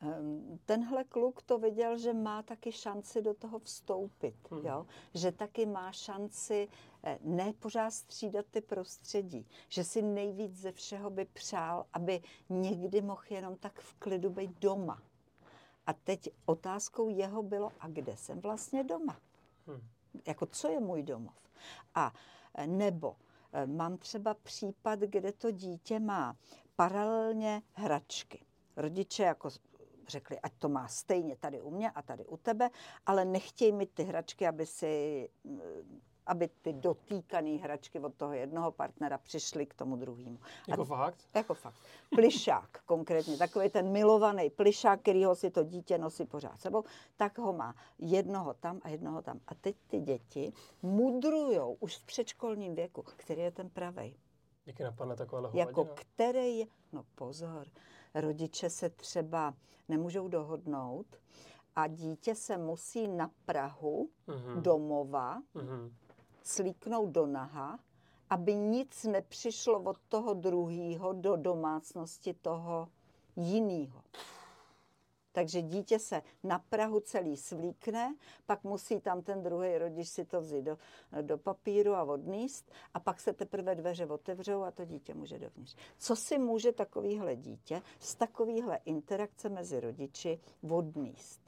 Ehm, 0.01 0.59
Tenhle 0.67 1.05
kluk 1.05 1.43
to 1.43 1.59
viděl, 1.59 1.99
že 1.99 2.13
má 2.13 2.43
taky 2.43 2.73
šanci 2.73 3.23
do 3.23 3.35
toho 3.35 3.59
vstoupit, 3.59 4.35
Hmm. 4.51 4.67
jo? 4.67 4.87
že 5.15 5.33
taky 5.33 5.67
má 5.67 5.93
šanci 5.93 6.69
eh, 7.05 7.19
ne 7.23 7.53
pořád 7.59 7.91
střídat 7.91 8.47
ty 8.51 8.61
prostředí, 8.61 9.47
že 9.69 9.85
si 9.85 10.03
nejvíc 10.03 10.57
ze 10.57 10.73
všeho 10.73 11.11
by 11.11 11.25
přál, 11.25 11.87
aby 11.93 12.23
někdy 12.49 13.01
mohl 13.03 13.23
jenom 13.31 13.57
tak 13.57 13.81
v 13.81 13.95
klidu 13.95 14.31
být 14.31 14.51
doma. 14.61 15.03
A 15.87 15.93
teď 15.93 16.29
otázkou 16.47 17.09
jeho 17.09 17.43
bylo, 17.43 17.73
a 17.81 17.89
kde 17.89 18.17
jsem 18.17 18.41
vlastně 18.41 18.85
doma? 18.85 19.17
Hmm. 19.67 19.89
Jako 20.27 20.47
co 20.47 20.69
je 20.69 20.81
můj 20.81 21.03
domov? 21.03 21.35
A 21.95 22.13
eh, 22.55 22.67
nebo 22.67 23.17
eh, 23.53 23.67
mám 23.67 23.99
třeba 23.99 24.35
případ, 24.35 24.99
kde 24.99 25.33
to 25.33 25.51
dítě 25.51 26.01
má 26.01 26.37
paralelně 26.77 27.63
hračky. 27.73 28.45
Rodiče 28.77 29.23
jako 29.23 29.51
řekli, 30.09 30.41
ať 30.41 30.53
to 30.59 30.69
má 30.69 30.89
stejně 30.89 31.37
tady 31.37 31.63
u 31.63 31.71
mě 31.71 31.91
a 31.91 32.03
tady 32.03 32.27
u 32.27 32.37
tebe, 32.37 32.71
ale 33.07 33.25
nechtějí 33.25 33.73
mi 33.73 33.87
ty 33.87 34.03
hračky, 34.03 34.47
aby 34.47 34.67
si 34.67 35.29
aby 36.27 36.49
ty 36.63 36.73
dotýkané 36.73 37.51
hračky 37.51 38.01
od 38.01 38.15
toho 38.15 38.33
jednoho 38.33 38.73
partnera 38.73 39.19
přišly 39.19 39.67
k 39.67 39.75
tomu 39.75 39.97
druhému. 39.97 40.39
Jako 40.69 40.83
A 40.83 40.85
fakt? 40.85 41.29
jako 41.35 41.55
fakt. 41.55 41.75
Plišák 42.15 42.83
konkrétně, 42.87 43.37
takový 43.37 43.71
ten 43.71 43.93
milovaný 43.93 44.51
plišák, 44.51 45.01
kterýho 45.01 45.35
si 45.35 45.51
to 45.51 45.63
dítě 45.65 45.99
nosí 45.99 46.25
pořád 46.25 46.61
sebou, 46.61 46.85
tak 47.17 47.39
ho 47.39 47.53
má 47.53 47.75
jednoho 47.99 48.55
tam 48.55 48.81
a 48.83 48.89
jednoho 48.89 49.23
tam. 49.23 49.41
A 49.47 49.55
teď 49.55 49.77
ty 49.87 50.01
děti 50.01 50.53
mudrujou 50.83 51.77
už 51.81 51.97
v 51.97 52.07
předškolním 52.07 52.75
věku, 52.75 53.03
který 53.17 53.41
je 53.43 53.51
ten 53.51 53.71
pravej. 53.71 54.15
Jak 54.67 54.79
je 54.79 54.85
napadne 54.85 55.17
takováhle 55.17 55.51
Jako 55.55 55.81
hovadina? 55.81 55.95
který 56.15 56.59
je, 56.59 56.67
no 56.93 57.05
pozor, 57.15 57.67
rodiče 58.15 58.71
se 58.71 58.91
třeba 58.91 59.55
nemůžou 59.89 60.29
dohodnout 60.29 61.07
a 61.77 61.87
dítě 61.87 62.35
se 62.35 62.59
musí 62.59 63.09
na 63.09 63.31
Prahu 63.47 64.09
Mhm. 64.27 64.63
domova 64.63 65.43
Mhm. 65.55 65.95
Slíknout 66.45 67.11
do 67.11 67.27
naha, 67.27 67.79
aby 68.31 68.55
nic 68.55 69.05
nepřišlo 69.05 69.81
od 69.83 69.99
toho 70.09 70.35
druhého 70.35 71.13
do 71.13 71.37
domácnosti 71.37 72.35
toho 72.35 72.89
jiného. 73.37 74.03
Takže 75.33 75.63
dítě 75.63 75.99
se 75.99 76.23
na 76.43 76.59
Prahu 76.59 77.01
celý 77.01 77.37
svlíkne, 77.37 78.15
pak 78.47 78.65
musí 78.65 79.01
tam 79.01 79.23
ten 79.23 79.43
druhý 79.43 79.79
rodič 79.79 80.09
si 80.09 80.25
to 80.25 80.41
vzít 80.41 80.63
do, 80.63 80.79
do 81.23 81.39
papíru 81.39 81.95
a 81.95 82.03
odníst 82.03 82.71
a 82.95 83.01
pak 83.01 83.21
se 83.21 83.33
teprve 83.33 83.75
dveře 83.75 84.07
otevřou 84.07 84.63
a 84.63 84.71
to 84.71 84.85
dítě 84.85 85.15
může 85.15 85.39
dovnitř. 85.39 85.77
Co 85.99 86.17
si 86.17 86.39
může 86.39 86.73
takovýhle 86.73 87.37
dítě 87.37 87.83
z 87.99 88.15
takovýhle 88.15 88.79
interakce 88.85 89.49
mezi 89.49 89.81
rodiči 89.81 90.41
odníst? 90.71 91.41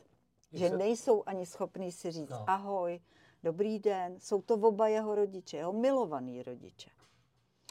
Že 0.53 0.71
nejsou 0.71 1.23
ani 1.27 1.47
schopní 1.47 1.93
si 1.93 2.11
říct 2.11 2.31
no. 2.31 2.45
ahoj, 2.51 3.01
dobrý 3.42 3.79
den, 3.79 4.20
jsou 4.20 4.42
to 4.42 4.55
oba 4.55 4.88
jeho 4.88 5.14
rodiče, 5.14 5.57
jeho 5.57 5.72
milovaný 5.72 6.42
rodiče. 6.42 6.90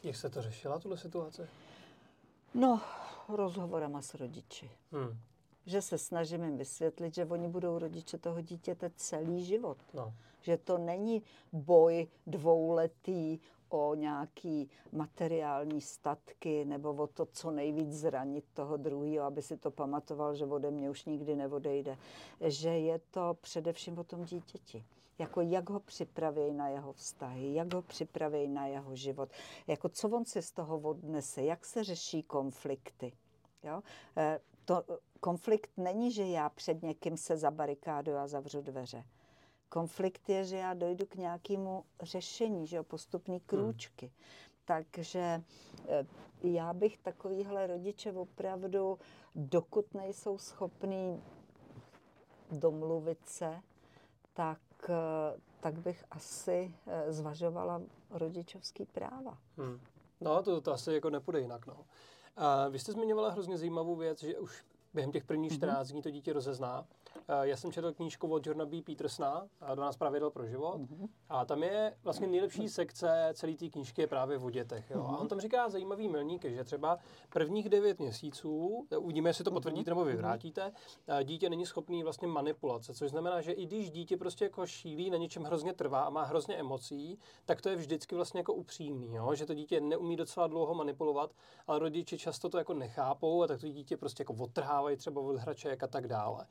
Jak 0.04 0.16
se 0.16 0.30
to 0.30 0.42
řešila, 0.42 0.80
tuhle 0.80 0.98
situace? 0.98 1.50
No, 2.54 2.82
rozhovorama 3.30 4.02
s 4.02 4.14
rodiči. 4.14 4.72
Hmm. 4.92 5.18
Že 5.66 5.82
se 5.82 5.98
snažím 5.98 6.44
jim 6.44 6.58
vysvětlit, 6.58 7.16
že 7.16 7.26
oni 7.26 7.48
budou 7.48 7.80
rodiče 7.80 8.18
toho 8.18 8.42
dítěte 8.42 8.92
celý 8.96 9.46
život. 9.46 9.78
No. 9.94 10.14
Že 10.42 10.58
to 10.58 10.78
není 10.78 11.24
boj 11.54 12.08
dvouletý 12.28 13.40
o 13.70 13.96
nějaký 13.96 14.70
materiální 14.92 15.82
statky 15.82 16.66
nebo 16.66 16.94
o 16.94 17.08
to, 17.08 17.26
co 17.26 17.52
nejvíc 17.52 17.94
zranit 17.94 18.46
toho 18.54 18.78
druhého, 18.78 19.26
aby 19.26 19.42
si 19.42 19.58
to 19.58 19.72
pamatoval, 19.72 20.36
že 20.36 20.46
ode 20.46 20.72
mě 20.72 20.90
už 20.90 21.06
nikdy 21.06 21.36
neodejde. 21.36 21.98
Že 22.42 22.70
je 22.70 23.00
to 23.12 23.38
především 23.42 23.98
o 23.98 24.04
tom 24.04 24.26
dítěti 24.26 24.86
jako 25.20 25.42
jak 25.42 25.70
ho 25.70 25.80
připraví 25.80 26.52
na 26.52 26.70
jeho 26.70 26.94
vztahy, 26.94 27.54
jak 27.54 27.74
ho 27.74 27.82
připraví 27.82 28.48
na 28.48 28.68
jeho 28.68 28.96
život, 28.96 29.30
jako 29.68 29.90
co 29.90 30.10
on 30.10 30.26
si 30.26 30.42
z 30.42 30.52
toho 30.52 30.80
odnese, 30.80 31.44
jak 31.44 31.66
se 31.66 31.84
řeší 31.84 32.24
konflikty. 32.24 33.14
Jo? 33.64 33.82
Eh, 34.18 34.40
to, 34.66 34.84
konflikt 35.20 35.72
není, 35.78 36.12
že 36.12 36.26
já 36.26 36.50
před 36.50 36.84
někým 36.84 37.18
se 37.18 37.38
zabarikádu 37.38 38.16
a 38.16 38.28
zavřu 38.28 38.62
dveře. 38.62 39.04
Konflikt 39.70 40.30
je, 40.30 40.46
že 40.46 40.58
já 40.58 40.74
dojdu 40.74 41.06
k 41.06 41.16
nějakému 41.16 41.84
řešení, 42.02 42.68
že 42.68 42.78
jo, 42.78 42.84
postupný 42.84 43.36
hmm. 43.36 43.46
krůčky. 43.46 44.06
Hmm. 44.06 44.16
Takže 44.66 45.44
eh, 45.88 46.06
já 46.44 46.74
bych 46.74 46.98
takovýhle 46.98 47.68
rodiče 47.68 48.12
opravdu, 48.12 49.00
dokud 49.36 49.94
nejsou 49.94 50.38
schopní 50.38 51.24
domluvit 52.52 53.26
se, 53.26 53.62
tak 54.34 54.60
tak 55.60 55.80
bych 55.80 56.06
asi 56.12 56.74
eh, 56.88 57.14
zvažovala 57.14 57.82
rodičovský 58.10 58.86
práva. 58.86 59.38
Hmm. 59.58 59.80
No, 60.22 60.44
to, 60.44 60.62
to 60.62 60.74
asi 60.74 60.94
jako 60.94 61.10
nepůjde 61.10 61.40
jinak. 61.40 61.68
No. 61.68 61.86
A 62.36 62.68
vy 62.68 62.80
jste 62.80 62.92
zmiňovala 62.92 63.30
hrozně 63.30 63.58
zajímavou 63.58 63.96
věc, 63.96 64.20
že 64.22 64.40
už 64.40 64.66
během 64.94 65.12
těch 65.12 65.24
prvních 65.24 65.54
14 65.54 65.88
mm-hmm. 65.88 65.92
dní 65.92 66.02
to 66.02 66.12
dítě 66.12 66.34
rozezná. 66.34 66.86
Eh, 67.28 67.48
já 67.48 67.58
jsem 67.58 67.72
četl 67.72 67.94
knížku 67.94 68.28
od 68.28 68.48
Jorna 68.48 68.66
B. 68.66 68.82
Petersona, 68.82 69.48
12 69.76 69.98
pravidel 69.98 70.30
pro 70.30 70.46
život. 70.46 70.78
Mm-hmm. 70.78 71.08
A 71.30 71.46
tam 71.46 71.64
je 71.64 71.98
vlastně 72.04 72.28
nejlepší 72.28 72.70
sekce 72.70 73.30
celé 73.34 73.54
té 73.54 73.70
knížky 73.70 74.02
je 74.02 74.08
právě 74.08 74.38
o 74.38 74.50
dětech. 74.50 74.92
Jo? 74.92 74.98
Mm-hmm. 74.98 75.06
A 75.06 75.10
on 75.10 75.20
mhm. 75.20 75.28
tam 75.28 75.40
říká 75.40 75.70
zajímavý 75.70 76.08
milník, 76.08 76.46
že 76.46 76.64
třeba 76.64 76.98
prvních 77.30 77.70
9 77.70 78.00
měsíců, 78.00 78.86
eh, 78.92 78.98
uvidíme, 78.98 79.30
jestli 79.30 79.44
to 79.44 79.50
mhm. 79.50 79.56
potvrdíte 79.56 79.92
nebo 79.92 80.06
vyvrátíte, 80.06 80.72
eh, 81.08 81.24
dítě 81.24 81.50
není 81.50 81.66
schopný 81.66 82.04
vlastně 82.04 82.28
manipulace, 82.28 82.94
což 82.94 83.12
znamená, 83.12 83.42
že 83.42 83.52
i 83.52 83.66
když 83.66 83.92
dítě 83.92 84.18
prostě 84.18 84.46
jako 84.46 84.68
šílí, 84.68 85.10
na 85.10 85.18
něčem 85.18 85.44
hrozně 85.44 85.74
trvá 85.74 86.04
a 86.04 86.10
má 86.10 86.24
hrozně 86.24 86.56
emocí, 86.56 87.20
tak 87.46 87.62
to 87.62 87.70
je 87.70 87.76
vždycky 87.76 88.16
vlastně 88.16 88.40
jako 88.40 88.54
upřímný, 88.54 89.16
jo? 89.16 89.36
že 89.36 89.46
to 89.46 89.54
dítě 89.54 89.82
neumí 89.82 90.16
docela 90.16 90.48
dlouho 90.48 90.74
manipulovat, 90.74 91.32
ale 91.68 91.80
rodiče 91.80 92.18
často 92.18 92.50
to 92.50 92.58
jako 92.58 92.74
nechápou 92.74 93.44
a 93.44 93.48
tak 93.48 93.60
to 93.60 93.68
dítě 93.68 93.98
prostě 93.98 94.22
jako 94.22 94.34
odtrhávají 94.34 94.98
třeba 94.98 95.22
od 95.22 95.36
hraček 95.36 95.84
a 95.84 95.88
tak 95.88 96.08
dále. 96.08 96.46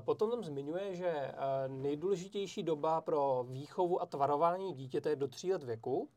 Potom 0.00 0.30
tam 0.30 0.44
zmiňuje, 0.44 0.94
že 0.94 1.08
eh, 1.08 1.34
nejdůležitější 1.68 2.62
doba 2.62 3.00
pro 3.00 3.46
výchovu 3.48 4.02
a 4.02 4.06
tvarování 4.06 4.72
dítěte 4.72 5.10
je 5.10 5.16
do 5.16 5.28
tří 5.28 5.52
let 5.52 5.62
věku, 5.62 6.08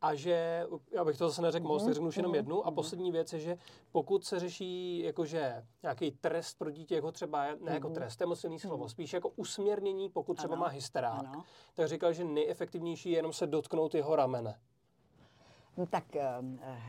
a 0.00 0.14
že, 0.14 0.66
já 0.90 1.04
bych 1.04 1.18
to 1.18 1.28
zase 1.28 1.42
neřekl 1.42 1.66
moc, 1.66 1.82
mm-hmm. 1.82 1.92
řeknu 1.92 2.08
už 2.08 2.16
jenom 2.16 2.30
mhm, 2.30 2.36
jednu. 2.36 2.66
A 2.66 2.70
mhm. 2.70 2.74
poslední 2.74 3.12
věc 3.12 3.32
je, 3.32 3.38
že 3.38 3.58
pokud 3.92 4.24
se 4.24 4.40
řeší 4.40 4.98
jakože 4.98 5.62
nějaký 5.82 6.10
trest 6.10 6.58
pro 6.58 6.70
dítě, 6.70 6.94
jako 6.94 7.12
třeba, 7.12 7.46
ne 7.60 7.72
jako 7.72 7.88
mhm. 7.88 7.94
trest, 7.94 8.16
to 8.16 8.22
je 8.22 8.26
moc 8.26 8.40
silný 8.40 8.58
slovo, 8.58 8.88
spíš 8.88 9.12
jako 9.12 9.28
usměrnění, 9.28 10.08
pokud 10.08 10.36
třeba 10.36 10.54
ano. 10.54 10.60
má 10.60 10.68
hysterák, 10.68 11.18
ano. 11.18 11.44
tak 11.74 11.88
říkal, 11.88 12.12
že 12.12 12.24
nejefektivnější 12.24 13.10
je 13.10 13.18
jenom 13.18 13.32
se 13.32 13.46
dotknout 13.46 13.94
jeho 13.94 14.16
ramene. 14.16 14.58
No 15.76 15.86
tak 15.86 16.16
eh, 16.16 16.42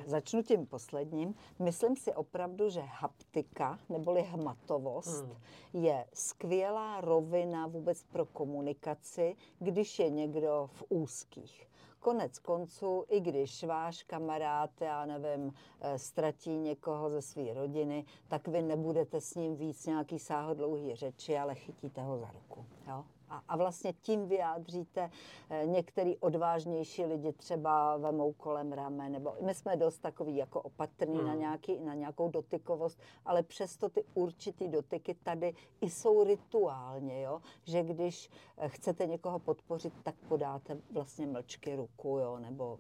začnu 0.06 0.44
tím 0.44 0.66
posledním. 0.66 1.36
Myslím 1.60 1.96
si 1.96 2.14
opravdu, 2.14 2.70
že 2.70 2.82
haptika 2.82 3.80
neboli 3.90 4.22
hmatovost 4.22 5.26
hmm. 5.26 5.36
je 5.74 6.06
skvělá 6.14 7.02
rovina 7.02 7.68
vůbec 7.68 8.04
pro 8.04 8.26
komunikaci, 8.26 9.36
když 9.60 10.00
je 10.00 10.10
někdo 10.10 10.70
v 10.74 10.84
úzkých. 10.90 11.68
Konec 12.00 12.40
konců, 12.40 13.06
i 13.10 13.20
když 13.20 13.64
váš 13.64 14.04
kamarád, 14.04 14.82
já 14.82 15.06
nevím, 15.06 15.54
eh, 15.82 16.00
ztratí 16.00 16.58
někoho 16.58 17.10
ze 17.10 17.22
své 17.22 17.54
rodiny, 17.54 18.06
tak 18.28 18.48
vy 18.48 18.62
nebudete 18.62 19.22
s 19.22 19.36
ním 19.36 19.56
víc 19.56 19.86
nějaký 19.86 20.20
sáhodlouhý 20.20 20.96
řeči, 20.96 21.38
ale 21.38 21.56
chytíte 21.56 22.02
ho 22.02 22.18
za 22.18 22.32
ruku. 22.32 22.66
Jo? 22.88 23.06
A, 23.36 23.44
a 23.48 23.58
vlastně 23.58 23.94
tím 23.94 24.28
vyjádříte, 24.28 25.10
eh, 25.50 25.66
některý 25.66 26.18
odvážnější 26.18 27.06
lidi 27.06 27.34
třeba 27.34 27.98
vemou 27.98 28.34
kolem 28.34 28.72
rame, 28.74 29.10
nebo 29.10 29.36
my 29.42 29.54
jsme 29.54 29.76
dost 29.76 29.98
takový 29.98 30.36
jako 30.36 30.62
opatrný 30.62 31.18
hmm. 31.18 31.28
na, 31.28 31.34
nějaký, 31.36 31.80
na 31.80 31.94
nějakou 31.94 32.30
dotykovost, 32.30 33.00
ale 33.26 33.44
přesto 33.44 33.90
ty 33.90 34.04
určitý 34.14 34.68
dotyky 34.68 35.14
tady 35.14 35.54
i 35.82 35.90
jsou 35.90 36.24
rituálně, 36.24 37.22
jo? 37.22 37.42
že 37.64 37.84
když 37.84 38.30
eh, 38.58 38.70
chcete 38.70 39.08
někoho 39.08 39.40
podpořit, 39.40 39.94
tak 40.04 40.16
podáte 40.28 40.78
vlastně 40.92 41.28
mlčky 41.28 41.76
ruku, 41.76 42.18
jo? 42.18 42.40
nebo 42.40 42.80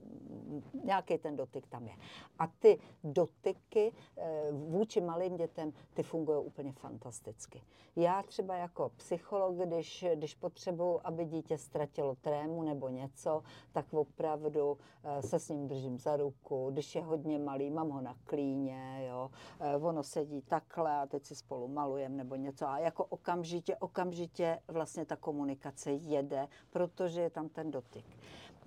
nějaký 0.83 1.17
ten 1.17 1.35
dotyk 1.35 1.67
tam 1.67 1.87
je. 1.87 1.93
A 2.39 2.47
ty 2.47 2.79
dotyky 3.03 3.93
eh, 4.17 4.51
vůči 4.51 5.01
malým 5.01 5.35
dětem, 5.37 5.73
ty 5.93 6.03
fungují 6.03 6.45
úplně 6.45 6.71
fantasticky. 6.71 7.61
Já 7.95 8.23
třeba 8.23 8.55
jako 8.55 8.91
psycholog, 8.95 9.55
když, 9.55 10.05
když 10.15 10.35
potřebuju, 10.45 10.99
aby 11.03 11.25
dítě 11.25 11.57
ztratilo 11.57 12.15
trému 12.15 12.63
nebo 12.63 12.89
něco, 12.89 13.43
tak 13.71 13.93
opravdu 13.93 14.77
eh, 15.03 15.21
se 15.21 15.39
s 15.39 15.49
ním 15.49 15.67
držím 15.67 15.97
za 15.97 16.17
ruku. 16.17 16.69
Když 16.71 16.95
je 16.95 17.03
hodně 17.03 17.39
malý, 17.39 17.69
mám 17.69 17.89
ho 17.89 18.01
na 18.01 18.15
klíně, 18.23 19.07
jo. 19.09 19.29
Eh, 19.59 19.75
ono 19.75 20.03
sedí 20.03 20.41
takhle 20.41 20.91
a 20.97 21.05
teď 21.05 21.25
si 21.25 21.35
spolu 21.35 21.67
malujem 21.67 22.17
nebo 22.17 22.35
něco. 22.35 22.67
A 22.67 22.79
jako 22.79 23.05
okamžitě, 23.05 23.75
okamžitě 23.75 24.59
vlastně 24.67 25.05
ta 25.05 25.15
komunikace 25.15 25.91
jede, 25.91 26.47
protože 26.69 27.21
je 27.21 27.29
tam 27.29 27.49
ten 27.49 27.71
dotyk. 27.71 28.05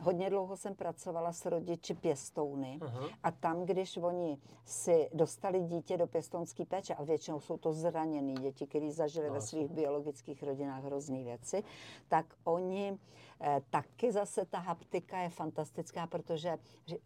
Hodně 0.00 0.30
dlouho 0.30 0.56
jsem 0.56 0.74
pracovala 0.74 1.32
s 1.32 1.46
rodiči 1.46 1.94
pěstouny 1.94 2.78
uh-huh. 2.80 3.10
a 3.22 3.30
tam, 3.30 3.64
když 3.64 3.96
oni 3.96 4.38
si 4.64 5.10
dostali 5.14 5.60
dítě 5.60 5.96
do 5.96 6.06
pěstounské 6.06 6.64
péče, 6.64 6.94
a 6.94 7.04
většinou 7.04 7.40
jsou 7.40 7.56
to 7.56 7.72
zraněné 7.72 8.32
děti, 8.32 8.66
které 8.66 8.92
zažili 8.92 9.28
no, 9.28 9.34
ve 9.34 9.40
svých 9.40 9.68
biologických 9.68 10.42
rodinách 10.42 10.84
hrozný 10.84 11.24
věci, 11.24 11.64
tak 12.08 12.26
oni 12.44 12.98
eh, 13.40 13.62
taky 13.70 14.12
zase 14.12 14.46
ta 14.46 14.58
haptika 14.58 15.18
je 15.18 15.28
fantastická, 15.28 16.06
protože 16.06 16.58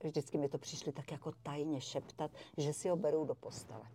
vždycky 0.03 0.39
mi 0.39 0.49
to 0.49 0.59
přišli 0.59 0.93
tak 0.93 1.13
jako 1.13 1.33
tajně 1.43 1.81
šeptat, 1.81 2.31
že 2.57 2.73
si 2.73 2.89
ho 2.89 2.97
berou 2.97 3.25
do 3.25 3.35
postele. 3.35 3.87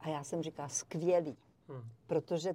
A 0.00 0.08
já 0.08 0.24
jsem 0.24 0.42
říkala, 0.42 0.68
skvělý, 0.68 1.36
hmm. 1.68 1.82
protože 2.06 2.54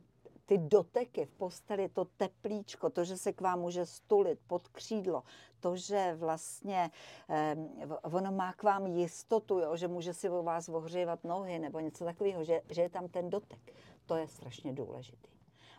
ty 0.50 0.58
doteky 0.58 1.26
v 1.26 1.32
posteli, 1.32 1.90
to 1.90 2.06
teplíčko, 2.06 2.90
to, 2.90 3.04
že 3.04 3.18
se 3.18 3.34
k 3.34 3.42
vám 3.42 3.60
může 3.60 3.86
stulit 3.86 4.40
pod 4.48 4.68
křídlo, 4.68 5.24
to, 5.60 5.76
že 5.76 6.16
vlastně 6.16 6.92
eh, 7.30 7.56
ono 8.04 8.32
má 8.32 8.54
k 8.54 8.64
vám 8.64 8.88
jistotu, 8.88 9.60
jo, 9.60 9.78
že 9.78 9.88
může 9.88 10.14
si 10.14 10.30
o 10.30 10.44
vás 10.44 10.70
ohřívat 10.70 11.24
nohy 11.24 11.60
nebo 11.60 11.80
něco 11.80 12.06
takového, 12.06 12.44
že, 12.44 12.62
že 12.70 12.82
je 12.82 12.90
tam 12.90 13.08
ten 13.08 13.30
dotek, 13.30 13.74
to 14.06 14.16
je 14.16 14.28
strašně 14.28 14.74
důležitý. 14.74 15.30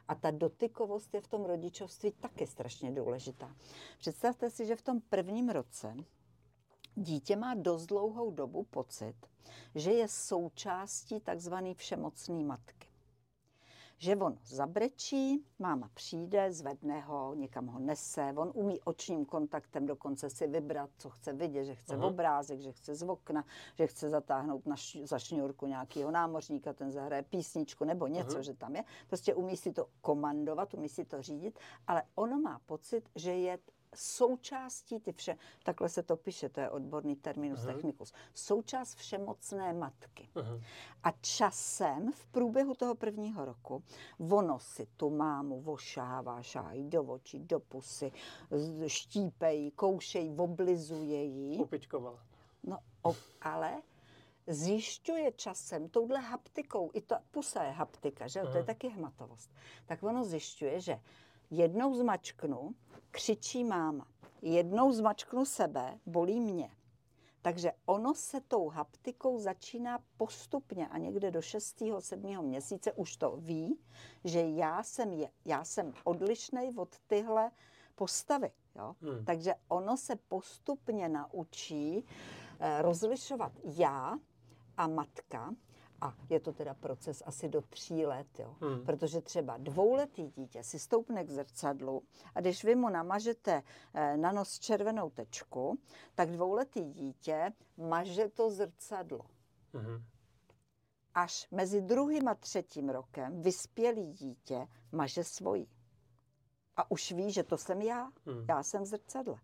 A 0.09 0.14
ta 0.14 0.30
dotykovost 0.30 1.14
je 1.14 1.20
v 1.20 1.28
tom 1.28 1.44
rodičovství 1.44 2.12
taky 2.12 2.46
strašně 2.46 2.90
důležitá. 2.90 3.56
Představte 3.98 4.50
si, 4.50 4.66
že 4.66 4.76
v 4.76 4.83
tom 4.83 5.00
prvním 5.00 5.48
roce 5.48 5.94
dítě 6.94 7.37
má 7.37 7.54
dost 7.54 7.87
dlouhou 7.87 8.30
dobu 8.30 8.62
pocit, 8.62 9.14
že 9.74 9.92
je 9.92 10.09
součástí 10.09 11.20
takzvané 11.20 11.74
všemocné 11.74 12.44
matky 12.44 12.89
že 14.00 14.16
on 14.16 14.38
zabrečí, 14.44 15.44
máma 15.58 15.90
přijde, 15.94 16.52
zvedne 16.52 17.00
ho, 17.00 17.34
někam 17.34 17.66
ho 17.66 17.78
nese, 17.78 18.32
on 18.36 18.50
umí 18.54 18.80
očním 18.80 19.24
kontaktem 19.24 19.86
dokonce 19.86 20.30
si 20.30 20.46
vybrat, 20.46 20.90
co 20.98 21.10
chce 21.10 21.32
vidět, 21.32 21.64
že 21.64 21.74
chce 21.74 21.96
uh-huh. 21.96 22.06
obrázek, 22.06 22.60
že 22.60 22.72
chce 22.72 22.94
z 22.94 23.02
okna, 23.02 23.44
že 23.74 23.86
chce 23.86 24.08
zatáhnout 24.08 24.66
na 24.66 24.76
š- 24.76 25.06
za 25.06 25.18
šňůrku 25.18 25.66
nějakého 25.66 26.10
námořníka, 26.10 26.72
ten 26.72 26.90
zahraje 26.90 27.22
písničku 27.22 27.84
nebo 27.84 28.06
něco, 28.06 28.38
uh-huh. 28.38 28.42
že 28.42 28.54
tam 28.54 28.76
je. 28.76 28.84
Prostě 29.08 29.34
umí 29.34 29.56
si 29.56 29.72
to 29.72 29.86
komandovat, 30.00 30.74
umí 30.74 30.88
si 30.88 31.04
to 31.04 31.22
řídit, 31.22 31.58
ale 31.86 32.02
ono 32.14 32.40
má 32.40 32.60
pocit, 32.66 33.08
že 33.14 33.34
je 33.34 33.58
součástí 33.94 35.00
ty 35.00 35.12
vše, 35.12 35.37
takhle 35.62 35.88
se 35.88 36.03
to 36.03 36.16
píše, 36.16 36.48
to 36.48 36.61
je 36.61 36.70
odborný 36.70 37.16
terminus 37.16 37.61
uh-huh. 37.61 37.74
technicus, 37.74 38.12
součást 38.35 38.94
všemocné 38.94 39.72
matky. 39.72 40.29
Uh-huh. 40.35 40.62
A 41.03 41.11
časem 41.11 42.12
v 42.12 42.26
průběhu 42.26 42.74
toho 42.74 42.94
prvního 42.94 43.44
roku 43.44 43.83
ono 44.31 44.59
si 44.59 44.87
tu 44.96 45.11
mámu 45.11 45.61
vošává, 45.61 46.42
šájí 46.42 46.85
do 46.85 47.03
očí, 47.03 47.38
do 47.38 47.61
pusy, 47.61 48.12
štípejí, 48.87 49.70
koušejí, 49.70 50.37
oblizuje 50.37 51.24
jí. 51.24 51.59
Upičkovala. 51.59 52.24
No, 52.64 52.79
o, 53.03 53.16
ale 53.40 53.83
zjišťuje 54.46 55.33
časem 55.33 55.88
touhle 55.88 56.20
haptikou, 56.20 56.90
i 56.94 57.00
ta 57.00 57.22
pusa 57.31 57.64
je 57.64 57.70
haptika, 57.70 58.29
že 58.29 58.42
to 58.42 58.59
je 58.59 58.64
taky 58.64 58.88
hmatovost, 58.88 59.50
tak 59.87 60.03
ono 60.03 60.24
zjišťuje, 60.24 60.81
že 60.81 61.00
jednou 61.50 61.94
zmačknu, 61.94 62.74
křičí 63.10 63.64
máma, 63.64 64.06
jednou 64.42 64.92
zmačknu 64.92 65.44
sebe, 65.44 65.98
bolí 66.06 66.40
mě. 66.40 66.70
Takže 67.42 67.72
ono 67.86 68.14
se 68.14 68.40
tou 68.40 68.68
haptikou 68.68 69.38
začíná 69.38 69.98
postupně 70.16 70.88
a 70.88 70.98
někde 70.98 71.30
do 71.30 71.42
6. 71.42 71.82
7. 71.98 72.42
měsíce 72.42 72.92
už 72.92 73.16
to 73.16 73.36
ví, 73.36 73.78
že 74.24 74.40
já 74.40 74.82
jsem, 74.82 75.12
je, 75.12 75.30
já 75.44 75.64
jsem 75.64 75.92
odlišný 76.04 76.72
od 76.76 76.98
tyhle 77.06 77.50
postavy. 77.94 78.50
Jo? 78.76 78.96
Hmm. 79.00 79.24
Takže 79.24 79.54
ono 79.68 79.96
se 79.96 80.16
postupně 80.16 81.08
naučí 81.08 82.04
eh, 82.60 82.82
rozlišovat 82.82 83.52
já 83.64 84.18
a 84.76 84.86
matka, 84.86 85.54
a 86.00 86.16
je 86.28 86.40
to 86.40 86.52
teda 86.52 86.74
proces 86.74 87.22
asi 87.26 87.48
do 87.48 87.60
tří 87.60 88.06
let, 88.06 88.38
jo. 88.38 88.56
Hmm. 88.60 88.84
Protože 88.84 89.20
třeba 89.20 89.56
dvouletý 89.58 90.28
dítě 90.28 90.64
si 90.64 90.78
stoupne 90.78 91.24
k 91.24 91.30
zrcadlu 91.30 92.02
a 92.34 92.40
když 92.40 92.64
vy 92.64 92.74
mu 92.74 92.88
namažete 92.88 93.62
eh, 93.94 94.16
na 94.16 94.32
nos 94.32 94.58
červenou 94.58 95.10
tečku, 95.10 95.78
tak 96.14 96.30
dvouletý 96.30 96.84
dítě 96.84 97.52
maže 97.76 98.28
to 98.28 98.50
zrcadlo. 98.50 99.20
Hmm. 99.74 100.04
Až 101.14 101.48
mezi 101.50 101.80
druhým 101.80 102.28
a 102.28 102.34
třetím 102.34 102.88
rokem 102.88 103.42
vyspělý 103.42 104.12
dítě 104.12 104.66
maže 104.92 105.24
svoji. 105.24 105.66
A 106.76 106.90
už 106.90 107.12
ví, 107.12 107.32
že 107.32 107.42
to 107.42 107.58
jsem 107.58 107.82
já. 107.82 108.10
Hmm. 108.26 108.44
Já 108.48 108.62
jsem 108.62 108.82
v 108.82 108.86
zrcadle. 108.86 109.36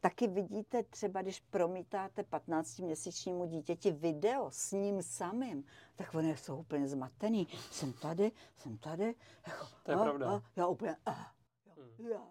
Taky 0.00 0.26
vidíte 0.26 0.82
třeba, 0.82 1.22
když 1.22 1.40
promítáte 1.40 2.22
15-měsíčnímu 2.22 3.46
dítěti 3.46 3.90
video 3.90 4.50
s 4.50 4.72
ním 4.72 5.02
samým, 5.02 5.64
tak 5.96 6.14
oni 6.14 6.36
jsou 6.36 6.56
úplně 6.56 6.88
zmatený. 6.88 7.48
Jsem 7.70 7.92
tady, 7.92 8.32
jsem 8.56 8.78
tady. 8.78 9.14
Jako, 9.46 9.66
to 9.82 9.90
je 9.90 9.96
a, 9.96 10.02
pravda. 10.02 10.30
A, 10.30 10.42
já 10.56 10.66
úplně, 10.66 10.96
a, 11.06 11.32
jo, 11.76 11.84
hmm. 11.98 12.10
já, 12.10 12.22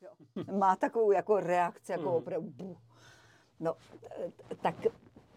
jo. 0.00 0.10
Má 0.58 0.76
takovou 0.76 1.12
jako 1.12 1.40
reakci, 1.40 1.92
jako 1.92 2.08
hmm. 2.08 2.14
opravdu. 2.14 2.76
No, 3.60 3.74
tak 4.62 4.74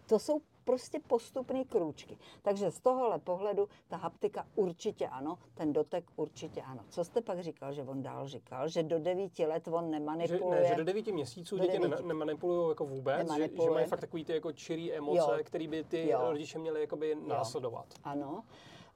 to 0.06 0.18
jsou 0.18 0.40
prostě 0.68 1.00
postupné 1.06 1.64
krůčky. 1.64 2.18
Takže 2.42 2.70
z 2.70 2.80
tohohle 2.80 3.18
pohledu 3.18 3.68
ta 3.88 3.96
haptika 3.96 4.46
určitě 4.54 5.08
ano, 5.08 5.38
ten 5.54 5.72
dotek 5.72 6.04
určitě 6.16 6.62
ano. 6.62 6.84
Co 6.88 7.04
jste 7.04 7.20
pak 7.20 7.40
říkal, 7.40 7.72
že 7.72 7.82
on 7.82 8.02
dál 8.02 8.28
říkal, 8.28 8.68
že 8.68 8.82
do 8.82 8.98
devíti 8.98 9.46
let 9.46 9.68
on 9.68 9.90
nemanipuluje? 9.90 10.56
Že, 10.56 10.62
ne, 10.62 10.68
že 10.68 10.74
do 10.74 10.84
devíti 10.84 11.12
měsíců 11.12 11.56
do 11.56 11.64
děti 11.64 11.78
devíti. 11.78 12.02
nemanipulují 12.02 12.68
jako 12.68 12.86
vůbec, 12.86 13.32
že, 13.32 13.48
že 13.62 13.70
mají 13.70 13.86
fakt 13.86 14.00
takový 14.00 14.24
ty 14.24 14.32
jako 14.32 14.52
čirý 14.52 14.92
emoce, 14.92 15.42
které 15.42 15.68
by 15.68 15.84
ty 15.84 16.08
jo. 16.08 16.20
rodiče 16.30 16.58
měli 16.58 16.80
jakoby 16.80 17.10
jo. 17.10 17.18
následovat. 17.26 17.86
Ano. 18.04 18.44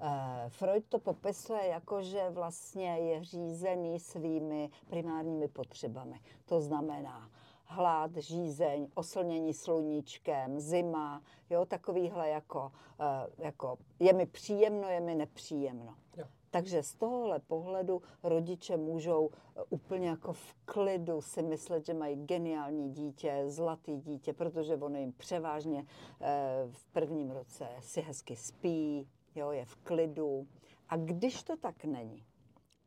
Uh, 0.00 0.08
Freud 0.48 0.84
to 0.88 0.98
popisuje 0.98 1.66
jako, 1.66 2.02
že 2.02 2.30
vlastně 2.30 2.98
je 2.98 3.24
řízený 3.24 3.98
svými 3.98 4.70
primárními 4.90 5.48
potřebami. 5.48 6.20
To 6.44 6.60
znamená, 6.60 7.30
hlad, 7.72 8.16
žízeň, 8.16 8.88
oslnění 8.94 9.54
sluníčkem, 9.54 10.60
zima, 10.60 11.22
jo, 11.50 11.64
takovýhle 11.66 12.28
jako, 12.28 12.72
uh, 13.00 13.44
jako 13.44 13.78
je 13.98 14.12
mi 14.12 14.26
příjemno, 14.26 14.88
je 14.88 15.00
mi 15.00 15.14
nepříjemno. 15.14 15.94
Jo. 16.16 16.24
Takže 16.52 16.82
z 16.82 16.94
tohohle 16.94 17.38
pohledu 17.38 18.02
rodiče 18.22 18.76
můžou 18.76 19.30
eh, 19.32 19.60
úplně 19.70 20.08
jako 20.08 20.32
v 20.32 20.54
klidu 20.64 21.20
si 21.20 21.42
myslet, 21.42 21.86
že 21.86 21.94
mají 21.94 22.16
geniální 22.16 22.92
dítě, 22.92 23.44
zlatý 23.46 23.96
dítě, 23.96 24.32
protože 24.32 24.76
ono 24.76 24.98
jim 24.98 25.12
převážně 25.12 25.86
eh, 26.20 26.68
v 26.70 26.86
prvním 26.86 27.30
roce 27.30 27.68
si 27.80 28.00
hezky 28.00 28.36
spí, 28.36 29.08
jo, 29.34 29.50
je 29.50 29.64
v 29.64 29.76
klidu. 29.76 30.46
A 30.88 30.96
když 30.96 31.42
to 31.42 31.56
tak 31.56 31.84
není, 31.84 32.24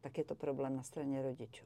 tak 0.02 0.17
je 0.17 0.24
to 0.24 0.36
problém 0.36 0.76
na 0.76 0.84
straně 0.84 1.21
rodičů. 1.21 1.65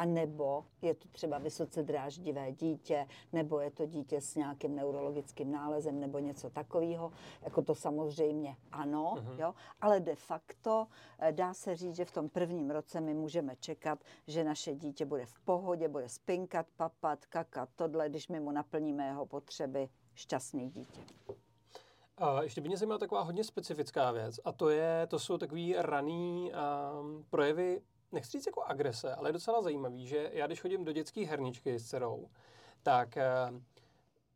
A 0.00 0.04
nebo 0.04 0.64
je 0.82 0.94
to 0.94 1.08
třeba 1.08 1.38
vysoce 1.38 1.82
dráždivé 1.82 2.52
dítě, 2.52 3.06
nebo 3.32 3.60
je 3.60 3.70
to 3.70 3.86
dítě 3.86 4.20
s 4.20 4.34
nějakým 4.34 4.74
neurologickým 4.74 5.52
nálezem, 5.52 6.00
nebo 6.00 6.18
něco 6.18 6.50
takového. 6.50 7.12
Jako 7.42 7.62
to 7.62 7.74
samozřejmě 7.74 8.56
ano, 8.72 9.14
uh-huh. 9.16 9.40
jo, 9.40 9.54
ale 9.80 10.00
de 10.00 10.14
facto 10.14 10.86
eh, 11.18 11.32
dá 11.32 11.54
se 11.54 11.76
říct, 11.76 11.96
že 11.96 12.04
v 12.04 12.12
tom 12.12 12.28
prvním 12.28 12.70
roce 12.70 13.00
my 13.00 13.14
můžeme 13.14 13.56
čekat, 13.56 13.98
že 14.26 14.44
naše 14.44 14.74
dítě 14.74 15.04
bude 15.04 15.26
v 15.26 15.38
pohodě, 15.38 15.88
bude 15.88 16.08
spinkat, 16.08 16.66
papat, 16.76 17.26
kakat, 17.26 17.68
tohle, 17.76 18.08
když 18.08 18.28
my 18.28 18.40
mu 18.40 18.50
naplníme 18.50 19.06
jeho 19.06 19.26
potřeby, 19.26 19.88
šťastný 20.14 20.70
dítě. 20.70 21.00
A 22.18 22.42
ještě 22.42 22.60
by 22.60 22.68
mě 22.68 22.76
zajímala 22.76 22.98
taková 22.98 23.22
hodně 23.22 23.44
specifická 23.44 24.10
věc 24.10 24.40
a 24.44 24.52
to, 24.52 24.68
je, 24.68 25.06
to 25.06 25.18
jsou 25.18 25.38
takový 25.38 25.74
raný 25.78 26.52
um, 26.52 27.24
projevy 27.30 27.82
nechci 28.12 28.38
říct 28.38 28.46
jako 28.46 28.62
agrese, 28.62 29.14
ale 29.14 29.28
je 29.28 29.32
docela 29.32 29.62
zajímavý, 29.62 30.06
že 30.06 30.30
já 30.32 30.46
když 30.46 30.60
chodím 30.60 30.84
do 30.84 30.92
dětské 30.92 31.26
herničky 31.26 31.78
s 31.78 31.88
dcerou, 31.88 32.28
tak 32.82 33.16
eh, 33.16 33.26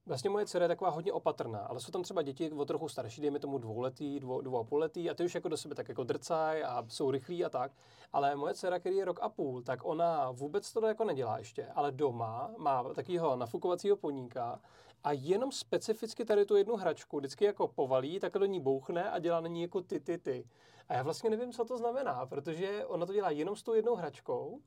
Vlastně 0.07 0.31
moje 0.31 0.47
dcera 0.47 0.65
je 0.65 0.69
taková 0.69 0.91
hodně 0.91 1.13
opatrná, 1.13 1.59
ale 1.59 1.81
jsou 1.81 1.93
tam 1.93 2.03
třeba 2.03 2.23
děti 2.23 2.51
o 2.51 2.65
trochu 2.65 2.89
starší, 2.89 3.21
dejme 3.21 3.39
tomu 3.39 3.59
dvouletý, 3.59 4.21
dvou, 4.21 4.41
dvou 4.41 4.59
a 4.59 4.65
půl 4.65 4.79
letý, 4.79 5.11
a 5.11 5.15
ty 5.15 5.25
už 5.25 5.35
jako 5.35 5.49
do 5.49 5.57
sebe 5.57 5.75
tak 5.75 5.89
jako 5.89 6.05
drcají 6.05 6.63
a 6.63 6.85
jsou 6.89 7.11
rychlí 7.11 7.45
a 7.45 7.49
tak. 7.49 7.73
Ale 8.13 8.37
moje 8.37 8.55
dcera, 8.55 8.79
který 8.79 8.97
je 8.97 9.05
rok 9.05 9.19
a 9.23 9.29
půl, 9.29 9.63
tak 9.63 9.85
ona 9.85 10.31
vůbec 10.31 10.73
to 10.73 10.87
jako 10.87 11.05
nedělá 11.05 11.39
ještě, 11.39 11.67
ale 11.67 11.93
doma 11.93 12.55
má 12.57 12.95
takového 12.95 13.37
nafukovacího 13.37 13.97
poníka 13.97 14.61
a 15.05 15.13
jenom 15.13 15.53
specificky 15.53 16.25
tady 16.25 16.45
tu 16.45 16.57
jednu 16.57 16.77
hračku 16.77 17.19
vždycky 17.19 17.45
jako 17.45 17.69
povalí, 17.69 18.21
tak 18.21 18.33
do 18.33 18.47
ní 18.47 18.61
bouchne 18.61 19.11
a 19.11 19.19
dělá 19.19 19.41
na 19.41 19.49
ní 19.49 19.63
jako 19.63 19.81
ty, 19.81 20.01
ty, 20.01 20.19
ty. 20.19 20.49
A 20.89 20.95
já 20.95 21.03
vlastně 21.03 21.31
nevím, 21.31 21.53
co 21.53 21.65
to 21.65 21.79
znamená, 21.79 22.27
protože 22.27 22.87
ona 22.87 23.07
to 23.07 23.13
dělá 23.13 23.31
jenom 23.31 23.57
s 23.57 23.63
tou 23.63 23.75
jednou 23.75 23.95
hračkou, 23.95 24.61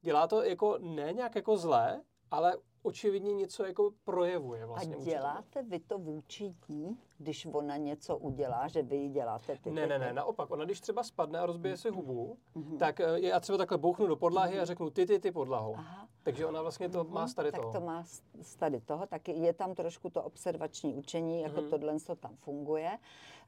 dělá 0.00 0.26
to 0.26 0.42
jako 0.42 0.78
ne 0.80 1.12
nějak 1.12 1.34
jako 1.34 1.56
zlé, 1.56 2.02
ale 2.34 2.56
očividně 2.82 3.34
něco 3.34 3.64
jako 3.64 3.90
projevuje 4.04 4.66
vlastně. 4.66 4.96
A 4.96 5.04
děláte 5.04 5.62
vy 5.62 5.78
to 5.78 5.98
vůči 5.98 6.54
ní, 6.68 6.98
když 7.18 7.46
ona 7.52 7.76
něco 7.76 8.16
udělá, 8.16 8.68
že 8.68 8.82
vy 8.82 8.96
jí 8.96 9.08
děláte 9.08 9.56
ty 9.56 9.70
Ne, 9.70 9.86
ne, 9.86 9.98
ne, 9.98 10.12
naopak. 10.12 10.50
Ona 10.50 10.64
když 10.64 10.80
třeba 10.80 11.02
spadne 11.02 11.38
a 11.38 11.46
rozbije 11.46 11.76
si 11.76 11.90
hubu, 11.90 12.38
mm-hmm. 12.56 12.78
tak 12.78 13.00
eh, 13.00 13.20
já 13.20 13.40
třeba 13.40 13.58
takhle 13.58 13.78
bouchnu 13.78 14.06
do 14.06 14.16
podlahy 14.16 14.52
mm-hmm. 14.52 14.58
a 14.58 14.60
mhm. 14.60 14.66
řeknu 14.66 14.90
ty, 14.90 15.06
ty, 15.06 15.18
ty 15.18 15.32
podlahu. 15.32 15.74
Aha. 15.76 16.08
Takže 16.24 16.46
ona 16.46 16.62
vlastně 16.62 16.88
to 16.88 17.04
má 17.04 17.28
z 17.28 17.34
tady 17.34 17.52
toho. 17.52 17.72
Tak 17.72 17.80
to 17.80 17.86
má 17.86 18.04
z 18.42 18.56
tady 18.56 18.80
toho, 18.80 19.06
tak 19.06 19.28
je 19.28 19.52
tam 19.52 19.74
trošku 19.74 20.10
to 20.10 20.22
observační 20.22 20.94
učení, 20.94 21.40
jako 21.40 21.60
mm-hmm. 21.60 21.70
tohle 21.70 22.00
to 22.00 22.16
tam 22.16 22.36
funguje. 22.36 22.98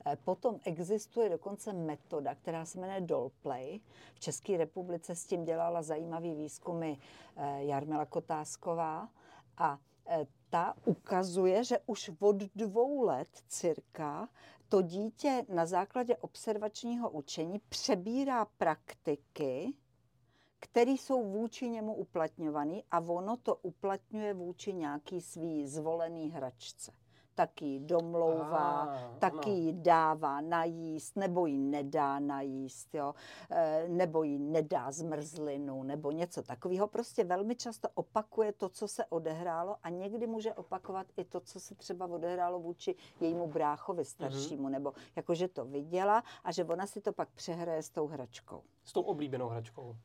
Eh, 0.06 0.16
potom 0.24 0.60
existuje 0.64 1.28
dokonce 1.28 1.72
metoda, 1.72 2.34
která 2.34 2.64
se 2.64 2.80
jmenuje 2.80 3.00
Dollplay. 3.00 3.80
V 4.14 4.20
České 4.20 4.56
republice 4.56 5.14
s 5.14 5.26
tím 5.26 5.44
dělala 5.44 5.82
zajímavý 5.82 6.34
výzkumy 6.34 6.96
eh, 7.36 7.64
Jarmila 7.64 8.06
Kotásková 8.06 9.08
a 9.58 9.78
e, 10.08 10.26
ta 10.50 10.74
ukazuje, 10.84 11.64
že 11.64 11.78
už 11.86 12.10
od 12.20 12.36
dvou 12.36 13.02
let 13.02 13.28
cirka 13.48 14.28
to 14.68 14.82
dítě 14.82 15.44
na 15.48 15.66
základě 15.66 16.16
observačního 16.16 17.10
učení 17.10 17.60
přebírá 17.68 18.44
praktiky, 18.44 19.72
které 20.70 20.90
jsou 20.90 21.24
vůči 21.24 21.68
němu 21.68 21.94
uplatňované 21.94 22.80
a 22.90 23.00
ono 23.00 23.36
to 23.36 23.54
uplatňuje 23.54 24.34
vůči 24.34 24.72
nějaký 24.74 25.20
svý 25.20 25.66
zvolený 25.66 26.30
hračce 26.30 26.92
taky 27.36 27.64
ji 27.64 27.80
domlouvá, 27.80 28.82
ah, 28.82 29.18
taky 29.18 29.50
ji 29.50 29.72
dává 29.72 30.40
najíst, 30.40 31.16
nebo 31.16 31.46
ji 31.46 31.58
nedá 31.58 32.18
najíst, 32.18 32.94
jo? 32.94 33.14
E, 33.50 33.88
nebo 33.88 34.22
ji 34.22 34.38
nedá 34.38 34.92
zmrzlinu, 34.92 35.82
nebo 35.82 36.10
něco 36.10 36.42
takového. 36.42 36.86
Prostě 36.88 37.24
velmi 37.24 37.56
často 37.56 37.88
opakuje 37.94 38.52
to, 38.52 38.68
co 38.68 38.88
se 38.88 39.04
odehrálo 39.04 39.76
a 39.82 39.88
někdy 39.88 40.26
může 40.26 40.54
opakovat 40.54 41.06
i 41.16 41.24
to, 41.24 41.40
co 41.40 41.60
se 41.60 41.74
třeba 41.74 42.06
odehrálo 42.06 42.60
vůči 42.60 42.94
jejímu 43.20 43.46
bráchovi 43.46 44.04
staršímu, 44.04 44.68
mm-hmm. 44.68 44.70
nebo 44.70 44.92
jakože 45.16 45.48
to 45.48 45.64
viděla 45.64 46.22
a 46.44 46.52
že 46.52 46.64
ona 46.64 46.86
si 46.86 47.00
to 47.00 47.12
pak 47.12 47.28
přehraje 47.30 47.82
s 47.82 47.90
tou 47.90 48.06
hračkou. 48.06 48.62
S 48.84 48.92
tou 48.92 49.02
oblíbenou 49.02 49.48
hračkou 49.48 49.96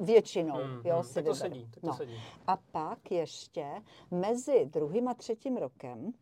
většinou. 0.00 0.64
Mm, 0.64 0.80
jo, 0.84 0.96
mm, 0.96 1.04
si 1.04 1.14
tak 1.14 1.24
to 1.24 1.34
sedí, 1.34 1.68
tak 1.70 1.80
to 1.80 1.86
no. 1.86 1.94
sedí. 1.94 2.22
A 2.46 2.56
pak 2.56 3.10
ještě 3.10 3.82
mezi 4.10 4.66
druhým 4.66 5.08
a 5.08 5.14
třetím 5.14 5.56
rokem 5.56 6.12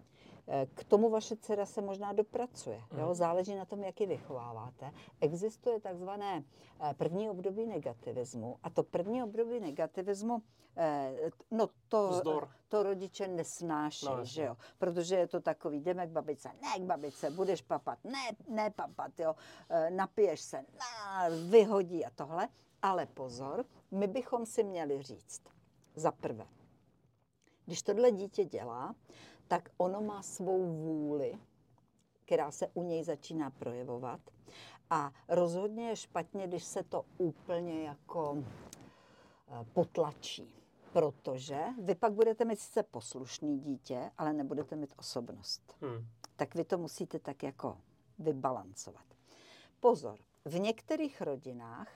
Eh, 0.53 0.67
k 0.75 0.85
tomu 0.85 1.11
vaše 1.11 1.37
dcera 1.37 1.67
se 1.67 1.81
možná 1.81 2.13
dopracuje. 2.13 2.83
Jo? 2.99 3.07
Mhm. 3.07 3.15
Záleží 3.15 3.55
na 3.55 3.65
tom, 3.65 3.83
jak 3.83 4.01
ji 4.01 4.07
vychováváte. 4.07 4.93
Existuje 5.21 5.81
takzvané 5.81 6.45
eh, 6.81 6.95
první 6.95 7.31
období 7.31 7.67
negativismu. 7.67 8.57
A 8.63 8.71
to 8.71 8.83
první 8.83 9.23
období 9.23 9.61
negativismu, 9.61 10.43
eh, 10.77 11.31
no 11.51 11.69
to, 11.89 12.23
to 12.69 12.83
rodiče 12.83 13.29
nesnáší, 13.29 14.07
No, 14.07 14.25
že 14.25 14.43
jo? 14.43 14.57
Protože 14.79 15.17
je 15.17 15.27
to 15.27 15.41
takový, 15.41 15.81
jdeme 15.81 16.07
k 16.07 16.11
babičce, 16.11 16.49
ne 16.63 16.79
k 16.79 16.83
babičce, 16.83 17.31
budeš 17.31 17.63
papat, 17.63 17.99
ne, 18.05 18.31
ne 18.49 18.71
papat, 18.71 19.21
jo? 19.21 19.35
Napiješ 19.91 20.41
se, 20.41 20.57
na, 20.57 21.29
vyhodí 21.51 22.05
a 22.05 22.11
tohle. 22.11 22.49
Ale 22.83 23.07
pozor, 23.07 23.65
my 23.91 24.07
bychom 24.07 24.47
si 24.47 24.65
měli 24.65 25.03
říct, 25.03 25.43
za 25.95 26.13
prvé, 26.13 26.47
když 27.67 27.83
tohle 27.83 28.11
dítě 28.11 28.45
dělá, 28.45 28.95
tak 29.49 29.71
ono 29.77 30.01
má 30.01 30.23
svou 30.23 30.67
vůli, 30.67 31.39
která 32.25 32.51
se 32.51 32.69
u 32.75 32.83
něj 32.83 33.05
začíná 33.05 33.51
projevovat. 33.51 34.21
A 34.91 35.13
rozhodně 35.29 35.89
je 35.89 35.97
špatně, 35.97 36.47
když 36.47 36.65
se 36.65 36.83
to 36.83 37.05
úplně 37.19 37.83
jako 37.83 38.37
eh, 39.49 39.65
potlačí. 39.73 40.55
Protože 40.93 41.65
vy 41.83 41.95
pak 41.95 42.13
budete 42.13 42.45
mít 42.45 42.61
sice 42.61 42.83
poslušný 42.83 43.59
dítě, 43.59 44.11
ale 44.19 44.33
nebudete 44.33 44.77
mít 44.77 44.95
osobnost. 44.97 45.77
Hmm. 45.81 46.07
Tak 46.37 46.55
vy 46.55 46.65
to 46.65 46.79
musíte 46.79 47.19
tak 47.19 47.43
jako 47.43 47.79
vybalancovat. 48.19 49.05
Pozor, 49.81 50.19
v 50.45 50.59
některých 50.59 51.21
rodinách 51.21 51.89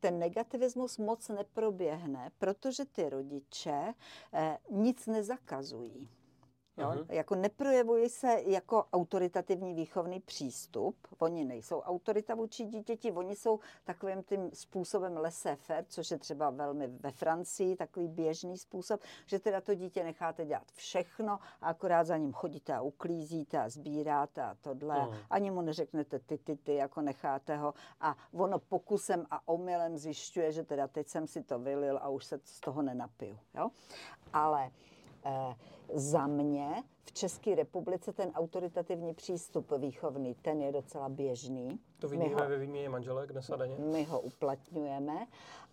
ten 0.00 0.18
negativismus 0.18 0.98
moc 0.98 1.28
neproběhne, 1.28 2.30
protože 2.38 2.84
ty 2.84 3.08
rodiče 3.08 3.94
eh, 4.32 4.58
nic 4.70 5.06
nezakazují. 5.06 6.08
Jo? 6.80 6.90
Mhm. 6.90 7.06
Jako 7.08 7.34
neprojevují 7.34 8.08
se 8.08 8.42
jako 8.46 8.86
autoritativní 8.92 9.74
výchovný 9.74 10.20
přístup. 10.20 10.96
Oni 11.18 11.44
nejsou 11.44 11.80
autorita 11.80 12.34
vůči 12.34 12.64
dítěti, 12.64 13.12
oni 13.12 13.36
jsou 13.36 13.60
takovým 13.84 14.22
tím 14.22 14.50
způsobem 14.54 15.16
laissez-faire, 15.16 15.84
což 15.88 16.10
je 16.10 16.18
třeba 16.18 16.50
velmi 16.50 16.86
ve 16.86 17.10
Francii 17.10 17.76
takový 17.76 18.08
běžný 18.08 18.58
způsob, 18.58 19.00
že 19.26 19.38
teda 19.38 19.60
to 19.60 19.74
dítě 19.74 20.04
necháte 20.04 20.44
dělat 20.46 20.72
všechno 20.72 21.32
a 21.60 21.68
akorát 21.68 22.04
za 22.04 22.16
ním 22.16 22.32
chodíte 22.32 22.74
a 22.74 22.80
uklízíte 22.80 23.58
a 23.58 23.68
sbíráte 23.68 24.42
a 24.42 24.56
tohle. 24.60 25.00
Mhm. 25.00 25.18
Ani 25.30 25.50
mu 25.50 25.60
neřeknete 25.60 26.18
ty, 26.18 26.38
ty, 26.38 26.56
ty, 26.56 26.74
jako 26.74 27.00
necháte 27.00 27.56
ho. 27.56 27.74
A 28.00 28.16
ono 28.32 28.58
pokusem 28.58 29.26
a 29.30 29.48
omylem 29.48 29.98
zjišťuje, 29.98 30.52
že 30.52 30.64
teda 30.64 30.88
teď 30.88 31.08
jsem 31.08 31.26
si 31.26 31.42
to 31.42 31.58
vylil 31.58 31.98
a 32.02 32.08
už 32.08 32.24
se 32.24 32.40
z 32.44 32.60
toho 32.60 32.82
nenapiju. 32.82 33.38
Jo? 33.54 33.70
Ale 34.32 34.70
za 35.94 36.26
mě 36.26 36.82
v 37.04 37.12
České 37.12 37.54
republice 37.54 38.12
ten 38.12 38.30
autoritativní 38.34 39.14
přístup 39.14 39.72
výchovný, 39.78 40.34
ten 40.34 40.62
je 40.62 40.72
docela 40.72 41.08
běžný. 41.08 41.80
To 41.98 42.08
vidíme 42.08 42.34
ho- 42.34 42.48
ve 42.48 42.58
výměně 42.58 42.88
manželek 42.88 43.32
dnes 43.32 43.50
a 43.50 43.56
denně. 43.56 43.76
my 43.78 44.04
ho 44.04 44.20
uplatňujeme. 44.20 45.26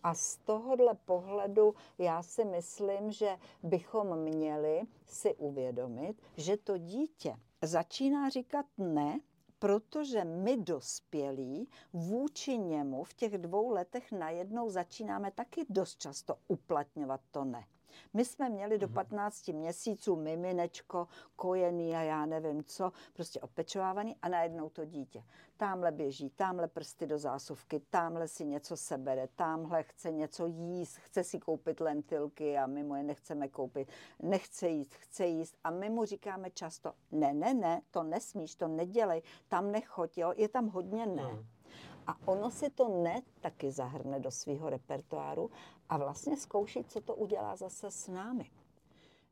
A 0.04 0.14
z 0.14 0.38
tohohle 0.38 0.94
pohledu 1.06 1.76
já 1.98 2.24
si 2.24 2.46
myslím, 2.46 3.12
že 3.12 3.38
bychom 3.64 4.16
měli 4.20 4.82
si 5.06 5.36
uvědomit, 5.36 6.22
že 6.38 6.58
to 6.58 6.78
dítě 6.78 7.36
začíná 7.62 8.30
říkat 8.30 8.66
ne, 8.78 9.20
protože 9.60 10.24
my 10.24 10.58
dospělí 10.58 11.70
vůči 11.94 12.58
němu 12.58 13.04
v 13.04 13.14
těch 13.14 13.38
dvou 13.38 13.70
letech 13.70 14.12
najednou 14.12 14.70
začínáme 14.70 15.32
taky 15.32 15.66
dost 15.70 15.96
často 16.00 16.36
uplatňovat 16.48 17.22
to 17.32 17.44
ne. 17.46 17.64
My 18.14 18.26
jsme 18.26 18.50
měli 18.50 18.78
do 18.78 18.88
15 18.88 19.48
měsíců 19.48 20.16
miminečko, 20.16 21.08
kojený 21.36 21.96
a 21.96 22.02
já 22.02 22.26
nevím 22.26 22.64
co, 22.64 22.92
prostě 23.14 23.40
opečovávaný 23.42 24.16
a 24.22 24.30
najednou 24.30 24.70
to 24.70 24.86
dítě. 24.86 25.24
Tamhle 25.58 25.92
běží, 25.92 26.30
tamhle 26.30 26.68
prsty 26.68 27.08
do 27.08 27.18
zásuvky, 27.18 27.82
tamhle 27.90 28.28
si 28.28 28.46
něco 28.46 28.78
sebere, 28.78 29.28
tamhle 29.36 29.84
chce 29.84 30.12
něco 30.12 30.46
jíst, 30.46 30.98
chce 30.98 31.24
si 31.24 31.40
koupit 31.40 31.80
lentilky 31.80 32.58
a 32.58 32.68
my 32.68 32.84
mu 32.84 32.96
je 32.96 33.04
nechceme 33.04 33.48
koupit, 33.48 33.90
nechce 34.22 34.68
jíst, 34.68 34.94
chce 34.94 35.26
jíst 35.26 35.58
a 35.64 35.72
my 35.72 35.90
mu 35.90 36.06
říkáme 36.06 36.52
často, 36.52 36.94
ne, 37.12 37.34
ne, 37.34 37.54
ne, 37.54 37.82
to 37.92 38.04
nesmíš, 38.04 38.56
to 38.56 38.68
nedělej, 38.68 39.22
tam 39.48 39.72
nechoď, 39.72 40.18
jo, 40.18 40.34
je 40.36 40.50
tam 40.50 40.68
hodně 40.68 41.06
ne. 41.06 41.24
Hmm. 41.24 41.57
A 42.08 42.16
ono 42.26 42.52
si 42.52 42.70
to 42.70 42.88
ne 42.88 43.22
taky 43.42 43.72
zahrne 43.72 44.20
do 44.20 44.32
svého 44.32 44.70
repertoáru 44.70 45.52
a 45.90 45.98
vlastně 45.98 46.38
zkouší, 46.38 46.84
co 46.84 47.02
to 47.02 47.16
udělá 47.16 47.56
zase 47.56 47.92
s 47.92 48.08
námi. 48.08 48.50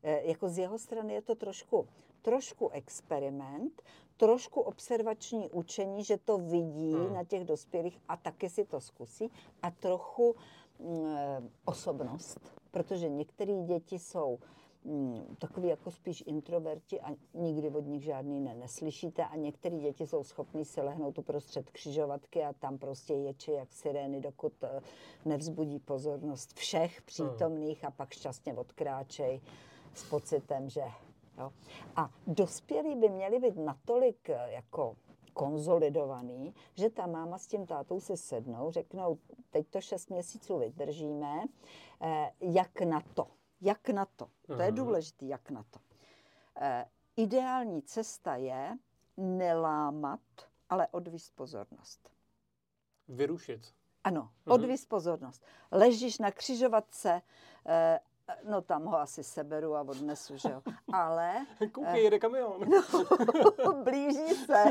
E, 0.04 0.22
jako 0.28 0.50
z 0.50 0.58
jeho 0.58 0.80
strany 0.80 1.14
je 1.14 1.22
to 1.22 1.36
trošku, 1.36 1.88
trošku 2.22 2.70
experiment, 2.70 3.82
trošku 4.18 4.62
observační 4.62 5.50
učení, 5.50 6.04
že 6.04 6.18
to 6.18 6.38
vidí 6.38 6.94
Hmm. 6.94 7.14
na 7.14 7.24
těch 7.24 7.44
dospělých 7.44 8.00
a 8.08 8.18
taky 8.18 8.50
si 8.50 8.66
to 8.66 8.82
zkusí 8.82 9.32
a 9.62 9.72
trochu 9.72 10.36
mm, 10.80 11.06
e, 11.06 11.42
osobnost, 11.66 12.40
protože 12.72 13.10
některé 13.10 13.54
děti 13.64 14.00
jsou 14.00 14.40
takový 15.39 15.67
jako 15.67 15.91
spíš 15.91 16.24
introverti 16.28 17.02
a 17.02 17.08
nikdy 17.34 17.69
od 17.69 17.86
nich 17.86 18.04
žádný 18.04 18.39
ne 18.39 18.56
neslyšíte 18.56 19.26
a 19.26 19.36
některé 19.36 19.78
děti 19.78 20.08
jsou 20.08 20.24
schopní 20.24 20.65
si 20.65 20.82
lehnout 20.82 21.17
uprostřed 21.17 21.69
křižovatky 21.69 22.43
a 22.43 22.54
tam 22.54 22.78
prostě 22.78 23.13
ječi 23.13 23.52
jak 23.52 23.74
sirény, 23.74 24.21
dokud 24.21 24.54
eh, 24.63 24.82
nevzbudí 25.26 25.80
pozornost 25.80 26.54
všech 26.54 27.02
přítomných 27.02 27.86
a 27.86 27.91
pak 27.91 28.13
šťastně 28.13 28.54
odkráčej 28.54 29.41
s 29.93 30.10
pocitem, 30.10 30.69
že 30.69 30.84
jo. 31.38 31.52
A 31.95 32.10
dospělí 32.28 32.95
by 32.95 33.10
měli 33.10 33.39
být 33.39 33.58
natolik 33.58 34.30
eh, 34.30 34.52
jako 34.52 34.95
konzolidovaný, 35.34 36.54
že 36.76 36.89
ta 36.89 37.08
máma 37.08 37.38
s 37.38 37.48
tím 37.48 37.65
tátou 37.65 38.00
si 38.00 38.17
sednou, 38.17 38.71
řeknou, 38.71 39.17
teď 39.52 39.67
to 39.67 39.82
šest 39.82 40.10
měsíců 40.10 40.58
vydržíme, 40.58 41.43
eh, 42.02 42.32
jak 42.41 42.82
na 42.82 43.02
to. 43.13 43.28
Jak 43.62 43.89
na 43.89 44.06
to? 44.06 44.30
To 44.48 44.54
je 44.62 44.68
Mhm. 44.72 44.76
důležité, 44.76 45.26
jak 45.26 45.50
na 45.50 45.63
to. 45.63 45.80
Eh, 46.62 46.86
ideální 47.15 47.82
cesta 47.82 48.36
je 48.36 48.78
nelámat, 49.18 50.20
ale 50.70 50.88
odvíst 50.91 51.36
pozornost. 51.36 52.10
Vyrušit. 53.08 53.74
Ano, 54.04 54.22
Mhm. 54.22 54.54
odvíst 54.54 54.89
pozornost. 54.89 55.44
Ležíš 55.72 56.18
na 56.20 56.32
křižovatce, 56.32 57.22
eh, 57.68 58.00
no 58.44 58.62
tam 58.62 58.86
ho 58.86 58.98
asi 59.00 59.24
seberu 59.24 59.76
a 59.76 59.82
odnesu, 59.82 60.38
že 60.38 60.50
jo. 60.50 60.62
Ale 60.94 61.46
Koukej, 61.72 62.04
jede 62.04 62.20
kamion. 62.20 62.62
blíží 63.84 64.36
se. 64.46 64.64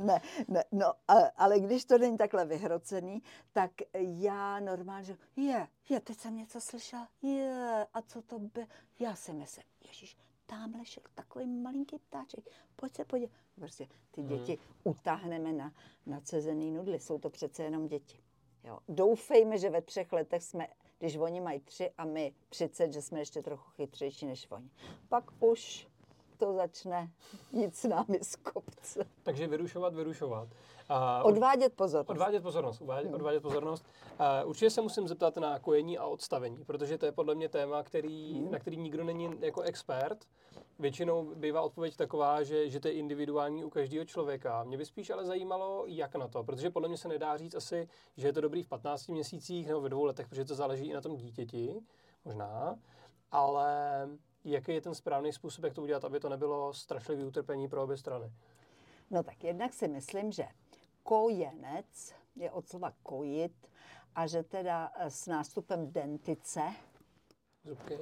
ne, 0.00 0.20
ne, 0.48 0.64
no, 0.72 0.92
ale 1.36 1.60
když 1.60 1.84
to 1.84 1.98
není 1.98 2.16
takhle 2.16 2.44
vyhrocený, 2.46 3.22
tak 3.52 3.70
já 3.98 4.60
normálně, 4.60 5.04
že 5.04 5.16
je, 5.36 5.68
je, 5.88 6.00
teď 6.00 6.18
jsem 6.18 6.36
něco 6.36 6.60
slyšela, 6.60 7.08
je, 7.22 7.86
a 7.94 8.02
co 8.02 8.22
to 8.22 8.38
by, 8.38 8.66
já 8.98 9.14
si 9.14 9.32
myslím, 9.32 9.64
ježíš, 9.86 10.16
tamhle 10.46 10.84
šel 10.84 11.02
takový 11.14 11.46
malinký 11.46 11.98
ptáček, 11.98 12.44
pojď 12.76 12.94
se 12.96 13.04
podívat. 13.04 13.32
Prostě 13.54 13.86
ty 14.10 14.20
Mhm. 14.20 14.28
děti 14.28 14.58
utáhneme 14.84 15.52
na 15.52 15.72
nacezený 16.06 16.70
nudly, 16.70 17.00
jsou 17.00 17.18
to 17.18 17.30
přece 17.30 17.62
jenom 17.62 17.86
děti. 17.86 18.20
Jo. 18.64 18.78
Doufejme, 18.88 19.58
že 19.58 19.70
ve 19.70 19.82
třech 19.82 20.12
letech 20.12 20.42
jsme, 20.42 20.68
když 20.98 21.16
oni 21.16 21.40
mají 21.40 21.60
tři 21.60 21.90
a 21.98 22.04
my 22.04 22.34
30, 22.48 22.92
že 22.92 23.02
jsme 23.02 23.18
ještě 23.18 23.42
trochu 23.42 23.70
chytřejší 23.70 24.26
než 24.26 24.46
oni. 24.50 24.70
Pak 25.08 25.24
už 25.40 25.88
to 26.36 26.52
začne 26.54 27.10
jít 27.52 27.76
s 27.76 27.84
námi 27.84 28.18
z 28.22 28.36
kopce. 28.36 29.06
Takže 29.22 29.46
vyrušovat, 29.46 29.94
vyrušovat. 29.94 30.48
A 30.88 31.22
Odvádět 31.24 31.72
pozornost. 31.74 32.10
Odvádět 32.10 32.42
pozornost, 32.42 32.80
odvádět, 32.80 33.06
Hmm. 33.06 33.14
odvádět 33.14 33.42
pozornost. 33.42 33.84
Uh, 34.42 34.48
určitě 34.50 34.70
se 34.70 34.80
musím 34.82 35.08
zeptat 35.08 35.36
na 35.36 35.58
kojení 35.58 35.98
a 35.98 36.06
odstavení, 36.06 36.64
protože 36.64 36.98
to 36.98 37.06
je 37.06 37.12
podle 37.12 37.34
mě 37.34 37.48
téma, 37.48 37.82
který, 37.82 38.32
Hmm. 38.40 38.50
na 38.50 38.58
který 38.58 38.76
nikdo 38.76 39.04
není 39.04 39.30
jako 39.40 39.60
expert. 39.62 40.24
Většinou 40.78 41.34
bývá 41.34 41.62
odpověď 41.62 41.96
taková, 41.96 42.42
že, 42.42 42.70
že 42.70 42.80
to 42.80 42.88
je 42.88 42.94
individuální 42.94 43.64
u 43.64 43.70
každého 43.70 44.04
člověka. 44.04 44.64
Mě 44.64 44.78
by 44.78 44.84
spíš 44.84 45.10
ale 45.10 45.24
zajímalo, 45.24 45.84
jak 45.86 46.14
na 46.14 46.28
to, 46.28 46.44
protože 46.44 46.70
podle 46.70 46.88
mě 46.88 46.98
se 46.98 47.08
nedá 47.08 47.36
říct 47.36 47.54
asi, 47.54 47.88
že 48.16 48.28
je 48.28 48.32
to 48.32 48.40
dobrý 48.40 48.62
v 48.62 48.68
15 48.68 49.08
měsících 49.08 49.68
nebo 49.68 49.80
ve 49.80 49.88
dvou 49.88 50.04
letech, 50.04 50.28
protože 50.28 50.44
to 50.44 50.54
záleží 50.54 50.86
i 50.86 50.92
na 50.92 51.00
tom 51.00 51.16
dítěti, 51.16 51.80
možná, 52.24 52.78
ale 53.30 54.08
jaký 54.44 54.72
je 54.72 54.80
ten 54.80 54.94
správný 54.94 55.32
způsob, 55.32 55.64
jak 55.64 55.74
to 55.74 55.82
udělat, 55.82 56.04
aby 56.04 56.20
to 56.20 56.28
nebylo 56.28 56.72
strašlivý 56.72 57.24
utrpení 57.24 57.68
pro 57.68 57.82
obě 57.82 57.96
strany. 57.96 58.32
No 59.10 59.22
tak 59.22 59.44
jednak 59.44 59.72
si 59.72 59.88
myslím, 59.88 60.32
že 60.32 60.44
kojenec 61.02 62.14
je 62.36 62.50
od 62.50 62.68
slova 62.68 62.92
kojit 63.02 63.70
a 64.14 64.26
že 64.26 64.42
teda 64.42 64.92
s 64.98 65.26
nástupem 65.26 65.92
dentice 65.92 66.62
Zubky? 67.64 67.98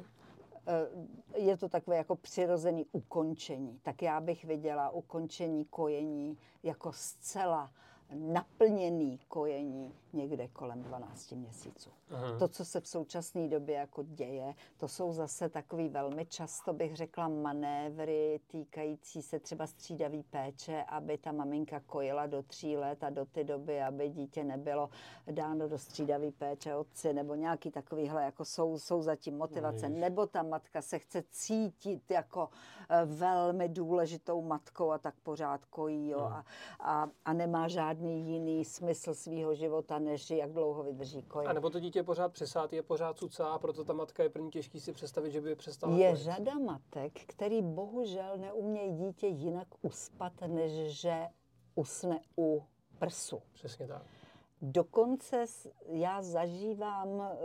Eh, 0.66 1.40
je 1.40 1.57
to 1.57 1.68
takové 1.68 1.96
jako 1.96 2.16
přirozený 2.16 2.87
ukončení. 2.92 3.81
Tak 3.83 4.03
já 4.03 4.20
bych 4.20 4.44
viděla 4.44 4.90
ukončení 4.90 5.64
kojení 5.64 6.38
jako 6.62 6.93
zcela 6.93 7.70
naplněný 8.14 9.18
kojení 9.28 9.95
někde 10.13 10.49
kolem 10.49 10.83
12 10.83 11.33
měsíců. 11.33 11.91
Aha. 12.11 12.39
To, 12.39 12.49
co 12.49 12.65
se 12.65 12.81
v 12.81 12.89
současné 12.89 13.49
době 13.49 13.75
jako 13.77 14.03
děje, 14.03 14.55
to 14.77 14.89
jsou 14.89 15.13
zase 15.13 15.49
takový 15.49 15.89
velmi 15.89 16.27
často, 16.27 16.73
bych 16.73 16.97
řekla, 16.97 17.29
manévry 17.29 18.41
týkající 18.47 19.23
se 19.23 19.39
třeba 19.41 19.67
střídavý 19.67 20.23
péče, 20.23 20.85
aby 20.89 21.19
ta 21.19 21.33
maminka 21.33 21.81
kojila 21.81 22.27
do 22.27 22.43
tří 22.43 22.77
let 22.77 23.05
a 23.05 23.11
do 23.11 23.25
té 23.25 23.45
doby, 23.45 23.83
aby 23.83 24.09
dítě 24.09 24.45
nebylo 24.45 24.91
dáno 25.31 25.69
do 25.69 25.79
střídavý 25.79 26.31
péče 26.31 26.75
otci, 26.77 27.13
nebo 27.13 27.35
nějaký 27.35 27.71
takovýhle, 27.71 28.25
jako 28.25 28.45
jsou, 28.45 28.79
jsou 28.79 29.03
zatím 29.03 29.37
motivace. 29.39 29.87
Ježiš. 29.87 30.01
nebo 30.01 30.27
ta 30.27 30.43
matka 30.43 30.83
se 30.83 30.99
chce 30.99 31.23
cítit 31.31 32.11
jako 32.11 32.49
eh, 32.91 33.05
velmi 33.05 33.69
důležitou 33.69 34.43
matkou 34.43 34.91
a 34.91 34.99
tak 34.99 35.15
pořád 35.23 35.65
kojí, 35.65 36.09
jo, 36.09 36.19
Hmm. 36.19 36.33
a, 36.33 36.45
a, 36.81 37.09
a 37.25 37.33
nemá 37.33 37.69
žádný 37.69 38.27
jiný 38.33 38.65
smysl 38.65 39.15
svého 39.15 39.55
života, 39.55 39.99
než 40.05 40.30
jak 40.30 40.53
dlouho 40.53 40.82
vydrží 40.82 41.22
kojit. 41.22 41.46
A 41.48 41.53
nebo 41.53 41.70
to 41.70 41.80
dítě 41.80 41.98
je 41.98 42.03
pořád 42.03 42.32
přesát, 42.32 42.72
je 42.72 42.82
pořád 42.82 43.18
cucá, 43.18 43.48
a 43.48 43.59
proto 43.59 43.84
ta 43.84 43.92
matka 43.92 44.22
je 44.22 44.28
první 44.28 44.50
těžký 44.50 44.80
si 44.80 44.92
představit, 44.92 45.30
že 45.30 45.40
by 45.40 45.55
přestala 45.55 45.96
Je 45.96 46.11
kojit. 46.11 46.22
řada 46.24 46.55
matek, 46.59 47.12
který 47.26 47.62
bohužel 47.62 48.38
neumějí 48.38 48.92
dítě 48.92 49.26
jinak 49.26 49.68
uspat, 49.82 50.32
než 50.46 50.72
že 51.00 51.26
usne 51.74 52.20
u 52.38 52.62
prsu. 52.98 53.42
Přesně 53.53 53.86
tak. 53.86 54.03
Dokonce 54.64 55.44
já 55.86 56.22
zažívám 56.22 57.22
eh, 57.22 57.36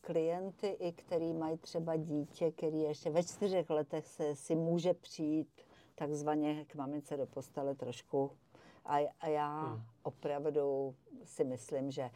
klienty, 0.00 0.66
i 0.68 0.92
který 0.92 1.32
mají 1.32 1.58
třeba 1.58 1.96
dítě, 1.96 2.50
který 2.52 2.80
ještě 2.80 3.10
ve 3.10 3.22
čtyřech 3.22 3.70
letech 3.70 4.06
se 4.06 4.36
si 4.36 4.54
může 4.54 4.94
přijít 4.94 5.48
takzvaně 5.94 6.64
k 6.64 6.74
mamince 6.74 7.16
do 7.16 7.26
postele 7.26 7.74
trošku. 7.74 8.30
A, 8.84 8.96
a 9.20 9.26
já 9.28 9.60
Hmm. 9.62 9.82
opravdu 10.02 10.94
si 11.28 11.44
myslím, 11.44 11.90
že 11.90 12.10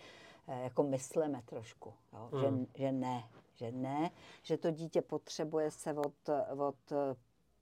eh, 0.49 0.63
jako 0.63 0.83
myslíme 0.83 1.43
trošku, 1.43 1.95
jo? 2.13 2.29
Hmm. 2.33 2.67
že, 2.75 2.83
že 2.83 2.93
ne, 2.93 3.25
že 3.55 3.73
ne, 3.73 4.11
že 4.43 4.57
to 4.57 4.71
dítě 4.71 5.03
potřebuje 5.03 5.71
se 5.71 5.95
od, 5.95 6.15
od, 6.57 6.93
eh, 6.93 7.17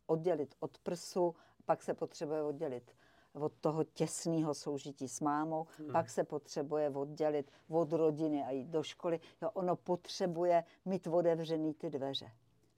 oddělit 0.07 0.55
od 0.61 0.79
prsu, 0.79 1.35
pak 1.65 1.83
se 1.83 1.95
potřebuje 1.95 2.43
oddělit 2.43 2.93
od 3.33 3.53
toho 3.61 3.85
těsného 3.85 4.55
soužití 4.55 5.09
s 5.09 5.21
mámou, 5.21 5.67
hmm. 5.79 5.93
pak 5.93 6.11
se 6.11 6.25
potřebuje 6.25 6.91
oddělit 6.91 7.51
od 7.69 7.93
rodiny 7.93 8.45
a 8.45 8.51
jít 8.51 8.69
do 8.69 8.83
školy. 8.83 9.21
Jo, 9.43 9.51
ono 9.55 9.77
potřebuje 9.77 10.65
mít 10.85 11.07
otevřený 11.07 11.75
ty 11.75 11.91
dveře. 11.91 12.31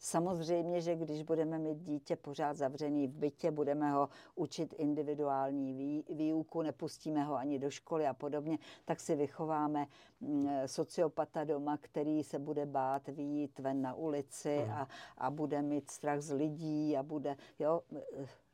Samozřejmě, 0.04 0.80
že 0.80 0.96
když 0.96 1.22
budeme 1.22 1.58
mít 1.58 1.78
dítě 1.78 2.16
pořád 2.16 2.56
zavřený 2.56 3.06
v 3.06 3.14
bytě, 3.14 3.50
budeme 3.50 3.90
ho 3.90 4.08
učit 4.34 4.74
individuální 4.78 5.72
vý, 5.72 6.04
výuku, 6.14 6.62
nepustíme 6.62 7.24
ho 7.24 7.34
ani 7.34 7.58
do 7.58 7.70
školy 7.70 8.06
a 8.06 8.14
podobně, 8.14 8.58
tak 8.84 9.00
si 9.00 9.16
vychováme 9.16 9.86
mm, 10.20 10.48
sociopata 10.66 11.44
doma, 11.44 11.76
který 11.76 12.22
se 12.22 12.38
bude 12.38 12.66
bát 12.66 13.08
výjít 13.08 13.58
ven 13.58 13.82
na 13.82 13.94
ulici 13.94 14.58
Hmm. 14.58 14.72
a, 14.72 14.88
a 15.18 15.30
bude 15.30 15.62
mít 15.62 15.90
strach 15.90 16.20
z 16.20 16.32
lidí 16.32 16.96
a 16.96 17.02
bude, 17.02 17.36
jo, 17.58 17.80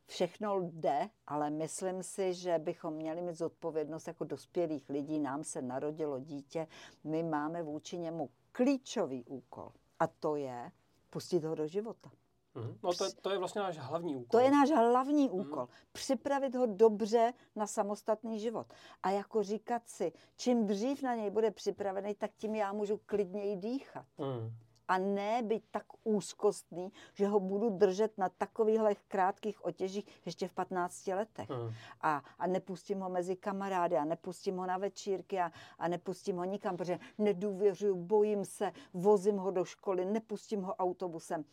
všechno 0.07 0.61
jde, 0.61 1.09
ale 1.27 1.51
myslím 1.51 2.03
si, 2.03 2.35
že 2.35 2.59
bychom 2.59 2.95
měli 2.95 3.23
mít 3.23 3.35
zodpovědnost 3.35 4.09
jako 4.09 4.25
dospělých 4.25 4.89
lidí. 4.89 5.19
Nám 5.19 5.45
se 5.45 5.63
narodilo 5.63 6.19
dítě, 6.19 6.67
my 7.05 7.23
máme 7.23 7.63
vůči 7.63 7.99
němu 7.99 8.31
klíčový 8.53 9.25
úkol 9.25 9.73
a 9.99 10.07
to 10.07 10.37
je 10.37 10.71
pustit 11.11 11.45
ho 11.45 11.55
do 11.55 11.67
života. 11.67 12.11
Mhm. 12.55 12.79
No 12.85 12.95
to, 12.95 13.05
je- 13.05 13.11
to 13.23 13.31
je 13.31 13.39
vlastně 13.39 13.61
náš 13.61 13.79
hlavní 13.79 14.17
úkol. 14.17 14.27
To 14.31 14.39
je 14.45 14.51
náš 14.51 14.71
hlavní 14.71 15.31
úkol. 15.31 15.69
Připravit 15.93 16.55
ho 16.55 16.67
dobře 16.67 17.33
na 17.57 17.67
samostatný 17.67 18.41
život. 18.41 18.67
A 19.03 19.11
jako 19.11 19.43
říkat 19.43 19.89
si, 19.89 20.13
čím 20.37 20.67
dřív 20.67 21.03
na 21.03 21.15
něj 21.15 21.31
bude 21.31 21.51
připravený, 21.51 22.15
tak 22.15 22.31
tím 22.37 22.55
já 22.55 22.73
můžu 22.73 23.01
klidněji 23.07 23.57
dýchat. 23.57 24.07
Mhm. 24.19 24.55
A 24.89 24.99
ne 24.99 25.43
být 25.43 25.65
tak 25.71 25.87
úzkostný, 26.05 26.93
že 27.15 27.27
ho 27.27 27.41
budu 27.41 27.71
držet 27.71 28.19
na 28.19 28.29
takovýchhle 28.29 28.95
krátkých 29.09 29.65
otěžích 29.65 30.07
ještě 30.27 30.49
v 30.49 30.53
15 30.53 31.07
letech. 31.07 31.49
Mhm. 31.49 31.75
A, 32.01 32.23
a 32.39 32.47
nepustím 32.47 33.01
ho 33.01 33.09
mezi 33.09 33.37
kamarády 33.37 33.97
a 33.97 34.05
nepustím 34.05 34.57
ho 34.57 34.67
na 34.67 34.79
večírky 34.79 35.41
a, 35.41 35.53
a 35.79 35.89
nepustím 35.89 36.37
ho 36.37 36.45
nikam, 36.45 36.77
protože 36.77 36.99
nedůvěřuju, 37.19 37.97
bojím 37.97 38.45
se, 38.45 38.73
vozím 38.95 39.37
ho 39.37 39.51
do 39.51 39.65
školy, 39.65 40.05
nepustím 40.05 40.63
ho 40.63 40.75
autobusem. 40.75 41.45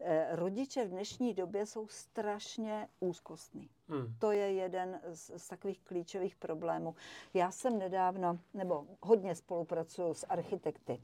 Eh, 0.00 0.36
rodiče 0.36 0.84
v 0.84 0.88
dnešní 0.88 1.34
době 1.34 1.66
jsou 1.66 1.88
strašně 1.88 2.88
úzkostní. 3.00 3.70
Mhm. 3.88 4.16
To 4.18 4.32
je 4.32 4.52
jeden 4.52 5.00
z, 5.12 5.30
z 5.36 5.48
takových 5.48 5.80
klíčových 5.80 6.36
problémů. 6.36 6.94
Já 7.34 7.50
jsem 7.50 7.78
nedávno, 7.78 8.38
nebo 8.54 8.86
hodně 9.02 9.34
spolupracuju 9.34 10.14
s 10.14 10.26
architekty, 10.26 11.00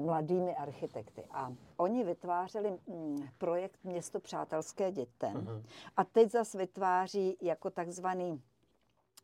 mladými 0.00 0.56
architekty. 0.56 1.24
A 1.30 1.52
oni 1.76 2.04
vytvářeli 2.04 2.78
mm, 2.86 3.28
projekt 3.38 3.84
Město 3.84 4.20
přátelské 4.20 4.92
dětem. 4.92 5.34
Mhm. 5.34 5.62
A 5.96 6.04
teď 6.04 6.30
zase 6.30 6.58
vytváří 6.58 7.36
jako 7.40 7.70
takzvaný 7.70 8.42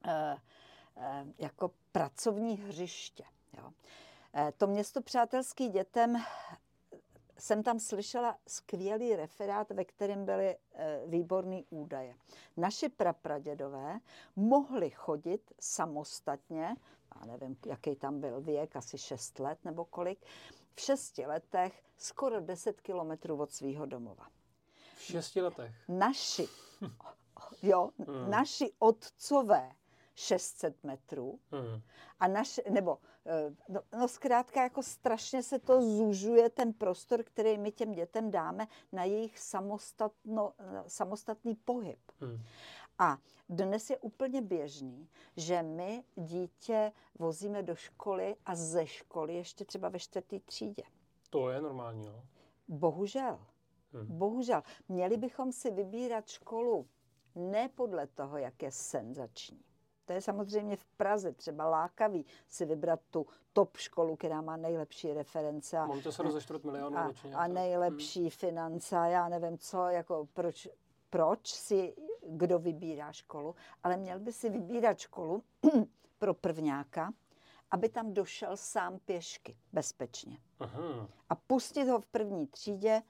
eh, 0.07 0.37
eh, 0.97 1.25
jako 1.39 1.71
pracovní 1.93 2.57
hřiště. 2.57 3.25
Jo. 3.59 3.73
Eh, 4.35 4.53
To 4.57 4.67
město 4.67 5.03
přátelský 5.03 5.69
dětem 5.69 6.17
jsem 7.39 7.63
tam 7.63 7.81
slyšela 7.81 8.37
skvělý 8.47 9.17
referát, 9.17 9.71
ve 9.71 9.85
kterém 9.85 10.25
byly 10.25 10.57
eh, 10.75 11.01
výborný 11.07 11.65
údaje. 11.71 12.15
Naši 12.57 12.89
prapradědové 12.89 13.99
mohli 14.37 14.91
chodit 14.91 15.53
samostatně, 15.61 16.75
já 17.21 17.27
nevím, 17.27 17.57
jaký 17.67 17.97
tam 17.97 18.21
byl 18.21 18.41
věk, 18.41 18.77
asi 18.77 18.99
6 18.99 19.39
let 19.39 19.59
nebo 19.65 19.85
kolik, 19.85 20.19
v 20.75 20.81
šesti 20.81 21.27
letech 21.27 21.83
skoro 21.97 22.41
10 22.41 22.81
kilometrů 22.81 23.41
od 23.41 23.53
svého 23.53 23.87
domova. 23.87 24.27
V 24.97 25.01
šesti 25.03 25.41
letech. 25.41 25.75
Naši, 25.89 26.49
jo, 27.63 27.91
Hmm. 28.07 28.31
naši 28.31 28.73
otcové 28.79 29.73
600 30.15 30.85
metrů 30.85 31.39
Mhm. 31.53 31.83
a 32.21 32.29
naš, 32.29 32.61
nebo, 32.71 32.99
eh, 33.27 33.55
no, 33.69 33.81
no 33.99 34.09
zkrátka 34.09 34.63
jako 34.63 34.83
strašně 34.83 35.43
se 35.43 35.59
to 35.59 35.83
zužuje 35.83 36.51
ten 36.51 36.73
prostor, 36.73 37.23
který 37.23 37.59
my 37.59 37.73
těm 37.73 37.93
dětem 37.93 38.31
dáme 38.31 38.69
na 38.93 39.05
jejich 39.05 39.39
samostatno, 39.39 40.53
eh, 40.59 40.83
samostatný 40.87 41.55
pohyb. 41.55 41.99
Mhm. 42.21 42.43
A 42.99 43.19
dnes 43.49 43.91
je 43.91 43.99
úplně 43.99 44.43
běžný, 44.43 45.09
že 45.37 45.63
my 45.63 46.05
dítě 46.17 46.93
vozíme 47.19 47.63
do 47.63 47.75
školy 47.75 48.37
a 48.47 48.55
ze 48.55 48.87
školy 48.87 49.35
ještě 49.35 49.65
třeba 49.65 49.89
ve 49.89 49.99
čtvrtý 49.99 50.41
třídě. 50.41 50.83
To 51.31 51.51
je 51.51 51.61
normální, 51.61 52.07
no. 52.07 52.23
Bohužel. 52.69 53.41
Hmm. 53.93 54.19
Bohužel. 54.19 54.63
Měli 54.89 55.17
bychom 55.17 55.53
si 55.53 55.71
vybírat 55.71 56.29
školu 56.29 56.87
ne 57.35 57.69
podle 57.75 58.07
toho, 58.07 58.39
jak 58.39 58.63
je 58.63 58.71
senzační. 58.71 59.65
To 60.05 60.13
je 60.13 60.21
samozřejmě 60.21 60.77
v 60.77 60.85
Praze 60.85 61.33
třeba 61.33 61.69
lákavý 61.69 62.27
si 62.49 62.65
vybrat 62.65 63.01
tu 63.11 63.27
top 63.53 63.77
školu, 63.77 64.17
která 64.17 64.41
má 64.41 64.57
nejlepší 64.57 65.15
reference 65.15 65.79
a, 65.79 65.87
Montessori 65.87 66.31
za 66.31 66.41
čtvrt 66.41 66.65
milionu 66.65 66.97
a, 66.97 67.07
ročně. 67.07 67.35
a 67.35 67.47
nejlepší 67.47 68.31
finance 68.31 68.97
a 68.99 69.07
já 69.07 69.29
nevím 69.29 69.59
co, 69.59 69.87
jako 69.87 70.29
proč, 70.33 70.69
proč 71.11 71.49
si 71.49 71.95
kdo 72.29 72.59
vybírá 72.59 73.13
školu, 73.13 73.55
ale 73.83 73.97
měl 73.97 74.21
by 74.21 74.33
si 74.33 74.51
vybírat 74.51 74.99
školu 74.99 75.43
pro 76.19 76.35
prvňáka, 76.35 77.13
aby 77.71 77.89
tam 77.89 78.15
došel 78.15 78.57
sám 78.57 78.99
pěšky, 78.99 79.57
bezpečně 79.73 80.39
Aha. 80.59 81.09
a 81.29 81.35
pustit 81.35 81.85
ho 81.85 82.01
v 82.01 82.07
první 82.07 82.47
třídě, 82.47 83.03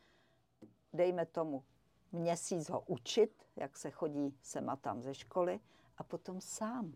dejme 0.92 1.26
tomu 1.26 1.64
měsíc 2.12 2.70
ho 2.70 2.80
učit, 2.80 3.46
jak 3.56 3.76
se 3.76 3.90
chodí 3.90 4.38
sem 4.42 4.70
a 4.70 4.76
tam 4.76 5.02
ze 5.02 5.14
školy, 5.14 5.60
a 5.96 6.04
potom 6.04 6.40
sám. 6.40 6.94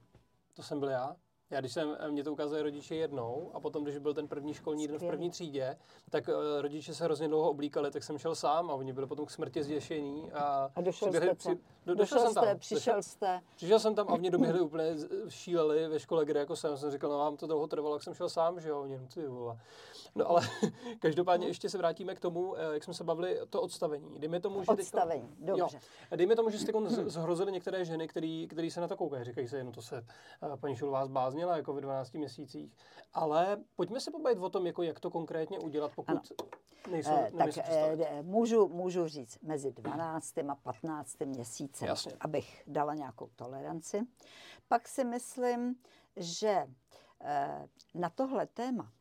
To 0.55 0.63
jsem 0.63 0.81
byl 0.81 0.89
já. 0.89 1.17
Já 1.51 1.61
když 1.61 1.73
jsem, 1.73 1.97
mě 2.11 2.25
to 2.25 2.33
ukázali 2.33 2.63
rodiče 2.63 2.95
jednou 2.95 3.51
a 3.55 3.61
potom, 3.61 3.85
když 3.85 3.99
byl 3.99 4.15
ten 4.15 4.29
první 4.29 4.55
školní 4.55 4.89
den 4.89 4.99
v 4.99 5.05
první 5.07 5.31
třídě, 5.31 5.77
tak 6.11 6.29
uh, 6.29 6.35
rodiče 6.61 6.95
se 6.95 7.05
hrozně 7.05 7.29
dlouho 7.29 7.51
oblíkali, 7.51 7.91
tak 7.91 8.03
jsem 8.05 8.19
šel 8.19 8.35
sám 8.35 8.71
a 8.71 8.75
oni 8.75 8.93
byli 8.93 9.07
potom 9.07 9.27
k 9.27 9.31
smrti 9.31 9.63
zděšení. 9.63 10.33
A, 10.33 10.71
A 10.77 10.81
došel 10.81 11.09
přiběhli- 11.09 11.27
jste 11.37 11.37
co? 11.55 11.59
do, 11.87 11.95
Došel 11.95 12.19
jsem 12.21 12.31
jste, 12.31 12.41
tam. 12.41 12.59
přišel 12.59 12.77
Došel, 12.97 13.03
jste. 13.03 13.41
přišel 13.57 13.79
jsem 13.81 13.95
tam 13.95 14.09
a 14.09 14.13
oni 14.13 14.31
doběhli 14.31 14.61
úplně, 14.61 14.95
šíleli 15.29 15.89
ve 15.89 16.01
škole, 16.01 16.25
kde 16.25 16.41
jako 16.41 16.57
jsem. 16.57 16.77
Jsem 16.77 16.91
říkal, 16.91 17.11
no 17.11 17.19
vám 17.19 17.37
to 17.37 17.47
dlouho 17.47 17.67
trvalo, 17.67 17.95
jak 17.95 18.03
jsem 18.03 18.15
šel 18.15 18.29
sám, 18.29 18.61
že 18.61 18.69
jo, 18.69 18.81
oni, 18.83 18.99
no 18.99 19.07
ty 19.15 19.27
vole. 19.27 19.59
No 20.15 20.31
ale 20.31 20.41
každopádně 20.99 21.47
ještě 21.47 21.71
se 21.71 21.79
vrátíme 21.79 22.15
k 22.15 22.21
tomu, 22.21 22.55
eh, 22.59 22.75
jak 22.75 22.85
jsme 22.85 22.95
se 22.95 23.05
bavili, 23.05 23.41
to 23.51 23.63
odstavení. 23.63 24.19
Dejme 24.19 24.41
tomu, 24.41 24.61
že 24.61 24.67
teďko- 24.67 24.83
Odstavení, 24.83 25.29
dobře. 25.39 25.77
Jo. 26.11 26.17
Dejme 26.17 26.37
tomu, 26.37 26.51
že 26.51 26.59
jste 26.59 26.73
z- 26.87 27.05
zhrozili 27.07 27.53
některé 27.53 27.85
ženy, 27.85 28.09
který 28.49 28.71
se 28.71 28.81
na 28.81 28.89
to 28.89 28.97
koukají. 28.97 29.25
Říkají 29.25 29.49
se, 29.49 29.65
no 29.65 29.73
to 29.73 29.83
se 29.83 29.97
eh, 30.43 30.57
paní 30.61 30.77
Šulová 30.77 31.05
zbláznila 31.39 31.57
jako 31.57 31.73
ve 31.73 31.81
12 31.81 32.13
měsících. 32.13 32.77
Ale 33.15 33.59
pojďme 33.77 34.01
se 34.01 34.11
pobavit 34.11 34.39
o 34.39 34.51
tom, 34.51 34.67
jako 34.67 34.83
jak 34.83 35.01
to 35.01 35.11
konkrétně 35.11 35.59
udělat, 35.59 35.93
pokud 35.95 36.11
Ano. 36.11 36.23
nejsou, 36.91 37.11
Eh, 37.11 37.31
tak 37.39 37.51
eh, 37.59 38.23
můžu, 38.23 38.69
můžu 38.69 39.07
říct 39.09 39.39
mezi 39.43 39.73
12. 39.73 40.39
a 40.39 40.55
15. 40.55 41.21
měsícem, 41.25 41.89
Jasně. 41.89 42.13
abych 42.21 42.63
dala 42.67 42.95
nějakou 42.95 43.29
toleranci. 43.37 44.07
Pak 44.69 44.89
si 44.89 45.05
myslím, 45.05 45.77
že 46.17 46.67
na 47.95 48.11
tohle 48.11 48.47
téma 48.47 48.93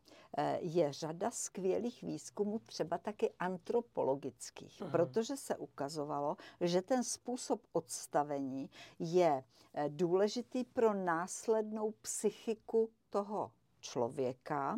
je 0.59 0.93
řada 0.93 1.31
skvělých 1.31 2.01
výzkumů, 2.03 2.59
třeba 2.59 2.97
taky 2.97 3.31
antropologických, 3.39 4.81
Aha. 4.81 4.91
protože 4.91 5.37
se 5.37 5.57
ukazovalo, 5.57 6.37
že 6.61 6.81
ten 6.81 7.03
způsob 7.03 7.61
odstavení 7.73 8.69
je 8.99 9.43
důležitý 9.87 10.63
pro 10.63 10.93
následnou 10.93 11.91
psychiku 11.91 12.89
toho 13.09 13.51
člověka. 13.79 14.77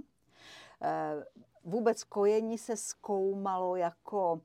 Vůbec 1.64 2.04
kojení 2.04 2.58
se 2.58 2.78
zkoumalo 2.78 3.76
jako, 3.76 4.42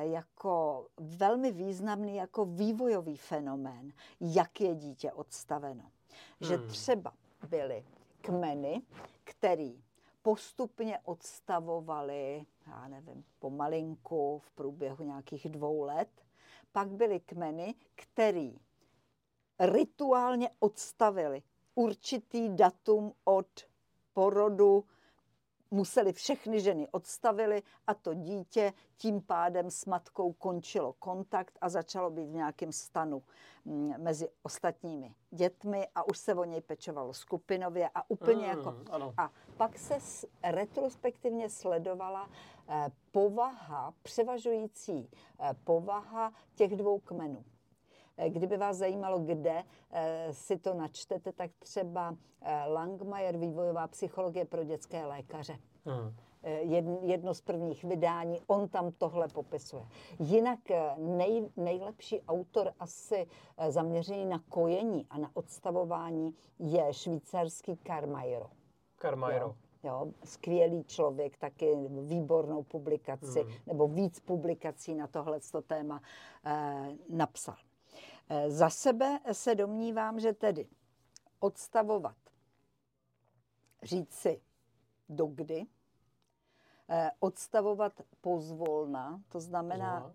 jako 0.00 0.86
velmi 0.96 1.52
významný, 1.52 2.16
jako 2.16 2.44
vývojový 2.44 3.16
fenomén, 3.16 3.92
jak 4.20 4.60
je 4.60 4.74
dítě 4.74 5.12
odstaveno. 5.12 5.82
Hmm. 5.82 6.48
Že 6.48 6.58
třeba 6.58 7.12
byly 7.48 7.84
kmeny, 8.20 8.82
který 9.24 9.82
postupně 10.26 10.98
odstavovali, 11.04 12.46
já 12.66 12.88
nevím, 12.88 13.24
pomalinku 13.38 14.38
v 14.38 14.50
průběhu 14.50 15.04
nějakých 15.04 15.48
dvou 15.48 15.82
let. 15.82 16.08
Pak 16.72 16.88
byly 16.88 17.20
kmeny, 17.20 17.74
který 17.94 18.58
rituálně 19.60 20.50
odstavili 20.58 21.42
určitý 21.74 22.48
datum 22.56 23.12
od 23.24 23.46
porodu 24.12 24.84
museli 25.76 26.12
všechny 26.12 26.60
ženy 26.60 26.88
odstavili 26.90 27.62
a 27.86 27.94
to 27.94 28.14
dítě 28.14 28.72
tím 28.96 29.22
pádem 29.22 29.70
s 29.70 29.86
matkou 29.86 30.32
končilo 30.32 30.92
kontakt 30.92 31.58
a 31.60 31.68
začalo 31.68 32.10
být 32.10 32.26
v 32.26 32.34
nějakém 32.34 32.72
stanu 32.72 33.22
mm, 33.64 33.94
mezi 33.98 34.28
ostatními 34.42 35.14
dětmi 35.30 35.88
a 35.94 36.08
už 36.08 36.18
se 36.18 36.34
o 36.34 36.44
něj 36.44 36.60
pečovalo 36.60 37.14
skupinově 37.14 37.90
a 37.94 38.10
úplně 38.10 38.46
mm, 38.46 38.50
jako... 38.58 38.74
Ano. 38.90 39.14
A 39.16 39.30
pak 39.56 39.78
se 39.78 39.98
retrospektivně 40.44 41.50
sledovala 41.50 42.30
eh, 42.68 42.90
povaha, 43.12 43.94
převažující 44.02 45.10
eh, 45.40 45.54
povaha 45.64 46.32
těch 46.54 46.76
dvou 46.76 46.98
kmenů. 46.98 47.44
Eh, 48.16 48.30
kdyby 48.30 48.56
vás 48.56 48.76
zajímalo, 48.76 49.18
kde 49.18 49.62
si 50.30 50.58
to 50.58 50.74
načtete, 50.74 51.32
tak 51.32 51.50
třeba 51.58 52.16
Langmajer, 52.66 53.36
vývojová 53.36 53.86
psychologie 53.86 54.44
pro 54.44 54.64
dětské 54.64 55.06
lékaře. 55.06 55.58
Hmm. 55.84 56.14
Jedno 57.02 57.34
z 57.34 57.40
prvních 57.40 57.84
vydání, 57.84 58.40
on 58.46 58.68
tam 58.68 58.92
tohle 58.92 59.28
popisuje. 59.28 59.86
Jinak 60.18 60.58
nej, 60.96 61.48
nejlepší 61.56 62.20
autor 62.22 62.72
asi 62.78 63.26
zaměřený 63.68 64.26
na 64.26 64.38
kojení 64.48 65.06
a 65.10 65.18
na 65.18 65.30
odstavování 65.34 66.34
je 66.58 66.92
švýcarský 66.92 67.78
Carmairo. 67.86 68.50
Carmairo. 69.00 69.46
Jo. 69.46 69.54
Jo, 69.82 70.06
skvělý 70.24 70.84
člověk, 70.84 71.36
taky 71.38 71.76
výbornou 72.02 72.62
publikaci, 72.62 73.42
hmm. 73.42 73.52
nebo 73.66 73.88
víc 73.88 74.20
publikací 74.20 74.94
na 74.94 75.06
tohle 75.06 75.40
téma 75.66 76.00
eh, 76.44 76.88
napsal. 77.08 77.54
Eh, 78.28 78.50
za 78.50 78.70
sebe 78.70 79.18
se 79.32 79.54
domnívám, 79.54 80.20
že 80.20 80.32
tedy 80.32 80.68
odstavovat, 81.40 82.16
říct 83.82 84.14
si 84.14 84.40
dokdy, 85.08 85.66
eh, 86.88 87.10
odstavovat 87.20 88.00
pozvolna, 88.20 89.22
to 89.28 89.40
znamená 89.40 90.14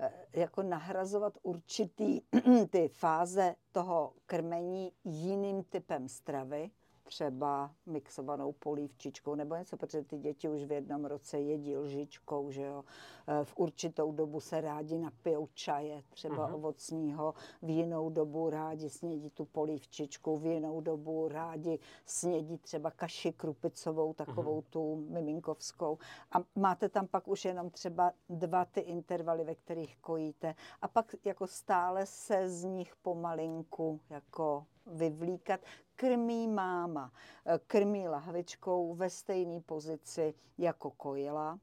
eh, 0.00 0.12
jako 0.32 0.62
nahrazovat 0.62 1.38
určitý 1.42 2.20
ty 2.70 2.88
fáze 2.88 3.54
toho 3.72 4.12
krmení 4.26 4.92
jiným 5.04 5.64
typem 5.64 6.08
stravy, 6.08 6.70
třeba 7.04 7.70
mixovanou 7.86 8.52
polívčičkou 8.52 9.34
nebo 9.34 9.56
něco, 9.56 9.76
protože 9.76 10.02
ty 10.02 10.18
děti 10.18 10.48
už 10.48 10.64
v 10.64 10.72
jednom 10.72 11.04
roce 11.04 11.40
jedí 11.40 11.76
lžičkou, 11.76 12.50
že 12.50 12.62
jo. 12.62 12.84
E, 13.26 13.44
v 13.44 13.56
určitou 13.56 14.12
dobu 14.12 14.40
se 14.40 14.60
rádi 14.60 14.98
napijou 14.98 15.48
čaje, 15.54 16.02
třeba 16.10 16.48
uh-huh. 16.48 16.54
ovocního, 16.54 17.34
v 17.62 17.70
jinou 17.70 18.10
dobu 18.10 18.50
rádi 18.50 18.90
snědí 18.90 19.30
tu 19.30 19.44
polívčičku, 19.44 20.36
v 20.36 20.46
jinou 20.46 20.80
dobu 20.80 21.28
rádi 21.28 21.78
snědí 22.06 22.58
třeba 22.58 22.90
kaši 22.90 23.32
krupicovou, 23.32 24.12
takovou 24.14 24.60
uh-huh. 24.60 24.70
tu 24.70 25.06
miminkovskou. 25.08 25.98
A 26.32 26.36
máte 26.54 26.88
tam 26.88 27.06
pak 27.06 27.28
už 27.28 27.44
jenom 27.44 27.70
třeba 27.70 28.12
dva 28.28 28.64
ty 28.64 28.80
intervaly, 28.80 29.44
ve 29.44 29.54
kterých 29.54 29.96
kojíte. 29.96 30.54
A 30.82 30.88
pak 30.88 31.14
jako 31.24 31.46
stále 31.46 32.06
se 32.06 32.48
z 32.48 32.64
nich 32.64 32.96
pomalinku 32.96 34.00
jako 34.10 34.66
vyvlíkat 34.86 35.60
krmí 36.02 36.48
máma, 36.48 37.12
eh, 37.46 37.60
krmí 37.66 38.08
lahvičkou 38.08 38.94
ve 38.94 39.10
stejné 39.10 39.60
pozici 39.60 40.34
jako 40.58 40.90
kojila, 40.90 41.58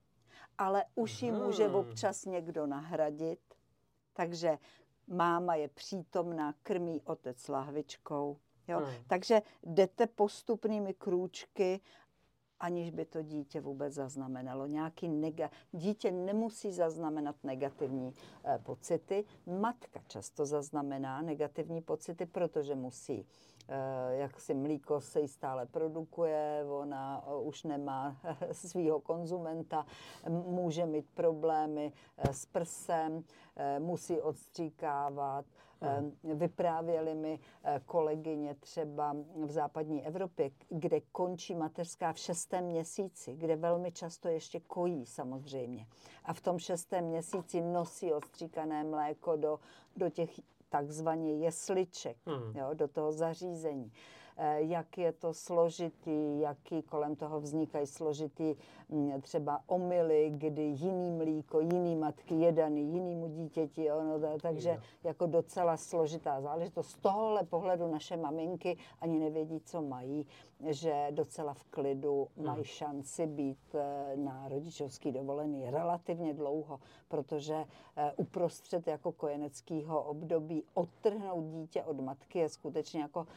ale 0.58 0.86
už 0.96 1.22
ji 1.22 1.32
může 1.32 1.70
občas 1.70 2.26
někdo 2.26 2.68
nahradit, 2.68 3.40
takže 4.14 4.58
máma 5.08 5.56
je 5.56 5.68
přítomná, 5.68 6.54
krmí 6.64 7.02
otec 7.02 7.48
lahvičkou. 7.48 8.38
Jo? 8.68 8.80
Hmm. 8.80 8.94
Takže 9.08 9.42
jdete 9.64 10.08
postupnými 10.08 10.94
krůčky, 10.94 11.80
aniž 12.60 12.92
by 12.92 13.06
to 13.06 13.22
dítě 13.22 13.62
vůbec 13.62 13.94
zaznamenalo. 13.94 14.68
Nějaký 14.68 15.10
nega- 15.10 15.50
dítě 15.72 16.12
nemusí 16.12 16.72
zaznamenat 16.72 17.36
negativní 17.44 18.14
eh, 18.46 18.60
pocity. 18.64 19.26
Matka 19.46 20.00
často 20.08 20.46
zaznamená 20.46 21.22
negativní 21.22 21.82
pocity, 21.82 22.26
protože 22.26 22.76
musí 22.76 23.26
Eh, 23.26 23.59
jak 24.10 24.40
si 24.40 24.54
mlíko 24.54 25.02
se 25.02 25.22
jí 25.22 25.28
stále 25.28 25.66
produkuje, 25.66 26.66
ona 26.70 27.24
eh, 27.28 27.36
už 27.36 27.64
nemá 27.64 28.18
svého 28.52 29.00
konzumenta, 29.00 29.86
může 30.30 30.86
mít 30.86 31.06
problémy 31.14 31.94
eh, 32.18 32.34
s 32.34 32.46
prsem, 32.46 33.24
musí 33.80 34.22
odstříkávat. 34.22 35.46
Hmm. 35.82 36.18
Vyprávěli 36.24 37.16
mi 37.16 37.40
kolegyně 37.86 38.56
třeba 38.56 39.16
v 39.46 39.52
západní 39.52 40.06
Evropě, 40.06 40.52
kde 40.70 41.02
končí 41.02 41.56
mateřská 41.56 42.14
v 42.14 42.18
šestém 42.18 42.66
měsíci, 42.66 43.36
kde 43.36 43.56
velmi 43.56 43.92
často 43.92 44.28
ještě 44.28 44.60
kojí 44.60 45.06
samozřejmě. 45.06 45.88
A 46.26 46.34
v 46.34 46.42
tom 46.42 46.60
šestém 46.60 47.06
měsíci 47.06 47.62
nosí 47.62 48.14
odstříkané 48.14 48.84
mléko 48.84 49.36
do, 49.36 49.60
do 49.98 50.10
těch 50.10 50.30
takzvaně 50.70 51.38
jesliček 51.38 52.18
hmm. 52.26 52.56
jo, 52.56 52.70
do 52.74 52.88
toho 52.88 53.12
zařízení. 53.12 53.92
Eh, 54.42 54.62
jak 54.62 54.98
je 54.98 55.12
to 55.12 55.34
složitý, 55.34 56.40
jaký 56.40 56.82
kolem 56.82 57.16
toho 57.16 57.40
vznikají 57.40 57.88
složitý 57.88 58.56
mm, 58.90 59.22
třeba 59.22 59.62
omily, 59.68 60.32
kdy 60.36 60.62
jiný 60.62 61.12
mlíko, 61.12 61.60
jiný 61.60 61.96
matky 61.96 62.36
jedaný 62.36 62.94
jinému 62.94 63.28
dítěti, 63.28 63.92
ono, 63.92 64.38
takže 64.42 64.82
jako 65.04 65.26
docela 65.26 65.78
složitá 65.78 66.42
záležitost. 66.42 66.90
Z 66.90 66.96
tohohle 66.96 67.44
pohledu 67.44 67.92
naše 67.92 68.18
maminky 68.18 68.78
ani 69.02 69.20
nevědí, 69.20 69.60
co 69.60 69.82
mají, 69.82 70.26
že 70.68 71.08
docela 71.12 71.54
v 71.54 71.64
klidu 71.64 72.28
hmm. 72.38 72.46
mají 72.46 72.64
šanci 72.64 73.28
být 73.28 73.76
eh, 73.76 74.16
na 74.16 74.48
rodičovský 74.48 75.12
dovolený 75.12 75.70
relativně 75.70 76.34
dlouho, 76.34 76.80
protože 77.08 77.66
eh, 77.96 78.14
uprostřed 78.16 78.88
jako 78.88 79.12
kojeneckého 79.12 80.04
období 80.04 80.64
odtrhnout 80.74 81.46
dítě 81.46 81.84
od 81.84 82.00
matky 82.00 82.40
je 82.40 82.50
skutečně 82.50 83.02
jako 83.02 83.28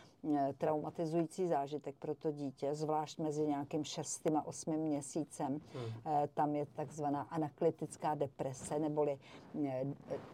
traumatizující 0.58 1.48
zážitek 1.48 1.96
pro 1.98 2.14
to 2.14 2.30
dítě, 2.32 2.74
zvlášť 2.74 3.18
mezi 3.18 3.46
nějakým 3.46 3.84
šestým 3.84 4.36
a 4.36 4.46
osmým 4.46 4.80
měsícem. 4.80 5.52
Hmm. 5.52 5.92
Eh, 6.06 6.28
tam 6.34 6.54
je 6.54 6.66
takzvaná 6.66 7.22
anaklitická 7.22 8.14
deprese, 8.14 8.78
neboli 8.78 9.18
eh, 9.64 9.84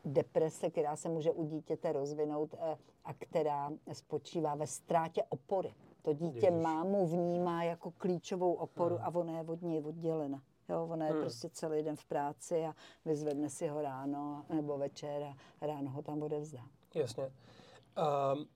deprese, 0.04 0.70
která 0.70 0.96
se 0.96 1.08
může 1.08 1.30
u 1.30 1.44
dítěte 1.44 1.92
rozvinout 1.92 2.54
eh, 2.58 2.78
a 3.04 3.14
která 3.14 3.70
spočívá 3.92 4.54
ve 4.54 4.66
ztrátě 4.66 5.22
opory. 5.28 5.74
To 6.02 6.12
dítě 6.12 6.46
Ježiš. 6.46 6.62
mámu 6.62 7.06
vnímá 7.06 7.62
jako 7.62 7.90
klíčovou 7.90 8.52
oporu 8.52 8.96
hmm. 8.96 9.04
a 9.04 9.14
ona 9.14 9.38
je 9.38 9.44
od 9.44 9.62
něj 9.62 9.82
oddělena. 9.84 10.42
Jo, 10.68 10.88
ona 10.90 11.06
je 11.06 11.12
hmm. 11.12 11.20
prostě 11.20 11.48
celý 11.48 11.82
den 11.82 11.96
v 11.96 12.04
práci 12.04 12.64
a 12.64 12.74
vyzvedne 13.04 13.50
si 13.50 13.68
ho 13.68 13.82
ráno 13.82 14.44
nebo 14.54 14.78
večer 14.78 15.34
a 15.60 15.66
ráno 15.66 15.90
ho 15.90 16.02
tam 16.02 16.18
bude 16.18 16.40
vzdát. 16.40 16.70
Jasně. 16.94 17.24
Um, 17.24 18.46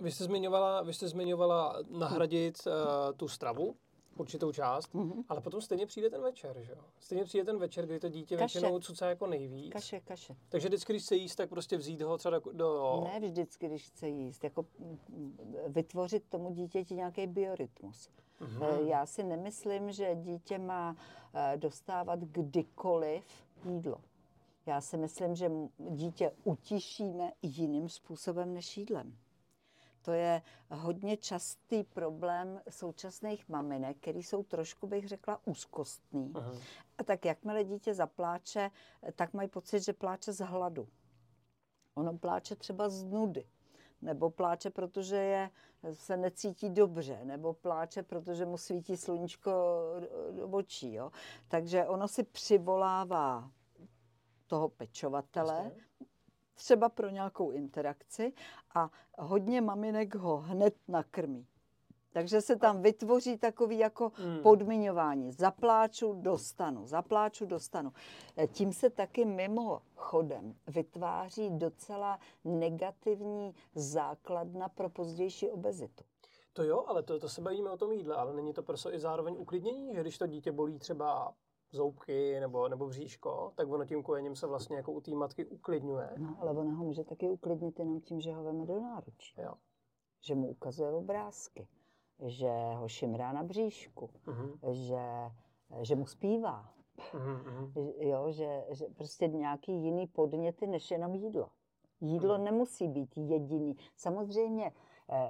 vy 0.00 0.12
jste 0.12 0.24
zmiňovala, 0.24 0.82
vy 0.82 0.94
jste 0.94 1.08
zmiňovala 1.08 1.76
nahradit 1.88 2.58
uh, 2.66 2.72
tu 3.16 3.28
stravu, 3.28 3.76
určitou 4.16 4.52
část, 4.52 4.94
mm-hmm. 4.94 5.24
ale 5.28 5.40
potom 5.40 5.60
stejně 5.60 5.86
přijde 5.86 6.10
ten 6.10 6.22
večer, 6.22 6.56
že 6.60 6.72
jo? 6.72 6.78
Stejně 7.00 7.24
přijde 7.24 7.44
ten 7.44 7.58
večer, 7.58 7.86
kdy 7.86 8.00
to 8.00 8.08
dítě 8.08 8.36
kaše. 8.36 8.58
většinou 8.58 8.80
cucá 8.80 9.08
jako 9.08 9.26
nejvíc. 9.26 9.72
Kaše, 9.72 10.00
kaše. 10.00 10.36
Takže 10.48 10.68
vždycky, 10.68 10.92
když 10.92 11.02
chce 11.02 11.16
jíst, 11.16 11.36
tak 11.36 11.48
prostě 11.48 11.76
vzít 11.76 12.02
ho 12.02 12.18
třeba 12.18 12.40
do... 12.52 13.00
Ne 13.12 13.20
vždycky, 13.20 13.66
když 13.66 13.86
chce 13.86 14.08
jíst. 14.08 14.44
Jako 14.44 14.66
vytvořit 15.66 16.24
tomu 16.28 16.50
dítěti 16.50 16.94
nějaký 16.94 17.26
biorytmus. 17.26 18.08
Mm-hmm. 18.40 18.86
Já 18.86 19.06
si 19.06 19.22
nemyslím, 19.22 19.92
že 19.92 20.14
dítě 20.14 20.58
má 20.58 20.96
eh, 21.34 21.56
dostávat 21.56 22.18
kdykoliv 22.20 23.24
jídlo. 23.64 23.96
Já 24.66 24.80
si 24.80 24.96
myslím, 24.96 25.34
že 25.34 25.50
dítě 25.78 26.32
utišíme 26.44 27.32
jiným 27.42 27.88
způsobem 27.88 28.54
než 28.54 28.76
jídlem. 28.76 29.16
To 30.06 30.12
je 30.12 30.42
hodně 30.70 31.16
častý 31.16 31.84
problém 31.84 32.60
současných 32.70 33.48
maminek, 33.48 33.96
který 33.96 34.22
jsou 34.22 34.42
trošku, 34.42 34.86
bych 34.86 35.08
řekla, 35.08 35.40
úzkostný. 35.44 36.32
Aha. 36.34 36.52
A 36.98 37.04
tak 37.04 37.24
jakmile 37.24 37.64
dítě 37.64 37.94
zapláče, 37.94 38.70
tak 39.14 39.34
mají 39.34 39.48
pocit, 39.48 39.80
že 39.80 39.92
pláče 39.92 40.32
z 40.32 40.44
hladu. 40.44 40.88
Ono 41.94 42.18
pláče 42.18 42.56
třeba 42.56 42.88
z 42.88 43.04
nudy 43.04 43.46
nebo 44.02 44.30
pláče, 44.30 44.70
protože 44.70 45.16
je, 45.16 45.50
se 45.92 46.16
necítí 46.16 46.70
dobře, 46.70 47.24
nebo 47.24 47.54
pláče, 47.54 48.02
protože 48.02 48.46
mu 48.46 48.58
svítí 48.58 48.96
sluníčko 48.96 49.50
do 50.32 50.48
očí. 50.48 50.92
Jo? 50.92 51.10
Takže 51.48 51.86
ono 51.86 52.08
si 52.08 52.22
přivolává 52.22 53.50
toho 54.46 54.68
pečovatele, 54.68 55.72
třeba 56.56 56.88
pro 56.88 57.08
nějakou 57.08 57.50
interakci 57.50 58.32
a 58.74 58.90
hodně 59.18 59.60
maminek 59.60 60.14
ho 60.14 60.36
hned 60.36 60.74
nakrmí. 60.88 61.46
Takže 62.16 62.40
se 62.40 62.56
tam 62.56 62.82
vytvoří 62.82 63.38
takový 63.38 63.78
jako 63.78 64.12
hmm. 64.14 64.38
podmiňování. 64.38 65.32
Zapláču, 65.32 66.14
dostanu, 66.14 66.86
zapláču, 66.86 67.46
dostanu. 67.46 67.92
E, 68.38 68.46
tím 68.46 68.72
se 68.72 68.90
taky 68.90 69.24
mimo 69.24 69.82
chodem 69.96 70.54
vytváří 70.66 71.50
docela 71.50 72.18
negativní 72.44 73.54
základna 73.74 74.68
pro 74.68 74.88
pozdější 74.88 75.50
obezitu. 75.50 76.04
To 76.52 76.62
jo, 76.62 76.84
ale 76.86 77.02
to, 77.02 77.18
to 77.18 77.28
se 77.28 77.40
bavíme 77.40 77.70
o 77.70 77.76
tom 77.76 77.92
jídle, 77.92 78.16
ale 78.16 78.34
není 78.34 78.52
to 78.52 78.62
prostě 78.62 78.90
i 78.90 78.98
zároveň 78.98 79.36
uklidnění, 79.38 79.94
že 79.94 80.00
když 80.00 80.18
to 80.18 80.26
dítě 80.26 80.52
bolí 80.52 80.78
třeba 80.78 81.34
zoubky 81.72 82.40
nebo, 82.40 82.68
nebo 82.68 82.86
bříško, 82.86 83.52
tak 83.54 83.68
ono 83.68 83.84
tím 83.84 84.02
kojením 84.02 84.36
se 84.36 84.46
vlastně 84.46 84.76
jako 84.76 84.92
u 84.92 85.00
té 85.00 85.10
matky 85.10 85.46
uklidňuje. 85.46 86.10
No, 86.16 86.36
ale 86.40 86.50
ono 86.50 86.70
ho 86.70 86.84
může 86.84 87.04
taky 87.04 87.28
uklidnit 87.28 87.78
jenom 87.78 88.00
tím, 88.00 88.20
že 88.20 88.32
ho 88.32 88.44
veme 88.44 88.66
do 88.66 88.80
náručí. 88.80 89.40
Jo. 89.40 89.54
Že 90.20 90.34
mu 90.34 90.48
ukazuje 90.48 90.92
obrázky 90.92 91.68
že 92.24 92.50
ho 92.74 92.88
šimrá 92.88 93.32
na 93.32 93.42
bříšku, 93.42 94.10
uh-huh. 94.26 94.72
že, 94.72 95.32
že 95.82 95.96
mu 95.96 96.06
zpívá. 96.06 96.70
Uh-huh. 97.12 97.92
Jo, 97.98 98.32
že, 98.32 98.64
že 98.70 98.84
prostě 98.96 99.28
nějaký 99.28 99.72
jiný 99.72 100.06
podněty 100.06 100.66
než 100.66 100.90
jenom 100.90 101.14
jídlo. 101.14 101.48
Jídlo 102.00 102.34
uh-huh. 102.34 102.42
nemusí 102.42 102.88
být 102.88 103.16
jediný. 103.16 103.76
Samozřejmě 103.96 104.72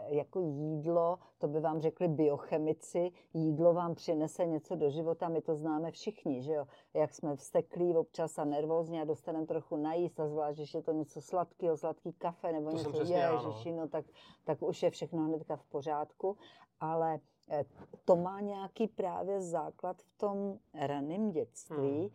jako 0.07 0.41
jídlo, 0.41 1.19
to 1.39 1.49
by 1.49 1.61
vám 1.61 1.81
řekli 1.81 2.09
biochemici, 2.09 3.13
jídlo 3.35 3.75
vám 3.75 3.95
přinese 3.95 4.47
něco 4.47 4.77
do 4.77 4.91
života, 4.91 5.29
my 5.29 5.41
to 5.41 5.55
známe 5.55 5.91
všichni, 5.91 6.43
že 6.43 6.53
jo, 6.53 6.67
jak 6.95 7.15
jsme 7.15 7.37
vsteklí 7.37 7.97
občas 7.97 8.39
a 8.39 8.45
nervózní 8.45 9.01
a 9.01 9.05
dostaneme 9.05 9.47
trochu 9.47 9.77
najíst 9.77 10.21
a 10.21 10.29
zvlášť, 10.29 10.59
když 10.59 10.75
je 10.75 10.83
to 10.83 10.93
něco 10.93 11.21
sladkého, 11.21 11.77
sladký 11.77 12.13
kafe 12.13 12.53
nebo 12.53 12.71
to 12.71 12.77
něco, 12.77 13.13
ježiši, 13.13 13.73
no 13.73 13.89
tak, 13.89 14.05
tak 14.45 14.63
už 14.63 14.83
je 14.83 14.91
všechno 14.91 15.23
hnedka 15.23 15.57
v 15.57 15.65
pořádku, 15.65 16.37
ale 16.81 17.19
eh, 17.51 17.65
to 18.05 18.17
má 18.17 18.41
nějaký 18.41 18.87
právě 18.89 19.41
základ 19.41 20.03
v 20.03 20.19
tom 20.19 20.59
raném 20.75 21.31
dětství 21.31 22.01
hmm. 22.01 22.11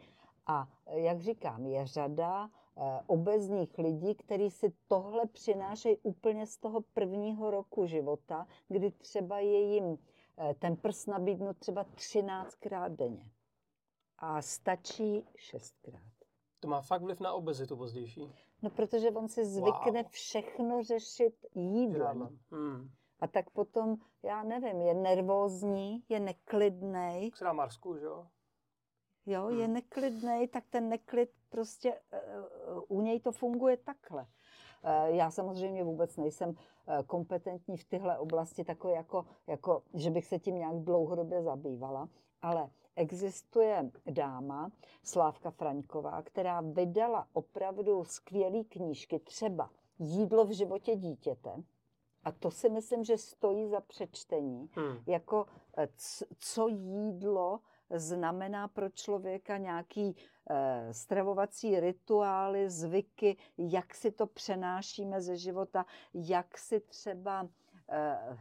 a 0.47 0.67
jak 0.87 1.21
říkám, 1.21 1.65
je 1.65 1.87
řada 1.87 2.49
Eh, 2.49 2.60
obezních 3.07 3.77
lidí, 3.77 4.15
kteří 4.15 4.49
si 4.51 4.73
tohle 4.87 5.25
přinášejí 5.25 5.97
úplně 5.97 6.47
z 6.47 6.57
toho 6.57 6.81
prvního 6.81 7.51
roku 7.51 7.85
života, 7.85 8.47
kdy 8.67 8.91
třeba 8.91 9.39
je 9.39 9.61
jim 9.73 9.97
eh, 10.37 10.53
ten 10.59 10.75
prst 10.75 11.07
nabídnut 11.07 11.57
třeba 11.57 11.83
13krát 11.83 12.95
denně. 12.95 13.31
A 14.17 14.41
stačí 14.41 15.25
šestkrát. 15.35 16.01
To 16.59 16.67
má 16.67 16.81
fakt 16.81 17.01
vliv 17.01 17.19
na 17.19 17.33
obezitu 17.33 17.77
pozdější? 17.77 18.31
No, 18.61 18.69
protože 18.69 19.11
on 19.11 19.27
si 19.27 19.45
zvykne 19.45 20.03
wow. 20.03 20.11
všechno 20.11 20.83
řešit 20.83 21.45
jídlem. 21.55 22.39
Hmm. 22.51 22.89
A 23.19 23.27
tak 23.27 23.49
potom, 23.49 23.97
já 24.23 24.43
nevím, 24.43 24.81
je 24.81 24.93
nervózní, 24.93 26.03
je 26.09 26.19
neklidný. 26.19 27.31
Třeba 27.31 27.53
Marsku, 27.53 27.97
že 27.97 28.05
jo? 28.05 28.27
Jo, 29.25 29.49
je 29.49 29.65
hmm. 29.65 29.73
neklidný, 29.73 30.47
tak 30.47 30.63
ten 30.69 30.89
neklid 30.89 31.29
prostě 31.49 31.93
uh, 31.93 32.97
u 32.97 33.01
něj 33.01 33.19
to 33.19 33.31
funguje 33.31 33.77
takhle. 33.77 34.21
Uh, 34.21 35.15
já 35.15 35.31
samozřejmě 35.31 35.83
vůbec 35.83 36.17
nejsem 36.17 36.55
kompetentní 37.07 37.77
v 37.77 37.85
tyhle 37.85 38.17
oblasti, 38.17 38.63
takové 38.63 38.93
jako, 38.93 39.25
jako, 39.47 39.83
že 39.93 40.09
bych 40.09 40.25
se 40.25 40.39
tím 40.39 40.55
nějak 40.55 40.75
dlouhodobě 40.75 41.43
zabývala, 41.43 42.09
ale 42.41 42.69
existuje 42.95 43.91
dáma, 44.05 44.71
Slávka 45.03 45.51
Fraňková, 45.51 46.21
která 46.21 46.61
vydala 46.61 47.27
opravdu 47.33 48.03
skvělé 48.03 48.63
knížky, 48.63 49.19
třeba 49.19 49.69
Jídlo 50.03 50.45
v 50.45 50.51
životě 50.51 50.95
dítěte, 50.95 51.63
a 52.23 52.31
to 52.31 52.51
si 52.51 52.69
myslím, 52.69 53.03
že 53.03 53.17
stojí 53.17 53.67
za 53.67 53.81
přečtení, 53.81 54.69
hmm. 54.73 54.97
jako 55.07 55.45
co 56.37 56.67
jídlo 56.67 57.59
znamená 57.99 58.67
pro 58.67 58.89
člověka 58.89 59.57
nějaký 59.57 60.15
eh, 60.49 60.93
stravovací 60.93 61.79
rituály, 61.79 62.69
zvyky, 62.69 63.37
jak 63.57 63.95
si 63.95 64.11
to 64.11 64.27
přenášíme 64.27 65.21
ze 65.21 65.37
života, 65.37 65.85
jak 66.13 66.57
si 66.57 66.79
třeba 66.79 67.47
eh, 67.89 68.37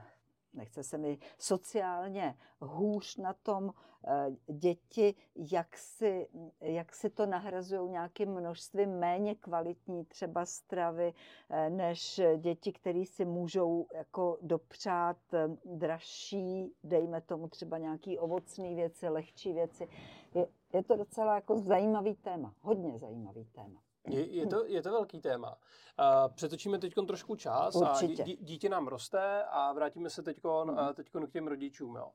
nechce 0.54 0.82
se 0.82 0.98
mi 0.98 1.18
sociálně 1.38 2.36
hůř 2.60 3.16
na 3.16 3.32
tom 3.32 3.72
eh, 4.06 4.52
děti, 4.52 5.14
jak 5.36 5.76
si, 5.76 6.28
jak 6.60 6.94
si 6.94 7.10
to 7.10 7.26
nahrazují 7.26 7.90
nějakým 7.90 8.30
množstvím 8.30 8.90
méně 8.90 9.34
kvalitní 9.34 10.04
třeba 10.04 10.46
stravy, 10.46 11.14
eh, 11.50 11.70
než 11.70 12.20
děti, 12.36 12.72
které 12.72 13.04
si 13.06 13.24
můžou 13.24 13.86
jako 13.94 14.38
dopřát 14.42 15.16
eh, 15.34 15.48
dražší, 15.64 16.74
dejme 16.84 17.20
tomu 17.20 17.48
třeba 17.48 17.78
nějaký 17.78 18.18
ovocné 18.18 18.74
věci, 18.74 19.08
lehčí 19.08 19.52
věci. 19.52 19.88
Je, 20.34 20.48
je 20.72 20.82
to 20.82 20.96
docela 20.96 21.34
jako 21.34 21.58
zajímavý 21.58 22.14
téma, 22.14 22.54
hodně 22.60 22.98
zajímavý 22.98 23.44
téma. 23.44 23.80
Je, 24.10 24.26
je, 24.26 24.46
to, 24.46 24.64
je 24.64 24.82
to 24.82 24.90
velký 24.90 25.20
téma. 25.20 25.48
Uh, 25.50 26.34
přetočíme 26.34 26.78
teď 26.78 26.94
trošku 27.06 27.36
čas 27.36 27.74
Určitě. 27.74 28.22
a 28.22 28.26
dí, 28.26 28.38
dítě 28.40 28.68
nám 28.68 28.86
roste 28.86 29.44
a 29.44 29.72
vrátíme 29.72 30.10
se 30.10 30.22
teď 30.22 30.44
uh, 30.44 30.92
k 31.26 31.32
těm 31.32 31.46
rodičům. 31.46 31.96
Jo. 31.96 32.10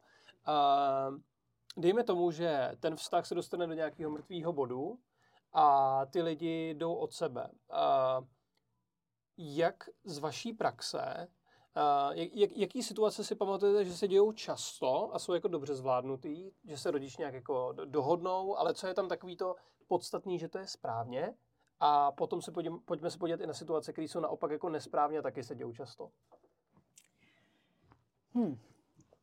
Uh, 0.47 1.17
dejme 1.77 2.03
tomu, 2.03 2.31
že 2.31 2.71
ten 2.79 2.95
vztah 2.95 3.25
se 3.25 3.35
dostane 3.35 3.67
do 3.67 3.73
nějakého 3.73 4.11
mrtvého 4.11 4.53
bodu 4.53 4.99
a 5.53 6.05
ty 6.05 6.21
lidi 6.21 6.73
jdou 6.73 6.93
od 6.93 7.13
sebe. 7.13 7.49
Uh, 7.71 8.27
jak 9.37 9.89
z 10.03 10.17
vaší 10.17 10.53
praxe, 10.53 11.27
uh, 11.77 12.13
jak, 12.13 12.51
jaký 12.57 12.83
situace 12.83 13.23
si 13.23 13.35
pamatujete, 13.35 13.85
že 13.85 13.97
se 13.97 14.07
dějou 14.07 14.31
často 14.31 15.15
a 15.15 15.19
jsou 15.19 15.33
jako 15.33 15.47
dobře 15.47 15.75
zvládnutý, 15.75 16.51
že 16.63 16.77
se 16.77 16.91
rodič 16.91 17.17
nějak 17.17 17.33
jako 17.33 17.73
dohodnou, 17.85 18.57
ale 18.57 18.73
co 18.73 18.87
je 18.87 18.93
tam 18.93 19.09
takový 19.09 19.37
to 19.37 19.55
podstatný, 19.87 20.39
že 20.39 20.47
to 20.47 20.57
je 20.57 20.67
správně 20.67 21.35
a 21.79 22.11
potom 22.11 22.41
se 22.41 22.51
podím, 22.51 22.79
pojďme 22.79 23.11
se 23.11 23.17
podívat 23.17 23.41
i 23.41 23.47
na 23.47 23.53
situace, 23.53 23.91
které 23.91 24.07
jsou 24.07 24.19
naopak 24.19 24.51
jako 24.51 24.69
nesprávně 24.69 25.19
a 25.19 25.21
taky 25.21 25.43
se 25.43 25.55
dějou 25.55 25.73
často. 25.73 26.11
Hmm. 28.33 28.59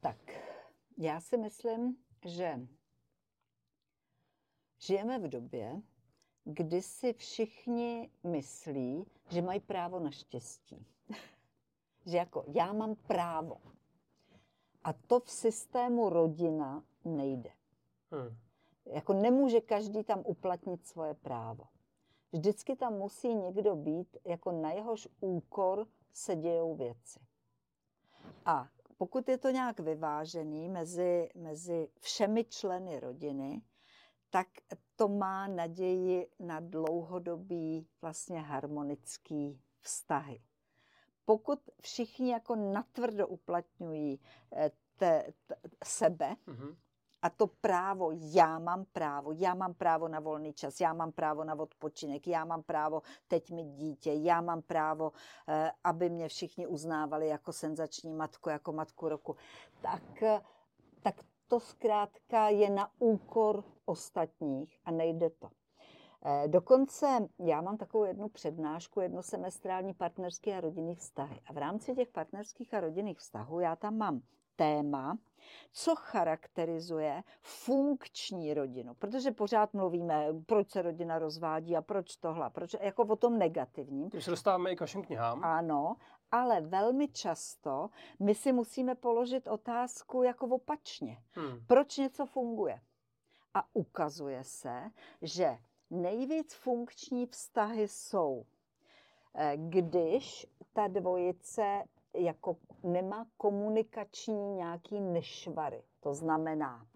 Tak, 0.00 0.16
já 0.98 1.20
si 1.20 1.36
myslím, 1.36 1.96
že 2.24 2.60
žijeme 4.78 5.18
v 5.18 5.28
době, 5.28 5.82
kdy 6.44 6.82
si 6.82 7.12
všichni 7.12 8.10
myslí, 8.24 9.04
že 9.28 9.42
mají 9.42 9.60
právo 9.60 10.00
na 10.00 10.10
štěstí. 10.10 10.86
že 12.06 12.16
jako 12.16 12.44
já 12.46 12.72
mám 12.72 12.94
právo. 12.94 13.60
A 14.84 14.92
to 14.92 15.20
v 15.20 15.30
systému 15.30 16.08
rodina 16.08 16.84
nejde. 17.04 17.50
Hmm. 18.10 18.36
Jako 18.86 19.12
nemůže 19.12 19.60
každý 19.60 20.04
tam 20.04 20.22
uplatnit 20.26 20.86
svoje 20.86 21.14
právo. 21.14 21.64
Vždycky 22.32 22.76
tam 22.76 22.94
musí 22.94 23.34
někdo 23.34 23.76
být, 23.76 24.16
jako 24.24 24.52
na 24.52 24.70
jehož 24.72 25.08
úkor 25.20 25.86
se 26.12 26.36
dějou 26.36 26.74
věci. 26.74 27.20
A 28.44 28.68
pokud 28.98 29.28
je 29.28 29.38
to 29.38 29.50
nějak 29.50 29.80
vyvážený 29.80 30.68
mezi, 30.68 31.28
mezi 31.34 31.88
všemi 32.00 32.44
členy 32.44 33.00
rodiny, 33.00 33.62
tak 34.30 34.46
to 34.96 35.08
má 35.08 35.46
naději 35.46 36.28
na 36.40 36.60
dlouhodobý 36.60 37.86
vlastně 38.02 38.40
harmonický 38.40 39.60
vztahy. 39.80 40.42
Pokud 41.24 41.60
všichni 41.80 42.30
jako 42.30 42.56
natvrdo 42.56 43.28
uplatňují 43.28 44.20
eh, 44.52 44.70
te, 44.96 45.32
te, 45.46 45.56
sebe, 45.84 46.36
mm-hmm 46.46 46.76
a 47.22 47.30
to 47.30 47.46
právo, 47.46 48.10
já 48.12 48.58
mám 48.58 48.84
právo, 48.84 49.32
já 49.32 49.54
mám 49.54 49.74
právo 49.74 50.08
na 50.08 50.20
volný 50.20 50.52
čas, 50.52 50.80
já 50.80 50.92
mám 50.92 51.12
právo 51.12 51.44
na 51.44 51.54
odpočinek, 51.54 52.26
já 52.26 52.44
mám 52.44 52.62
právo 52.62 53.02
teď 53.28 53.50
mít 53.50 53.68
dítě, 53.74 54.12
já 54.12 54.40
mám 54.40 54.62
právo, 54.62 55.12
eh, 55.48 55.72
aby 55.84 56.10
mě 56.10 56.28
všichni 56.28 56.66
uznávali 56.66 57.28
jako 57.28 57.52
senzační 57.52 58.12
matku, 58.12 58.48
jako 58.48 58.72
matku 58.72 59.08
roku. 59.08 59.36
Tak, 59.82 60.22
eh, 60.22 60.40
tak 61.02 61.14
to 61.48 61.60
zkrátka 61.60 62.48
je 62.48 62.70
na 62.70 62.90
úkor 62.98 63.64
ostatních 63.84 64.78
a 64.84 64.90
nejde 64.90 65.30
to. 65.30 65.48
Eh, 66.24 66.48
dokonce 66.48 67.28
já 67.38 67.60
mám 67.60 67.76
takovou 67.76 68.04
jednu 68.04 68.28
přednášku, 68.28 69.00
jednosemestrální 69.00 69.94
partnerské 69.94 70.56
a 70.56 70.60
rodinných 70.60 70.98
vztahy. 70.98 71.40
A 71.46 71.52
v 71.52 71.58
rámci 71.58 71.94
těch 71.94 72.08
partnerských 72.08 72.74
a 72.74 72.80
rodinných 72.80 73.18
vztahů 73.18 73.60
já 73.60 73.76
tam 73.76 73.96
mám 73.96 74.20
téma, 74.56 75.18
co 75.72 75.96
charakterizuje 75.96 77.22
funkční 77.40 78.54
rodinu. 78.54 78.94
Protože 78.94 79.30
pořád 79.30 79.74
mluvíme, 79.74 80.26
proč 80.46 80.70
se 80.70 80.82
rodina 80.82 81.18
rozvádí 81.18 81.76
a 81.76 81.82
proč 81.82 82.16
tohle, 82.16 82.50
proč, 82.50 82.76
jako 82.80 83.02
o 83.02 83.16
tom 83.16 83.38
negativním. 83.38 84.08
Když 84.08 84.24
se 84.24 84.30
dostáváme 84.30 84.72
i 84.72 84.76
k 84.76 84.80
vašim 84.80 85.02
knihám. 85.02 85.44
Ano, 85.44 85.96
ale 86.32 86.60
velmi 86.60 87.08
často 87.08 87.90
my 88.20 88.34
si 88.34 88.52
musíme 88.52 88.94
položit 88.94 89.48
otázku 89.48 90.22
jako 90.22 90.46
opačně. 90.46 91.18
Hmm. 91.32 91.66
Proč 91.66 91.96
něco 91.96 92.26
funguje? 92.26 92.80
A 93.54 93.64
ukazuje 93.72 94.44
se, 94.44 94.90
že 95.22 95.58
nejvíc 95.90 96.54
funkční 96.54 97.26
vztahy 97.26 97.88
jsou, 97.88 98.44
eh, 99.34 99.52
když 99.56 100.46
ta 100.72 100.88
dvojice 100.88 101.82
jako 102.14 102.56
nemá 102.82 103.26
komunikační 103.36 104.54
nějaký 104.54 105.00
nešvary. 105.00 105.84
To 106.00 106.14
znamená, 106.14 106.86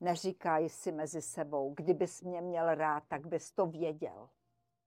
neříkají 0.00 0.68
si 0.68 0.92
mezi 0.92 1.22
sebou, 1.22 1.74
kdybys 1.74 2.22
mě 2.22 2.40
měl 2.40 2.74
rád, 2.74 3.02
tak 3.08 3.26
bys 3.26 3.52
to 3.52 3.66
věděl. 3.66 4.28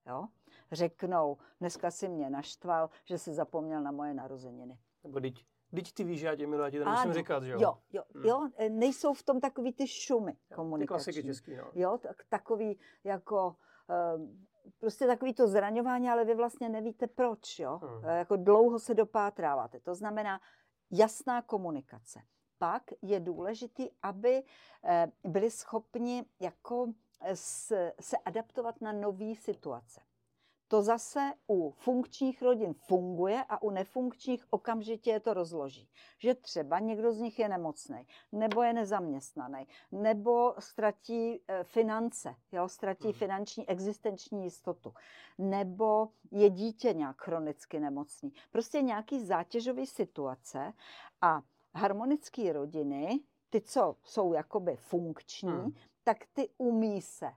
Jo? 0.06 0.26
Řeknou, 0.72 1.36
dneska 1.60 1.90
si 1.90 2.08
mě 2.08 2.30
naštval, 2.30 2.90
že 3.04 3.18
si 3.18 3.34
zapomněl 3.34 3.82
na 3.82 3.90
moje 3.90 4.14
narozeniny. 4.14 4.78
Nebo 5.04 5.20
teď, 5.20 5.46
teď 5.74 5.92
ty 5.92 6.04
víš, 6.04 6.20
já 6.20 6.36
tě 6.36 6.46
miluji, 6.46 6.64
já 6.64 6.70
ti 6.70 6.78
to 6.78 6.90
musím 6.90 7.12
říkat, 7.12 7.42
že 7.42 7.52
jo? 7.52 7.58
Jo, 7.60 7.78
jo, 7.92 8.02
hmm. 8.14 8.24
jo, 8.24 8.48
nejsou 8.68 9.14
v 9.14 9.22
tom 9.22 9.40
takový 9.40 9.72
ty 9.72 9.86
šumy 9.86 10.36
komunikační. 10.54 10.86
Ty 10.86 11.04
klasiky 11.04 11.22
český, 11.22 11.56
no. 11.56 11.70
Jo, 11.74 11.98
tak, 11.98 12.16
takový 12.28 12.80
jako... 13.04 13.56
Um, 14.16 14.46
prostě 14.78 15.06
takový 15.06 15.34
to 15.34 15.48
zraňování, 15.48 16.08
ale 16.08 16.24
vy 16.24 16.34
vlastně 16.34 16.68
nevíte 16.68 17.06
proč, 17.06 17.58
jo? 17.58 17.80
Hmm. 17.82 18.04
E, 18.04 18.18
jako 18.18 18.36
dlouho 18.36 18.78
se 18.78 18.94
dopátráváte. 18.94 19.80
To 19.80 19.94
znamená 19.94 20.40
jasná 20.90 21.42
komunikace. 21.42 22.20
Pak 22.58 22.82
je 23.02 23.20
důležitý, 23.20 23.88
aby 24.02 24.42
e, 24.84 25.12
byli 25.24 25.50
schopni 25.50 26.24
jako 26.40 26.86
se 28.00 28.16
adaptovat 28.24 28.80
na 28.80 28.92
nové 28.92 29.34
situace. 29.34 30.00
To 30.68 30.82
zase 30.82 31.32
u 31.50 31.70
funkčních 31.70 32.42
rodin 32.42 32.74
funguje 32.74 33.44
a 33.48 33.62
u 33.62 33.70
nefunkčních 33.70 34.44
okamžitě 34.50 35.10
je 35.10 35.20
to 35.20 35.34
rozloží. 35.34 35.88
Že 36.18 36.34
třeba 36.34 36.78
někdo 36.78 37.12
z 37.12 37.18
nich 37.18 37.38
je 37.38 37.48
nemocný, 37.48 38.06
nebo 38.32 38.62
je 38.62 38.72
nezaměstnaný, 38.72 39.66
nebo 39.92 40.54
ztratí 40.58 41.40
e, 41.48 41.64
finance, 41.64 42.34
jo, 42.52 42.68
ztratí 42.68 43.04
hmm. 43.04 43.12
finanční 43.12 43.68
existenční 43.68 44.44
jistotu, 44.44 44.94
nebo 45.38 46.08
je 46.30 46.50
dítě 46.50 46.92
nějak 46.92 47.22
chronicky 47.22 47.80
nemocný. 47.80 48.32
Prostě 48.50 48.82
nějaký 48.82 49.24
zátěžový 49.24 49.86
situace 49.86 50.72
a 51.20 51.42
harmonické 51.74 52.52
rodiny, 52.52 53.20
ty, 53.50 53.60
co 53.60 53.96
jsou 54.04 54.32
jakoby 54.32 54.76
funkční, 54.76 55.50
hmm. 55.50 55.74
tak 56.04 56.18
ty 56.32 56.48
umí 56.58 57.02
se 57.02 57.32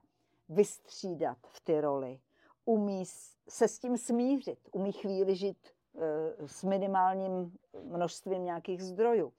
vystřídat 0.48 1.38
v 1.46 1.60
ty 1.60 1.80
roli 1.80 2.20
umí 2.64 3.04
se 3.48 3.68
s 3.68 3.78
tím 3.78 3.96
smířit, 3.96 4.58
umí 4.72 4.92
chvíli 4.92 5.36
žít 5.36 5.68
eh, 5.68 6.48
s 6.48 6.64
minimálním 6.64 7.56
množstvím 7.82 8.44
nějakých 8.44 8.82
zdrojů, 8.82 9.32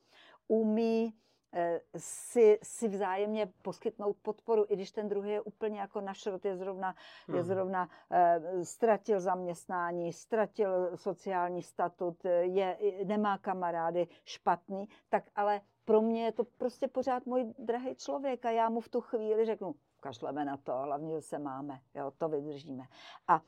umí 0.47 1.13
eh, 1.53 1.81
si, 1.97 2.59
si 2.63 2.87
vzájemně 2.87 3.53
poskytnout 3.61 4.17
podporu, 4.21 4.65
i 4.69 4.75
když 4.75 4.91
ten 4.91 5.09
druhý 5.09 5.31
je 5.31 5.41
úplně 5.41 5.79
jako 5.79 6.01
na 6.01 6.13
šrot, 6.13 6.45
je 6.45 6.57
zrovna, 6.57 6.95
hmm. 7.27 7.37
je 7.37 7.43
zrovna 7.43 7.89
uh, 7.89 8.63
ztratil 8.63 9.19
zaměstnání, 9.19 10.13
ztratil 10.13 10.97
sociální 10.97 11.63
statut, 11.63 12.25
je, 12.41 12.77
nemá 13.05 13.37
kamarády, 13.37 14.07
špatný, 14.25 14.89
tak 15.09 15.23
ale 15.35 15.61
pro 15.85 16.01
mě 16.01 16.25
je 16.25 16.31
to 16.31 16.43
prostě 16.43 16.87
pořád 16.87 17.25
můj 17.25 17.53
drahý 17.59 17.95
člověk 17.95 18.45
a 18.45 18.51
já 18.51 18.69
mu 18.69 18.79
v 18.79 18.89
tu 18.89 19.01
chvíli 19.01 19.45
řeknu, 19.45 19.75
kašleme 20.03 20.45
na 20.45 20.57
to, 20.57 20.77
hlavně, 20.77 21.15
že 21.15 21.21
se 21.21 21.39
máme, 21.39 21.81
jo, 21.95 22.11
to 22.17 22.29
vydržíme. 22.29 22.83
A 23.27 23.41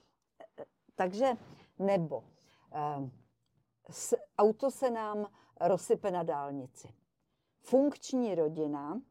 takže, 0.95 1.31
nebo 1.79 2.23
eh, 2.73 3.09
s, 3.89 4.15
auto 4.37 4.71
se 4.71 4.91
nám 4.91 5.27
rozsype 5.59 6.11
na 6.11 6.23
dálnici. 6.23 6.93
Funkční 7.61 8.35
rodina, 8.35 9.01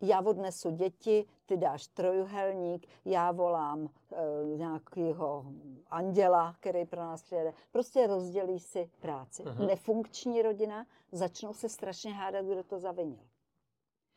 já 0.00 0.20
odnesu 0.20 0.70
děti, 0.70 1.26
ty 1.46 1.56
dáš 1.56 1.86
trojuhelník, 1.86 2.86
já 3.04 3.32
volám 3.32 3.88
e, 4.12 4.56
nějakého 4.56 5.46
anděla, 5.86 6.56
který 6.60 6.84
pro 6.84 7.00
nás 7.00 7.22
přijede. 7.22 7.52
Prostě 7.70 8.06
rozdělí 8.06 8.60
si 8.60 8.90
práci. 9.00 9.42
Uh-huh. 9.42 9.66
Nefunkční 9.66 10.42
rodina 10.42 10.86
začnou 11.12 11.54
se 11.54 11.68
strašně 11.68 12.12
hádat, 12.12 12.44
kdo 12.44 12.62
to 12.62 12.78
zavinil. 12.78 13.24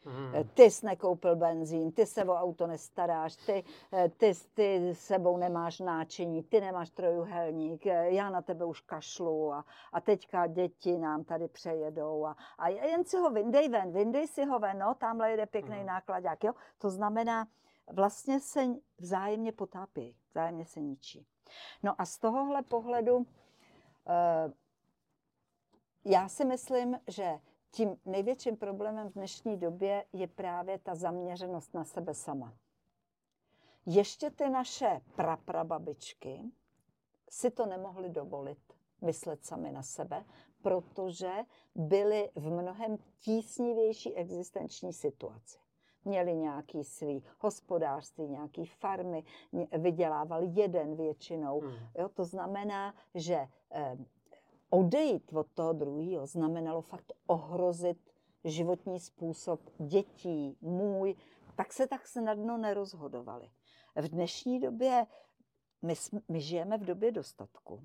Hmm. 0.06 0.50
Ty 0.54 0.64
jsi 0.64 0.86
nekoupil 0.86 1.36
benzín, 1.36 1.92
ty 1.92 2.06
se 2.06 2.26
o 2.26 2.34
auto 2.34 2.68
nestaráš, 2.68 3.36
ty, 3.36 3.64
eh, 3.94 4.10
ty, 4.10 4.32
ty 4.54 4.96
sebou 4.96 5.38
nemáš 5.38 5.80
náčiní, 5.80 6.44
ty 6.44 6.62
nemáš 6.62 6.90
trojuhelník, 6.90 7.86
eh, 7.86 8.12
já 8.12 8.30
na 8.30 8.42
tebe 8.42 8.66
už 8.66 8.82
kašlu 8.82 9.54
a, 9.54 9.66
a 9.94 10.02
teďka 10.02 10.48
děti 10.48 10.98
nám 10.98 11.24
tady 11.24 11.48
přejedou 11.48 12.26
a, 12.26 12.36
a 12.58 12.68
jen 12.68 13.06
si 13.06 13.18
ho 13.18 13.30
vyndej 13.30 13.70
ven, 13.70 13.92
vyndej 13.92 14.28
si 14.28 14.46
ho 14.46 14.60
ven, 14.60 14.80
no, 14.80 14.96
tamhle 14.96 15.32
jede 15.32 15.46
pěkný 15.46 15.78
hmm. 15.78 15.86
nákladák, 15.86 16.44
jo. 16.44 16.54
To 16.78 16.90
znamená, 16.90 17.48
vlastně 17.92 18.40
se 18.40 18.66
vzájemně 18.98 19.52
potápí, 19.52 20.16
vzájemně 20.32 20.66
se 20.66 20.82
ničí. 20.82 21.26
No 21.84 22.02
a 22.02 22.06
z 22.06 22.18
tohohle 22.18 22.62
pohledu 22.62 23.16
uh, 23.18 23.26
já 26.06 26.30
si 26.30 26.46
myslím, 26.46 27.00
že 27.08 27.40
tím 27.72 27.98
největším 28.06 28.58
problémem 28.58 29.10
v 29.10 29.14
dnešní 29.14 29.58
době 29.58 30.06
je 30.14 30.28
právě 30.28 30.80
ta 30.80 30.96
zaměřenost 30.96 31.74
na 31.74 31.84
sebe 31.84 32.14
sama. 32.14 32.54
Ještě 33.86 34.30
ty 34.32 34.50
naše 34.50 35.02
praprababičky 35.16 36.52
si 37.30 37.52
to 37.52 37.66
nemohly 37.66 38.10
dovolit 38.10 38.60
myslet 39.02 39.46
sami 39.46 39.72
na 39.72 39.84
sebe, 39.84 40.26
protože 40.62 41.32
byly 41.76 42.30
v 42.36 42.50
mnohem 42.50 42.98
tísnivější 43.20 44.16
existenční 44.16 44.94
situaci. 44.94 45.58
Měli 46.06 46.36
nějaký 46.36 46.84
svý 46.84 47.24
hospodářství, 47.40 48.28
nějaký 48.28 48.66
farmy, 48.66 49.24
vydělával 49.78 50.44
jeden 50.44 50.96
většinou. 50.96 51.60
Hmm. 51.60 51.74
Jo, 51.98 52.10
to 52.10 52.26
znamená, 52.26 52.96
že 53.16 53.48
eh, 53.72 53.98
odejít 54.72 55.34
od 55.34 55.48
toho 55.54 55.74
druhého 55.74 56.26
znamenalo 56.26 56.82
fakt 56.82 57.14
ohrozit 57.28 57.98
životní 58.44 59.00
způsob 59.00 59.62
dětí, 59.78 60.58
můj, 60.62 61.16
tak 61.56 61.74
se 61.74 61.88
tak 61.88 62.08
snadno 62.08 62.58
nerozhodovali. 62.58 63.50
V 63.96 64.08
dnešní 64.08 64.60
době 64.60 65.08
my, 65.82 65.94
my 66.30 66.42
žijeme 66.42 66.78
v 66.78 66.86
době 66.86 67.12
dostatku. 67.12 67.84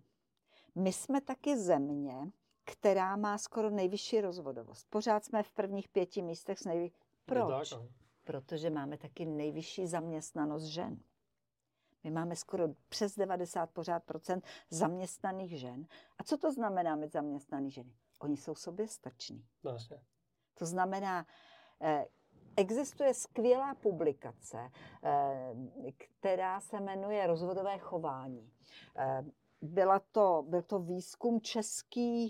My 0.75 0.93
jsme 0.93 1.21
taky 1.21 1.57
země, 1.59 2.31
která 2.65 3.17
má 3.17 3.39
skoro 3.39 3.71
nejvyšší 3.71 4.21
rozvodovost. 4.21 4.87
Pořád 4.91 5.25
jsme 5.25 5.43
v 5.43 5.51
prvních 5.51 5.89
pěti 5.89 6.23
místech 6.23 6.59
s 6.59 6.65
nejvyšší. 6.65 6.97
Proč? 7.25 7.75
Protože 8.25 8.71
máme 8.71 8.99
taky 8.99 9.27
nejvyšší 9.27 9.87
zaměstnanost 9.87 10.65
žen. 10.65 10.99
My 12.07 12.11
máme 12.13 12.37
skoro 12.37 12.69
přes 12.89 13.17
90 13.17 13.71
pořád 13.71 14.05
procent 14.05 14.45
zaměstnaných 14.71 15.61
žen. 15.61 15.87
A 16.19 16.25
co 16.25 16.39
to 16.39 16.53
znamená 16.53 16.97
mít 16.97 17.13
zaměstnaný 17.13 17.71
ženy? 17.71 17.93
Oni 18.19 18.37
jsou 18.37 18.55
sobě 18.55 18.89
stační. 18.89 19.47
Vlastně. 19.63 20.01
To 20.55 20.67
znamená, 20.67 21.27
eh, 21.81 22.05
Existuje 22.59 23.15
skvělá 23.15 23.75
publikace, 23.75 24.71
eh, 25.03 25.55
která 25.99 26.61
se 26.61 26.81
jmenuje 26.81 27.27
Rozvodové 27.27 27.79
chování. 27.79 28.53
Eh, 28.97 29.25
byla 29.63 29.99
to, 29.99 30.45
byl 30.49 30.63
to 30.63 30.79
výzkum 30.79 31.41
české 31.41 32.27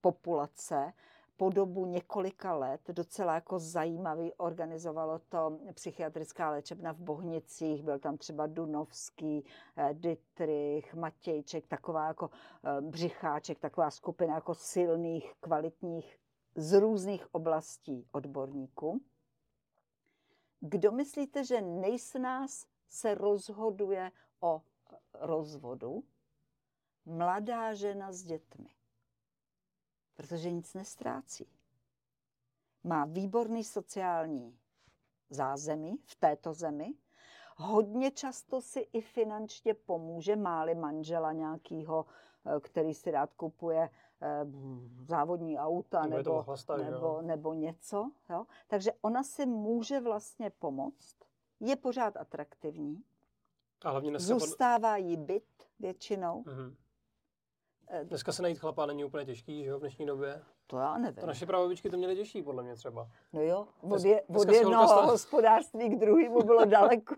populace 0.00 0.92
po 1.40 1.50
dobu 1.50 1.86
několika 1.86 2.54
let, 2.54 2.80
docela 2.88 3.34
jako 3.34 3.58
zajímavý, 3.58 4.32
organizovalo 4.34 5.18
to 5.18 5.58
psychiatrická 5.74 6.50
léčebna 6.50 6.92
v 6.92 6.98
Bohnicích, 6.98 7.82
byl 7.82 7.98
tam 7.98 8.18
třeba 8.18 8.46
Dunovský, 8.46 9.44
eh, 9.76 9.94
Dytrich, 9.94 10.94
Matějček, 10.94 11.66
taková 11.66 12.06
jako 12.06 12.30
eh, 12.64 12.80
Břicháček, 12.80 13.58
taková 13.58 13.90
skupina 13.90 14.34
jako 14.34 14.54
silných, 14.54 15.34
kvalitních 15.40 16.18
z 16.54 16.80
různých 16.80 17.34
oblastí 17.34 18.06
odborníků. 18.12 19.00
Kdo 20.60 20.92
myslíte, 20.92 21.44
že 21.44 21.60
nejsnáz 21.60 22.66
se 22.88 23.14
rozhoduje 23.14 24.10
o 24.40 24.62
rozvodu? 25.14 26.04
Mladá 27.06 27.74
žena 27.74 28.12
s 28.12 28.22
dětmi 28.22 28.79
protože 30.20 30.50
nic 30.50 30.74
nestrácí. 30.74 31.46
Má 32.84 33.04
výborný 33.04 33.64
sociální 33.64 34.58
zázemí 35.30 35.98
v 36.04 36.14
této 36.14 36.54
zemi, 36.54 36.94
hodně 37.56 38.10
často 38.10 38.60
si 38.60 38.80
i 38.80 39.00
finančně 39.00 39.74
pomůže, 39.74 40.36
máli 40.36 40.74
manžela 40.74 41.32
nějakýho, 41.32 42.06
eh, 42.46 42.60
který 42.60 42.94
si 42.94 43.10
rád 43.10 43.34
kupuje 43.34 43.90
eh, 44.22 44.46
závodní 45.08 45.58
auta 45.58 46.06
Nebo 46.06 46.16
nebo, 46.16 46.76
nebo, 46.76 47.22
nebo 47.22 47.54
něco. 47.54 48.10
Jo? 48.30 48.46
Takže 48.66 48.92
ona 49.02 49.22
si 49.22 49.46
může 49.46 50.00
vlastně 50.00 50.50
pomoct, 50.50 51.16
je 51.60 51.76
pořád 51.76 52.16
atraktivní, 52.16 53.04
A 53.82 53.90
hlavně 53.90 54.10
dneska, 54.10 54.26
zůstává 54.38 54.96
jí 54.96 55.16
byt 55.16 55.68
většinou. 55.78 56.44
Mhm. 56.46 56.76
Eh, 57.92 58.04
dneska 58.04 58.32
se 58.32 58.42
najít 58.42 58.58
chlapa 58.58 58.86
není 58.86 59.04
úplně 59.04 59.24
těžký, 59.26 59.64
že 59.64 59.70
jo, 59.70 59.76
v 59.78 59.80
dnešní 59.80 60.06
době. 60.06 60.42
To 60.66 60.78
já 60.78 60.98
nevím. 60.98 61.20
To 61.20 61.26
naše 61.26 61.46
prababičky 61.46 61.90
to 61.90 61.96
měly 61.96 62.16
těžší, 62.16 62.42
podle 62.42 62.62
mě 62.62 62.74
třeba. 62.76 63.08
No 63.32 63.42
jo, 63.42 63.66
od, 63.80 64.04
je, 64.04 64.22
od 64.22 64.40
se 64.48 64.56
jednoho 64.56 64.86
stala- 64.86 65.10
hospodářství 65.10 65.88
k 65.88 65.98
druhému 66.00 66.42
bylo 66.42 66.64
daleko. 66.64 67.14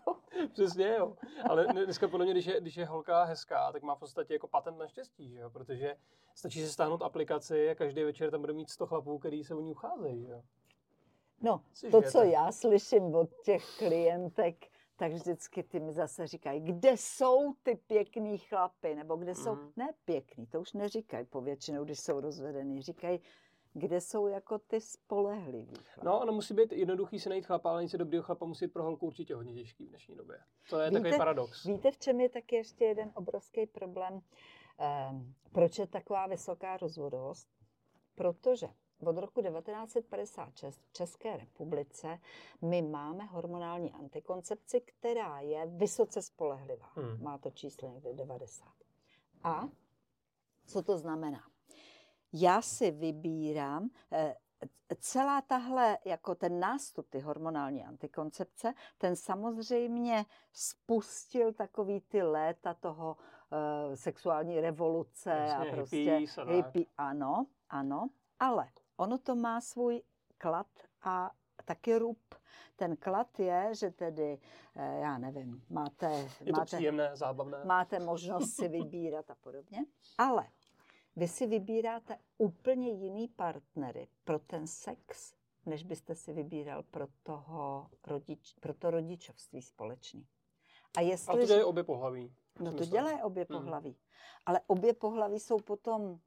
Přesně, 0.53 0.95
jo. 0.99 1.17
Ale 1.49 1.67
dne- 1.67 1.85
dneska 1.85 2.09
podle 2.09 2.25
mě, 2.27 2.35
když 2.35 2.47
je, 2.47 2.61
když 2.61 2.77
je 2.77 2.87
holka 2.87 3.25
hezká, 3.25 3.73
tak 3.73 3.83
má 3.83 3.95
v 3.95 3.99
podstatě 3.99 4.33
jako 4.33 4.47
patent 4.49 4.79
na 4.79 4.87
štěstí, 4.87 5.31
že 5.31 5.39
jo? 5.41 5.51
Protože 5.51 5.97
stačí 6.35 6.61
si 6.61 6.69
stáhnout 6.69 7.03
aplikaci 7.03 7.71
a 7.71 7.75
každý 7.75 8.03
večer 8.05 8.31
tam 8.31 8.41
bude 8.41 8.53
mít 8.53 8.71
100 8.71 8.87
chlapů, 8.87 9.19
který 9.19 9.45
se 9.45 9.55
o 9.55 9.61
ní 9.61 9.71
ucházejí, 9.71 10.25
že 10.25 10.33
jo? 10.33 10.43
No, 11.41 11.61
Si 11.75 11.91
to, 11.91 12.01
žijete. 12.01 12.11
co 12.11 12.23
já 12.23 12.53
slyším 12.53 13.15
od 13.15 13.29
těch 13.45 13.79
klientek, 13.79 14.57
tak 15.03 15.13
vždycky 15.13 15.63
ty 15.63 15.81
mi 15.81 15.93
zase 15.93 16.27
říkají, 16.27 16.61
kde 16.61 16.97
jsou 16.97 17.55
ty 17.63 17.75
pěkný 17.87 18.39
chlapy, 18.39 18.95
nebo 18.95 19.17
kde 19.17 19.35
jsou, 19.35 19.55
Mhm. 19.55 19.73
ne 19.77 19.89
pěkný, 20.05 20.47
to 20.47 20.61
už 20.61 20.73
neříkají 20.73 21.27
povětšinou, 21.27 21.85
když 21.85 22.01
jsou 22.01 22.21
rozvedený, 22.21 22.83
říkají, 22.83 23.21
kde 23.75 24.01
jsou 24.01 24.27
jako 24.27 24.59
ty 24.59 24.81
spolehlivý 24.81 25.75
chlapy. 25.75 26.07
No, 26.07 26.21
ono 26.21 26.33
musí 26.33 26.55
být 26.55 26.73
jednoduchý 26.73 27.21
si 27.21 27.29
najít 27.29 27.47
chlapa, 27.47 27.71
ale 27.71 27.83
nic 27.83 27.93
dobrýho 27.97 28.23
chlapa 28.23 28.47
musí 28.47 28.65
být 28.67 28.73
pro 28.73 28.83
holku 28.85 29.07
určitě 29.07 29.35
hodně 29.35 29.55
těžký 29.55 29.85
v 29.87 29.89
dnešní 29.89 30.17
době. 30.17 30.39
To 30.71 30.79
je 30.81 30.91
takový 30.91 31.09
Víte- 31.11 31.19
paradox. 31.19 31.65
Víte, 31.65 31.91
v 31.91 31.99
čem 31.99 32.21
je 32.21 32.29
taky 32.29 32.57
ještě 32.57 32.85
jeden 32.85 33.11
obrovský 33.15 33.67
problém? 33.67 34.21
Ehm, 34.79 35.35
proč 35.53 35.79
je 35.79 35.87
taková 35.87 36.27
vysoká 36.27 36.77
rozvodovost? 36.77 37.49
Protože 38.15 38.67
od 39.03 39.19
roku 39.19 39.43
1956 39.43 40.81
v 40.81 40.93
České 40.93 41.37
republice 41.37 42.19
my 42.63 42.83
máme 42.83 43.25
hormonální 43.25 43.93
antikoncepci, 43.93 44.81
která 44.81 45.41
je 45.41 45.67
vysoce 45.67 46.23
spolehlivá. 46.23 46.91
Hmm. 46.95 47.23
Má 47.23 47.39
to 47.39 47.51
číslo 47.51 47.89
někde 47.89 48.13
90. 48.13 48.69
A 49.45 49.69
co 50.67 50.83
to 50.83 50.99
znamená? 50.99 51.41
Já 52.33 52.63
si 52.63 52.91
vybírám, 52.91 53.91
eh, 54.13 54.37
celá 55.01 55.41
tahle, 55.41 55.99
jako 56.05 56.35
ten 56.35 56.61
nástup 56.61 57.11
ty 57.11 57.21
hormonální 57.21 57.85
antikoncepce, 57.85 58.75
ten 58.99 59.17
samozřejmě 59.17 60.25
spustil 60.53 61.53
takový 61.53 62.01
ty 62.01 62.23
léta 62.23 62.75
toho 62.75 63.17
uh, 63.17 63.95
sexuální 63.95 64.61
revoluce 64.61 65.31
Jasně, 65.31 65.71
a 65.71 65.75
prostě 65.75 66.27
hippie, 66.47 66.87
ano, 66.99 67.47
ano, 67.69 68.09
ale 68.39 68.69
ono 68.97 69.19
to 69.19 69.35
má 69.37 69.61
svůj 69.61 70.03
klad 70.39 70.67
a 71.03 71.31
taky 71.65 71.99
rub. 71.99 72.19
Ten 72.77 72.97
klad 72.97 73.39
je, 73.41 73.71
že 73.75 73.91
tedy, 73.91 74.39
eh, 74.77 74.99
já 75.03 75.19
nevím, 75.19 75.63
máte, 75.71 76.29
Je 76.41 76.47
to 76.47 76.53
máte, 76.53 76.77
příjemné, 76.77 77.11
zábavné. 77.17 77.65
máte 77.65 77.99
možnost 77.99 78.55
si 78.55 78.69
vybírat 78.69 79.31
a 79.31 79.35
podobně, 79.35 79.79
ale 80.19 80.49
vy 81.17 81.29
si 81.29 81.47
vybíráte 81.47 82.19
úplně 82.39 82.91
jiný 82.91 83.29
partnery 83.29 84.09
pro 84.25 84.39
ten 84.39 84.67
sex, 84.67 85.35
než 85.67 85.83
byste 85.85 86.15
si 86.15 86.33
vybíral 86.33 86.83
pro, 86.83 87.07
toho 87.23 87.91
rodič, 88.07 88.55
pro 88.61 88.75
to 88.75 88.91
rodičovství 88.91 89.63
společný. 89.63 90.27
A 90.97 91.01
Ale 91.01 91.07
to 91.07 91.11
jestli, 91.11 91.47
dělají 91.47 91.65
obě 91.65 91.85
pohlaví. 91.85 92.35
no 92.61 92.73
to 92.73 92.85
dělají 92.85 93.23
obě 93.23 93.47
Hmm. 93.51 93.59
pohlaví, 93.61 93.97
ale 94.47 94.61
obě 94.67 94.95
pohlaví 94.95 95.41
jsou 95.41 95.59
potom 95.59 96.21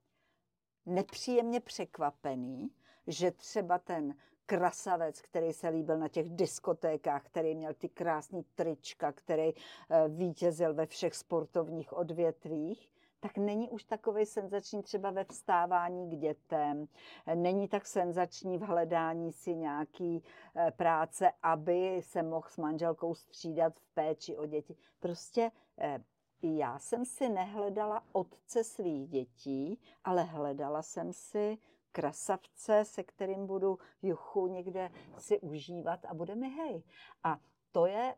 nepříjemně 0.85 1.59
překvapený, 1.59 2.71
že 3.07 3.31
třeba 3.31 3.79
ten 3.79 4.15
krasavec, 4.45 5.21
který 5.21 5.53
se 5.53 5.69
líbil 5.69 5.97
na 5.97 6.07
těch 6.07 6.29
diskotékách, 6.29 7.23
který 7.23 7.55
měl 7.55 7.73
ty 7.73 7.89
krásný 7.89 8.45
trička, 8.55 9.11
který 9.11 9.53
eh, 9.53 10.07
vítězil 10.07 10.73
ve 10.73 10.85
všech 10.85 11.15
sportovních 11.15 11.93
odvětvích, 11.93 12.89
tak 13.19 13.37
není 13.37 13.69
už 13.69 13.83
takový 13.83 14.25
senzační 14.25 14.83
třeba 14.83 15.11
ve 15.11 15.23
vstávání 15.23 16.09
k 16.09 16.19
dětem, 16.19 16.87
není 17.35 17.67
tak 17.67 17.85
senzační 17.85 18.57
v 18.57 18.61
hledání 18.61 19.31
si 19.31 19.55
nějaký 19.55 20.23
eh, 20.55 20.71
práce, 20.71 21.31
aby 21.43 22.01
se 22.03 22.23
mohl 22.23 22.47
s 22.49 22.57
manželkou 22.57 23.15
střídat 23.15 23.79
v 23.79 23.89
péči 23.93 24.37
o 24.37 24.45
děti. 24.45 24.75
Prostě 24.99 25.51
eh, 25.79 25.99
já 26.41 26.79
jsem 26.79 27.05
si 27.05 27.29
nehledala 27.29 28.03
otce 28.11 28.63
svých 28.63 29.07
dětí, 29.09 29.79
ale 30.03 30.23
hledala 30.23 30.81
jsem 30.81 31.13
si 31.13 31.57
krasavce, 31.91 32.85
se 32.85 33.03
kterým 33.03 33.47
budu 33.47 33.79
juchu 34.01 34.47
někde 34.47 34.91
si 35.17 35.39
užívat 35.39 36.05
a 36.05 36.13
bude 36.13 36.35
mi 36.35 36.49
hej. 36.49 36.83
A 37.23 37.37
to 37.71 37.85
je, 37.85 38.15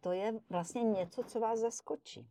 to 0.00 0.12
je 0.12 0.40
vlastně 0.50 0.82
něco, 0.82 1.22
co 1.22 1.40
vás 1.40 1.58
zaskočí. 1.58 2.28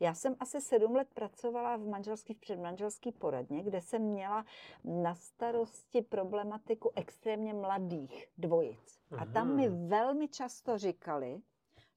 Já 0.00 0.14
jsem 0.14 0.36
asi 0.40 0.60
sedm 0.60 0.94
let 0.94 1.08
pracovala 1.14 1.76
v 1.76 1.86
manželský, 1.86 2.34
v 2.34 2.38
předmanželský 2.40 3.12
poradně, 3.12 3.62
kde 3.62 3.80
jsem 3.80 4.02
měla 4.02 4.44
na 4.84 5.14
starosti 5.14 6.02
problematiku 6.02 6.90
extrémně 6.94 7.54
mladých 7.54 8.26
dvojic. 8.38 8.98
A 9.18 9.26
tam 9.26 9.56
mi 9.56 9.68
Mhm. 9.68 9.88
velmi 9.88 10.28
často 10.28 10.78
říkali, 10.78 11.40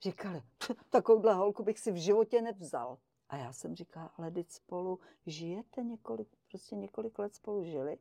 říkali, 0.02 0.42
"Pf, 0.58 0.72
takovouhle 0.90 1.34
holku 1.34 1.64
bych 1.64 1.80
si 1.80 1.92
v 1.92 1.96
životě 1.96 2.42
nevzal. 2.42 2.98
A 3.30 3.38
já 3.38 3.54
jsem 3.54 3.76
říkala, 3.76 4.12
ale 4.18 4.32
teď 4.32 4.50
spolu 4.50 5.00
žijete 5.26 5.84
několik, 5.84 6.28
prostě 6.48 6.76
několik 6.76 7.20
let 7.20 7.36
spolu 7.36 7.64
žili, 7.64 7.98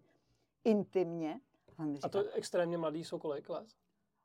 intimně. 0.64 1.40
A, 1.78 1.84
mi 1.84 1.98
A 2.02 2.08
to 2.08 2.32
extrémně 2.32 2.78
mladý 2.78 3.04
jsou 3.04 3.18
kolik 3.18 3.48
let? 3.48 3.66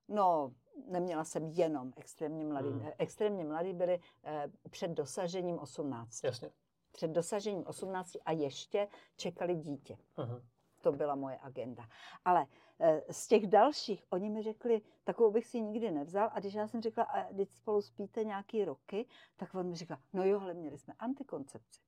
No, 0.07 0.53
neměla 0.85 1.23
jsem 1.23 1.45
jenom 1.45 1.93
extrémně 1.95 2.45
mladý. 2.45 2.69
Hmm. 2.69 2.79
Hmm. 2.79 2.91
Extrémně 2.97 3.43
mladý 3.43 3.73
byli 3.73 3.99
eh, 4.23 4.51
před 4.69 4.91
dosažením 4.91 5.59
18. 5.59 6.23
Jasně. 6.23 6.51
Před 6.91 7.11
dosažením 7.11 7.63
18 7.67 8.15
a 8.25 8.31
ještě 8.31 8.87
čekali 9.15 9.55
dítě. 9.55 9.97
Aha. 10.15 10.41
To 10.83 10.91
byla 10.91 11.15
moje 11.15 11.37
agenda. 11.41 11.83
Ale 12.25 12.47
eh, 12.79 13.01
z 13.13 13.27
těch 13.27 13.47
dalších, 13.47 14.03
oni 14.09 14.29
mi 14.29 14.43
řekli, 14.43 14.81
takovou 15.03 15.31
bych 15.31 15.47
si 15.47 15.61
nikdy 15.61 15.91
nevzal. 15.91 16.29
A 16.33 16.39
když 16.39 16.53
já 16.53 16.67
jsem 16.67 16.81
řekla, 16.81 17.03
a 17.03 17.31
když 17.31 17.49
spolu 17.49 17.81
spíte 17.81 18.23
nějaký 18.23 18.65
roky, 18.65 19.05
tak 19.35 19.55
on 19.55 19.69
mi 19.69 19.75
říkal, 19.75 19.97
no 20.13 20.23
jo, 20.23 20.39
ale 20.39 20.53
měli 20.53 20.77
jsme 20.77 20.93
antikoncepci. 20.99 21.79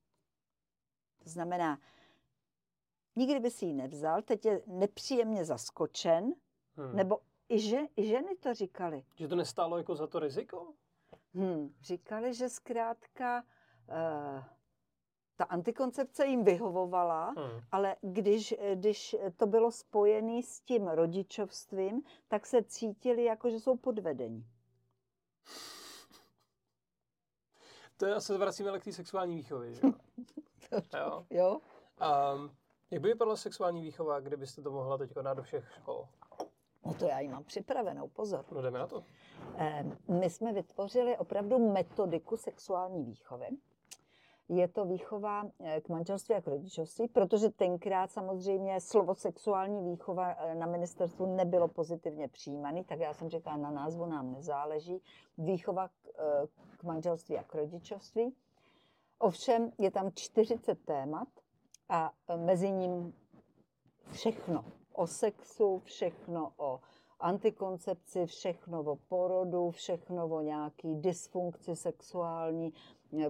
To 1.23 1.29
znamená, 1.29 1.79
nikdy 3.15 3.39
by 3.39 3.51
si 3.51 3.65
ji 3.65 3.73
nevzal, 3.73 4.21
teď 4.21 4.45
je 4.45 4.61
nepříjemně 4.67 5.45
zaskočen, 5.45 6.33
Hmm. 6.77 6.95
nebo 6.95 7.19
i, 7.49 7.59
že, 7.59 7.77
i 7.97 8.05
ženy 8.07 8.35
to 8.35 8.53
říkali. 8.53 9.05
Že 9.15 9.27
to 9.27 9.35
nestálo 9.35 9.77
jako 9.77 9.95
za 9.95 10.07
to 10.07 10.19
riziko? 10.19 10.73
Hmm, 11.33 11.73
říkali, 11.81 12.33
že 12.33 12.49
zkrátka 12.49 13.43
uh, 13.89 14.43
ta 15.37 15.43
antikoncepce 15.45 16.25
jim 16.25 16.43
vyhovovala, 16.43 17.25
Hmm. 17.37 17.61
ale 17.71 17.95
když, 18.01 18.55
když 18.75 19.15
to 19.37 19.45
bylo 19.47 19.71
spojené 19.71 20.43
s 20.43 20.59
tím 20.61 20.87
rodičovstvím, 20.87 22.03
tak 22.27 22.45
se 22.45 22.63
cítili 22.63 23.23
jako, 23.23 23.49
že 23.49 23.59
jsou 23.59 23.77
podvedení. 23.77 24.45
To 27.97 28.05
je, 28.05 28.21
se 28.21 28.37
vracíme 28.37 28.69
ale 28.69 28.79
k 28.79 28.83
té 28.83 28.93
sexuální 28.93 29.35
výchově, 29.35 29.73
že? 29.73 29.81
jo? 29.87 29.93
jo. 30.99 31.25
Jo? 31.29 31.59
Um, 32.35 32.51
jak 32.91 33.01
by 33.01 33.07
vypadala 33.09 33.35
sexuální 33.37 33.81
výchova, 33.81 34.19
kdybyste 34.19 34.61
to 34.61 34.71
mohla 34.71 34.97
teď 34.97 35.13
dát 35.13 35.33
do 35.33 35.43
všech 35.43 35.71
škol? 35.75 36.07
No 36.85 36.93
to 36.93 37.05
já 37.05 37.19
ji 37.19 37.27
mám 37.27 37.43
připravenou, 37.43 38.07
pozor. 38.07 38.45
No 38.51 38.61
jdeme 38.61 38.79
na 38.79 38.87
to. 38.87 39.03
Eh, 39.57 39.85
My 40.07 40.29
jsme 40.29 40.53
vytvořili 40.53 41.17
opravdu 41.17 41.71
metodiku 41.71 42.37
sexuální 42.37 43.03
výchovy. 43.03 43.47
Je 44.49 44.67
to 44.67 44.85
výchova 44.85 45.43
eh, 45.59 45.81
k 45.81 45.89
manželství 45.89 46.35
a 46.35 46.41
k 46.41 46.47
rodičovství, 46.47 47.07
protože 47.07 47.49
tenkrát 47.49 48.11
samozřejmě 48.11 48.81
slovo 48.81 49.15
sexuální 49.15 49.91
výchova 49.91 50.31
eh, 50.33 50.55
na 50.55 50.65
ministerstvu 50.67 51.35
nebylo 51.35 51.67
pozitivně 51.67 52.27
přijímané, 52.27 52.83
tak 52.83 52.99
já 52.99 53.13
jsem 53.13 53.29
říkala, 53.29 53.57
na 53.57 53.71
názvu 53.71 54.05
nám 54.05 54.31
nezáleží. 54.31 55.01
Výchova 55.37 55.87
k, 55.87 55.91
eh, 56.19 56.47
k 56.77 56.83
manželství 56.83 57.37
a 57.37 57.43
k 57.43 57.55
rodičovství. 57.55 58.35
Ovšem 59.19 59.71
je 59.77 59.91
tam 59.91 60.11
40 60.11 60.75
témat 60.85 61.27
a 61.89 62.11
mezi 62.35 62.71
ním 62.71 63.13
všechno 64.11 64.65
o 64.93 65.07
sexu, 65.07 65.79
všechno 65.79 66.53
o 66.57 66.79
antikoncepci, 67.19 68.25
všechno 68.25 68.79
o 68.79 68.95
porodu, 68.95 69.71
všechno 69.71 70.27
o 70.27 70.41
nějaký 70.41 70.95
dysfunkci 70.95 71.75
sexuální, 71.75 72.73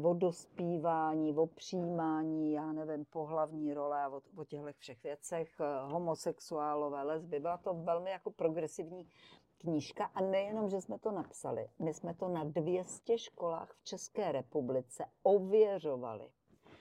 o 0.04 0.14
dospívání, 0.14 1.34
o 1.34 1.48
přijímání, 1.48 2.52
já 2.52 2.72
nevím, 2.72 3.06
pohlavní 3.06 3.74
role 3.74 4.04
a 4.04 4.10
o, 4.10 4.22
o 4.36 4.46
těchto 4.46 4.74
všech 4.78 5.04
věcech, 5.04 5.60
eh, 5.60 5.92
homosexuálové, 5.92 7.04
lesby. 7.04 7.40
Byla 7.40 7.58
to 7.58 7.74
velmi 7.74 8.12
jako 8.12 8.32
progresivní 8.32 9.10
knížka 9.58 10.06
a 10.06 10.22
nejenom, 10.22 10.70
že 10.70 10.82
jsme 10.82 11.00
to 11.00 11.12
napsali, 11.12 11.70
my 11.80 11.94
jsme 11.94 12.14
to 12.14 12.28
na 12.28 12.44
200 12.44 13.18
školách 13.18 13.74
v 13.74 13.84
České 13.84 14.32
republice 14.32 15.06
ověřovali 15.24 16.30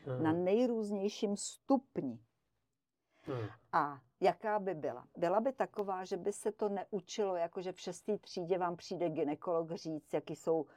hmm. 0.05 0.23
na 0.23 0.33
nejrůznějším 0.33 1.37
stupni. 1.37 2.19
Hmm. 3.27 3.49
A 3.73 4.01
jaká 4.21 4.59
by 4.59 4.75
byla? 4.75 5.07
Byla 5.17 5.41
by 5.41 5.53
taková, 5.53 6.05
že 6.05 6.17
by 6.17 6.33
se 6.33 6.53
to 6.53 6.69
neučilo, 6.69 7.37
jako 7.37 7.63
že 7.63 7.73
v 7.73 7.81
šestý 7.81 8.19
třídě 8.19 8.59
vám 8.59 8.77
přijde 8.77 9.11
ginekolog 9.11 9.73
říct, 9.73 10.13
jaký 10.13 10.37
jsou 10.37 10.61
uh, 10.61 10.69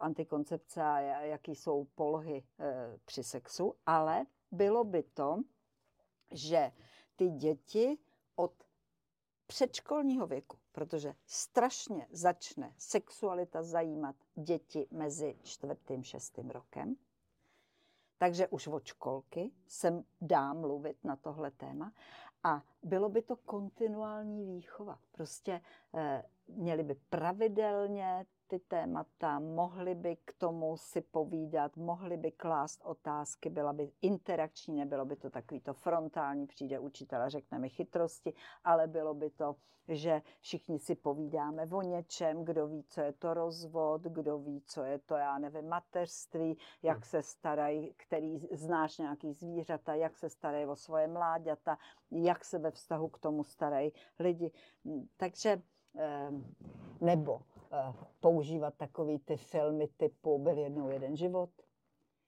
antikoncepce 0.00 0.82
a 0.82 1.00
jaký 1.20 1.54
jsou 1.54 1.84
polohy 1.84 2.42
uh, 2.58 2.66
při 3.04 3.24
sexu, 3.24 3.74
ale 3.86 4.26
bylo 4.50 4.84
by 4.84 5.02
to, 5.02 5.36
že 6.30 6.72
ty 7.16 7.28
děti 7.28 7.98
od 8.36 8.52
předškolního 9.46 10.26
věku, 10.26 10.58
protože 10.72 11.14
strašně 11.26 12.06
začne 12.10 12.74
sexualita 12.78 13.62
zajímat 13.62 14.16
děti 14.34 14.86
mezi 14.90 15.38
čtvrtým, 15.42 16.04
šestým 16.04 16.50
rokem, 16.50 16.96
takže 18.18 18.48
už 18.48 18.66
od 18.66 18.84
školky 18.84 19.50
se 19.66 20.04
dá 20.20 20.52
mluvit 20.52 21.04
na 21.04 21.16
tohle 21.16 21.50
téma 21.50 21.92
a 22.42 22.62
bylo 22.82 23.08
by 23.08 23.22
to 23.22 23.36
kontinuální 23.36 24.44
výchova. 24.44 24.98
Prostě 25.12 25.60
eh, 25.94 26.24
měli 26.48 26.82
by 26.82 26.94
pravidelně 26.94 28.26
ty 28.48 28.58
témata, 28.58 29.38
mohli 29.38 29.94
by 29.94 30.16
k 30.16 30.32
tomu 30.38 30.76
si 30.76 31.00
povídat, 31.00 31.76
mohli 31.76 32.16
by 32.16 32.32
klást 32.32 32.80
otázky, 32.84 33.50
byla 33.50 33.72
by 33.72 33.92
interakční, 34.02 34.76
nebylo 34.76 35.04
by 35.04 35.16
to 35.16 35.30
takový 35.30 35.60
to 35.60 35.74
frontální, 35.74 36.46
přijde 36.46 36.78
učitel 36.78 37.22
a 37.22 37.28
řekne 37.28 37.58
mi 37.58 37.68
chytrosti, 37.68 38.34
ale 38.64 38.86
bylo 38.86 39.14
by 39.14 39.30
to, 39.30 39.56
že 39.88 40.22
všichni 40.40 40.78
si 40.78 40.94
povídáme 40.94 41.66
o 41.72 41.82
něčem, 41.82 42.44
kdo 42.44 42.66
ví, 42.66 42.84
co 42.84 43.00
je 43.00 43.12
to 43.12 43.34
rozvod, 43.34 44.02
kdo 44.02 44.38
ví, 44.38 44.62
co 44.66 44.82
je 44.82 44.98
to, 44.98 45.16
já 45.16 45.38
nevím, 45.38 45.68
mateřství, 45.68 46.58
jak 46.82 46.96
hmm. 46.96 47.02
se 47.02 47.22
starají, 47.22 47.94
který 47.96 48.38
znáš 48.52 48.98
nějaký 48.98 49.32
zvířata, 49.32 49.94
jak 49.94 50.16
se 50.16 50.30
starají 50.30 50.66
o 50.66 50.76
svoje 50.76 51.08
mláďata, 51.08 51.78
jak 52.10 52.44
se 52.44 52.58
ve 52.58 52.70
vztahu 52.70 53.08
k 53.08 53.18
tomu 53.18 53.44
starají 53.44 53.92
lidi. 54.18 54.50
Takže 55.16 55.62
ehm, 55.96 56.54
nebo 57.00 57.40
Eh, 57.40 57.57
používat 58.20 58.74
takový 58.76 59.18
ty 59.18 59.36
filmy 59.36 59.88
typu 59.96 60.38
Byl 60.38 60.58
jednou 60.58 60.88
jeden 60.88 61.16
život. 61.16 61.50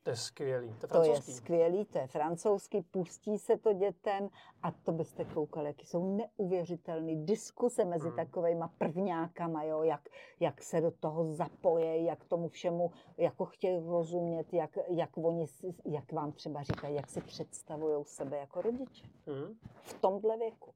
To 0.03 0.11
je 0.11 0.17
skvělý. 0.17 0.75
To, 0.81 0.87
to 0.87 1.03
je 1.03 1.23
skvělý, 1.23 1.85
to 1.85 1.99
je 1.99 2.07
francouzský, 2.07 2.83
pustí 2.83 3.39
se 3.39 3.57
to 3.57 3.73
dětem 3.73 4.29
a 4.63 4.71
to 4.71 4.93
byste 4.93 5.25
koukali, 5.25 5.67
jaký 5.67 5.87
jsou 5.87 6.17
neuvěřitelné 6.17 7.17
diskuse 7.17 7.85
mezi 7.85 8.07
hmm. 8.07 8.17
takovými 8.17 8.65
prvňákama, 8.79 9.65
jo, 9.65 9.83
jak, 9.83 10.09
jak 10.41 10.63
se 10.63 10.81
do 10.81 10.91
toho 10.91 11.25
zapoje, 11.25 12.03
jak 12.03 12.25
tomu 12.25 12.49
všemu 12.49 12.91
jako 13.17 13.45
chtějí 13.45 13.87
rozumět, 13.87 14.53
jak, 14.53 14.79
jak 14.89 15.19
oni, 15.19 15.47
jak 15.85 16.13
vám 16.13 16.33
třeba 16.33 16.63
říkají, 16.63 16.95
jak 16.95 17.11
si 17.11 17.21
představují 17.21 18.05
sebe 18.05 18.37
jako 18.37 18.63
rodiče. 18.63 19.07
Hmm. 19.27 19.59
V 19.83 19.95
tomhle 20.01 20.37
věku. 20.37 20.75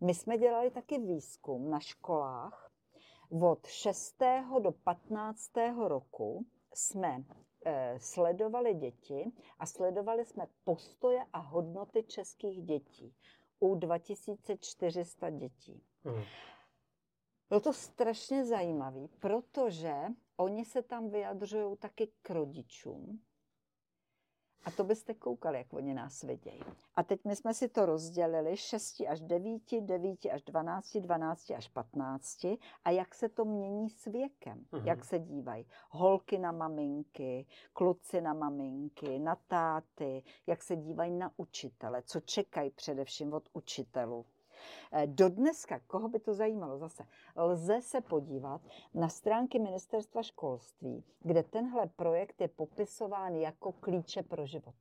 My 0.00 0.14
jsme 0.14 0.38
dělali 0.38 0.70
taky 0.70 0.98
výzkum 0.98 1.70
na 1.70 1.80
školách, 1.80 2.67
od 3.30 3.66
6. 3.66 4.22
do 4.62 4.72
15. 4.72 5.50
roku 5.86 6.46
jsme 6.74 7.24
eh, 7.64 7.98
sledovali 8.00 8.74
děti 8.74 9.32
a 9.58 9.66
sledovali 9.66 10.24
jsme 10.24 10.46
postoje 10.64 11.24
a 11.32 11.38
hodnoty 11.38 12.02
českých 12.02 12.62
dětí 12.62 13.14
u 13.60 13.74
2400 13.74 15.30
dětí. 15.30 15.82
Hmm. 16.04 16.22
Bylo 17.48 17.60
to 17.60 17.72
strašně 17.72 18.44
zajímavé, 18.44 19.08
protože 19.20 19.94
oni 20.36 20.64
se 20.64 20.82
tam 20.82 21.10
vyjadřují 21.10 21.76
taky 21.76 22.12
k 22.22 22.30
rodičům, 22.30 23.20
a 24.64 24.70
to 24.70 24.84
byste 24.84 25.14
koukali, 25.14 25.58
jak 25.58 25.72
oni 25.72 25.94
nás 25.94 26.22
vidějí. 26.22 26.60
A 26.96 27.02
teď 27.02 27.24
my 27.24 27.36
jsme 27.36 27.54
si 27.54 27.68
to 27.68 27.86
rozdělili 27.86 28.56
6 28.56 29.02
až 29.08 29.20
9, 29.20 29.62
9 29.80 30.26
až 30.32 30.42
12, 30.42 30.96
12 30.96 31.50
až 31.50 31.68
15 31.68 32.44
a 32.84 32.90
jak 32.90 33.14
se 33.14 33.28
to 33.28 33.44
mění 33.44 33.90
s 33.90 34.04
věkem. 34.04 34.64
Mm-hmm. 34.72 34.84
Jak 34.84 35.04
se 35.04 35.18
dívají 35.18 35.66
holky 35.90 36.38
na 36.38 36.52
maminky, 36.52 37.46
kluci 37.72 38.20
na 38.20 38.32
maminky, 38.32 39.18
na 39.18 39.36
táty, 39.48 40.22
jak 40.46 40.62
se 40.62 40.76
dívají 40.76 41.12
na 41.12 41.32
učitele, 41.36 42.02
co 42.02 42.20
čekají 42.20 42.70
především 42.70 43.32
od 43.32 43.48
učitelů. 43.52 44.26
Eh, 44.92 45.06
do 45.06 45.28
dneska, 45.28 45.80
koho 45.86 46.08
by 46.08 46.18
to 46.18 46.34
zajímalo 46.34 46.78
zase, 46.78 47.06
lze 47.36 47.82
se 47.82 48.00
podívat 48.00 48.60
na 48.94 49.08
stránky 49.08 49.58
Ministerstva 49.58 50.22
školství, 50.22 51.04
kde 51.20 51.42
tenhle 51.42 51.86
projekt 51.86 52.40
je 52.40 52.48
popisován 52.48 53.34
jako 53.34 53.72
klíče 53.72 54.22
pro 54.22 54.46
život. 54.46 54.74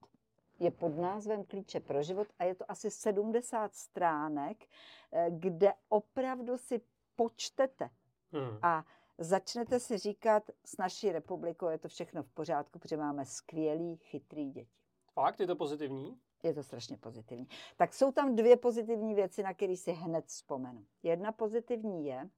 Je 0.60 0.72
pod 0.72 0.98
názvem 0.98 1.44
Klíče 1.44 1.80
pro 1.80 2.04
život 2.04 2.28
a 2.40 2.44
je 2.44 2.56
to 2.56 2.72
asi 2.72 2.92
70 2.92 3.76
stránek, 3.76 4.66
eh, 5.12 5.28
kde 5.30 5.74
opravdu 5.90 6.58
si 6.58 6.82
počtete 7.16 7.90
hmm. 8.32 8.60
a 8.62 8.86
začnete 9.18 9.80
si 9.80 9.98
říkat, 9.98 10.44
s 10.66 10.78
naší 10.78 11.12
republikou 11.12 11.68
je 11.68 11.78
to 11.78 11.88
všechno 11.88 12.24
v 12.24 12.30
pořádku, 12.30 12.80
protože 12.80 12.98
máme 12.98 13.26
skvělý, 13.26 13.96
chytrý 13.96 14.52
děti. 14.52 14.78
Fakt? 15.14 15.40
Je 15.40 15.48
to 15.48 15.56
pozitivní? 15.56 16.18
Je 16.44 16.54
to 16.54 16.64
strašně 16.64 16.98
pozitivní. 16.98 17.48
Tak 17.78 17.94
jsou 17.94 18.12
tam 18.12 18.36
dvě 18.36 18.58
pozitivní 18.58 19.16
věci, 19.16 19.44
na 19.44 19.54
které 19.54 19.78
si 19.78 19.92
hned 19.92 20.26
vzpomenu. 20.26 20.86
Jedna 21.04 21.32
pozitivní 21.32 22.06
je, 22.06 22.30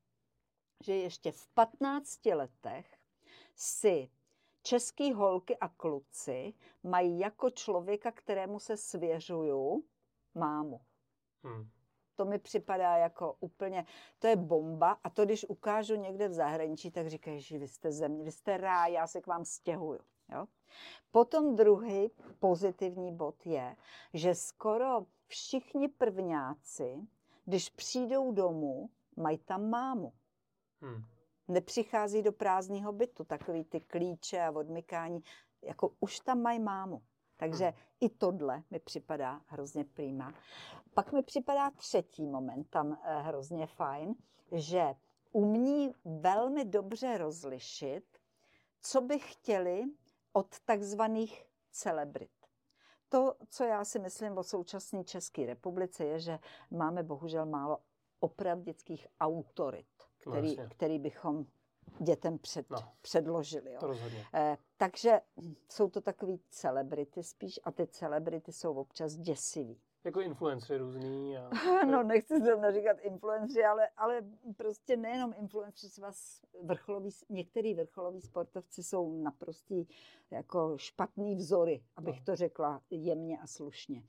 že 0.84 0.96
ještě 0.96 1.32
v 1.32 1.48
15 1.48 2.26
letech 2.26 2.98
si 3.56 4.10
český 4.62 5.14
holky 5.14 5.58
a 5.58 5.68
kluci 5.68 6.54
mají 6.84 7.20
jako 7.20 7.50
člověka, 7.50 8.12
kterému 8.12 8.60
se 8.60 8.78
svěřuju, 8.78 9.84
mámu. 10.36 10.82
Hmm. 11.44 11.70
To 12.16 12.26
mi 12.26 12.40
připadá 12.40 12.98
jako 12.98 13.36
úplně, 13.40 13.86
to 14.20 14.28
je 14.28 14.36
bomba 14.36 14.92
a 15.04 15.10
to, 15.10 15.26
když 15.26 15.46
ukážu 15.50 15.96
někde 15.96 16.28
v 16.28 16.34
zahraničí, 16.34 16.92
tak 16.92 17.08
říkají, 17.08 17.42
že 17.42 17.58
vy 17.58 17.68
jste 17.68 17.92
země, 17.92 18.24
vy 18.24 18.32
jste 18.32 18.58
ráj, 18.58 18.94
já 18.94 19.08
se 19.08 19.22
k 19.22 19.28
vám 19.28 19.46
stěhuju. 19.46 20.00
Jo? 20.32 20.46
Potom 21.12 21.56
druhý 21.56 22.12
pozitivní 22.40 23.16
bod 23.16 23.46
je, 23.46 23.76
že 24.14 24.36
skoro 24.36 25.06
všichni 25.28 25.88
prvňáci, 25.88 27.08
když 27.46 27.70
přijdou 27.70 28.32
domů, 28.32 28.90
mají 29.16 29.38
tam 29.38 29.70
mámu. 29.70 30.14
Hmm. 30.82 31.04
Nepřichází 31.48 32.22
do 32.22 32.32
prázdného 32.32 32.94
bytu, 32.94 33.24
takový 33.24 33.64
ty 33.64 33.80
klíče 33.80 34.42
a 34.42 34.52
odmykání, 34.52 35.24
jako 35.62 35.92
už 36.00 36.20
tam 36.20 36.42
mají 36.42 36.60
mámu. 36.60 37.02
Takže 37.38 37.66
hmm. 37.66 37.74
i 38.00 38.10
tohle 38.10 38.64
mi 38.72 38.80
připadá 38.80 39.42
hrozně 39.46 39.86
prýma. 39.86 40.34
Pak 40.94 41.14
mi 41.14 41.24
připadá 41.24 41.72
třetí 41.72 42.28
moment 42.28 42.70
tam 42.70 42.98
eh, 43.04 43.22
hrozně 43.22 43.68
fajn, 43.68 44.16
že 44.52 44.96
umí 45.32 45.94
velmi 46.06 46.66
dobře 46.66 47.18
rozlišit, 47.18 48.04
co 48.82 49.02
by 49.02 49.20
chtěli 49.20 49.84
od 50.40 50.60
takzvaných 50.60 51.46
celebrit. 51.72 52.32
To, 53.10 53.36
co 53.50 53.64
já 53.64 53.86
si 53.86 54.00
myslím 54.00 54.38
o 54.38 54.44
současné 54.44 55.04
České 55.04 55.46
republice, 55.46 56.06
je, 56.06 56.20
že 56.20 56.40
máme 56.72 57.04
bohužel 57.04 57.46
málo 57.46 57.78
opravdických 58.20 59.08
autorit, 59.20 59.88
který, 60.18 60.56
no, 60.56 60.70
který 60.70 61.00
bychom 61.00 61.46
dětem 62.00 62.40
před, 62.40 62.70
no, 62.70 62.78
předložili. 63.02 63.74
Jo. 63.74 63.96
Eh, 64.34 64.58
takže 64.78 65.22
jsou 65.70 65.90
to 65.90 66.02
takový 66.02 66.40
celebrity 66.50 67.24
spíš 67.24 67.60
a 67.64 67.72
ty 67.72 67.88
celebrity 67.88 68.52
jsou 68.52 68.74
občas 68.74 69.16
děsivý. 69.16 69.82
Jako 70.04 70.22
influencery 70.22 70.80
různý. 70.80 71.38
A... 71.38 71.50
no, 71.86 72.04
nechci 72.04 72.42
zrovna 72.42 72.72
říkat 72.72 73.00
influencery, 73.00 73.66
ale, 73.66 73.90
ale 73.98 74.22
prostě 74.58 74.98
nejenom 74.98 75.34
influencery, 75.38 75.92
třeba 75.92 76.12
vrcholový, 76.64 77.10
některý 77.30 77.74
vrcholoví 77.74 78.22
sportovci 78.22 78.84
jsou 78.84 79.24
naprostý 79.24 79.88
jako 80.32 80.78
špatný 80.78 81.36
vzory, 81.36 81.84
abych 81.96 82.20
no. 82.20 82.26
to 82.26 82.36
řekla 82.36 82.82
jemně 82.90 83.40
a 83.40 83.48
slušně. 83.48 84.04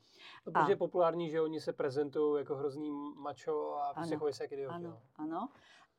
No, 0.46 0.52
protože 0.52 0.66
a, 0.66 0.68
je 0.68 0.76
populární, 0.76 1.30
že 1.30 1.40
oni 1.40 1.60
se 1.60 1.72
prezentují 1.72 2.40
jako 2.40 2.56
hrozný 2.56 2.90
mačo 3.14 3.74
a 3.74 3.90
ano, 3.90 4.06
psychoví 4.06 4.32
se 4.32 4.44
jak 4.44 4.52
idioti. 4.52 4.74
Ano, 4.74 4.88
no. 4.90 5.00
ano. 5.14 5.48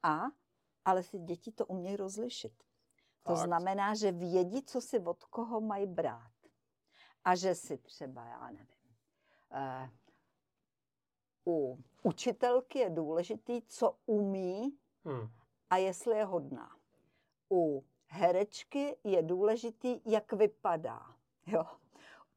A, 0.04 0.22
ale 0.86 1.04
si 1.04 1.20
děti 1.20 1.52
to 1.52 1.66
umějí 1.66 1.96
rozlišit. 1.96 2.54
To 3.24 3.36
Fakt. 3.36 3.46
znamená, 3.46 3.96
že 3.96 4.12
vědí, 4.12 4.64
co 4.64 4.82
si 4.82 5.00
od 5.00 5.24
koho 5.24 5.62
mají 5.62 5.88
brát. 5.88 6.32
A 7.24 7.36
že 7.36 7.56
si 7.56 7.78
třeba, 7.78 8.26
já 8.26 8.52
nevím, 8.52 8.81
u 11.48 11.78
učitelky 12.04 12.80
je 12.80 12.90
důležitý, 12.90 13.62
co 13.68 13.96
umí 14.06 14.78
hmm. 15.06 15.30
a 15.70 15.78
jestli 15.78 16.18
je 16.18 16.26
hodná. 16.26 16.76
U 17.52 17.84
herečky 18.08 18.98
je 19.04 19.22
důležitý, 19.22 20.02
jak 20.06 20.34
vypadá. 20.34 21.16
Jo. 21.48 21.66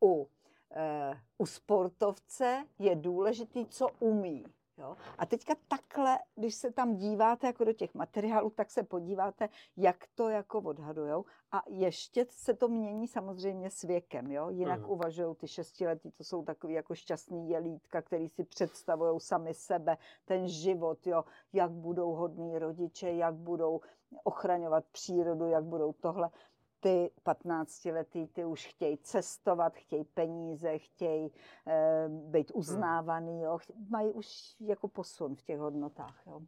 U, 0.02 0.28
e, 0.70 1.20
u 1.38 1.46
sportovce 1.46 2.66
je 2.78 2.96
důležitý, 2.96 3.66
co 3.66 3.88
umí. 3.98 4.44
Jo? 4.78 4.96
A 5.18 5.26
teďka 5.26 5.54
takhle, 5.68 6.18
když 6.34 6.54
se 6.54 6.72
tam 6.72 6.96
díváte 6.96 7.46
jako 7.46 7.64
do 7.64 7.72
těch 7.72 7.94
materiálů, 7.94 8.50
tak 8.50 8.70
se 8.70 8.82
podíváte, 8.82 9.48
jak 9.76 9.96
to 10.14 10.28
jako 10.28 10.58
odhadujou. 10.58 11.24
A 11.52 11.62
ještě 11.68 12.26
se 12.30 12.54
to 12.54 12.68
mění 12.68 13.08
samozřejmě 13.08 13.70
s 13.70 13.82
věkem. 13.82 14.32
Jo? 14.32 14.48
Jinak 14.50 14.80
mm. 14.80 14.90
uvažují 14.90 15.34
ty 15.34 15.48
šestiletí, 15.48 16.10
to 16.10 16.24
jsou 16.24 16.44
takový 16.44 16.74
jako 16.74 16.94
šťastný 16.94 17.48
jelítka, 17.48 18.02
který 18.02 18.28
si 18.28 18.44
představují 18.44 19.20
sami 19.20 19.54
sebe, 19.54 19.96
ten 20.24 20.48
život, 20.48 21.06
jo? 21.06 21.24
jak 21.52 21.70
budou 21.70 22.12
hodní 22.12 22.58
rodiče, 22.58 23.12
jak 23.12 23.34
budou 23.34 23.80
ochraňovat 24.24 24.84
přírodu, 24.92 25.46
jak 25.46 25.64
budou 25.64 25.92
tohle 25.92 26.30
ty 26.84 27.10
15-letý, 27.24 28.26
ty 28.26 28.44
už 28.44 28.66
chtějí 28.66 28.98
cestovat, 28.98 29.74
chtějí 29.74 30.04
peníze, 30.04 30.78
chtějí 30.78 31.30
e, 31.66 32.08
být 32.08 32.50
hmm. 32.50 32.58
uznávaný, 32.58 33.42
jo. 33.42 33.58
mají 33.88 34.12
už 34.12 34.56
jako 34.60 34.88
posun 34.88 35.36
v 35.36 35.42
těch 35.42 35.58
hodnotách. 35.58 36.22
Jo. 36.26 36.40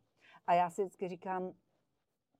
A 0.46 0.54
já 0.54 0.70
si 0.70 0.82
vždycky 0.82 1.08
říkám, 1.08 1.52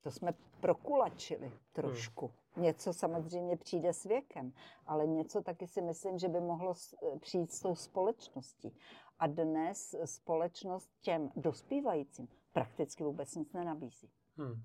to 0.02 0.10
jsme 0.10 0.34
prokulačili 0.60 1.52
trošku. 1.72 2.32
Hmm. 2.52 2.64
Něco 2.64 2.92
samozřejmě 2.92 3.56
přijde 3.56 3.92
s 3.92 4.04
věkem, 4.04 4.52
ale 4.86 5.06
něco 5.06 5.42
taky 5.42 5.66
si 5.66 5.82
myslím, 5.82 6.18
že 6.18 6.28
by 6.28 6.40
mohlo 6.40 6.74
přijít 7.20 7.52
s 7.52 7.60
tou 7.60 7.74
společností. 7.74 8.76
A 9.18 9.26
dnes 9.26 9.94
společnost 10.04 10.90
těm 11.00 11.30
dospívajícím 11.36 12.28
prakticky 12.52 13.04
vůbec 13.04 13.34
nic 13.34 13.52
nenabízí. 13.52 14.10
Hmm. 14.36 14.62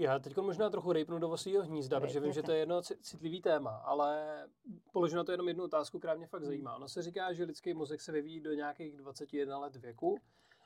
Já 0.00 0.18
teď 0.18 0.36
možná 0.36 0.70
trochu 0.70 0.92
rejpnu 0.92 1.18
do 1.18 1.36
svého 1.36 1.62
hnízda, 1.62 2.00
protože 2.00 2.20
vím, 2.20 2.32
že 2.32 2.42
to 2.42 2.52
je 2.52 2.58
jedno 2.58 2.82
citlivý 2.82 3.42
téma, 3.42 3.70
ale 3.70 4.44
položím 4.92 5.16
na 5.16 5.24
to 5.24 5.32
jenom 5.32 5.48
jednu 5.48 5.64
otázku, 5.64 5.98
která 5.98 6.14
mě 6.14 6.26
fakt 6.26 6.44
zajímá. 6.44 6.76
Ono 6.76 6.88
se 6.88 7.02
říká, 7.02 7.32
že 7.32 7.44
lidský 7.44 7.74
mozek 7.74 8.00
se 8.00 8.12
vyvíjí 8.12 8.40
do 8.40 8.52
nějakých 8.52 8.96
21 8.96 9.58
let 9.58 9.76
věku. 9.76 10.18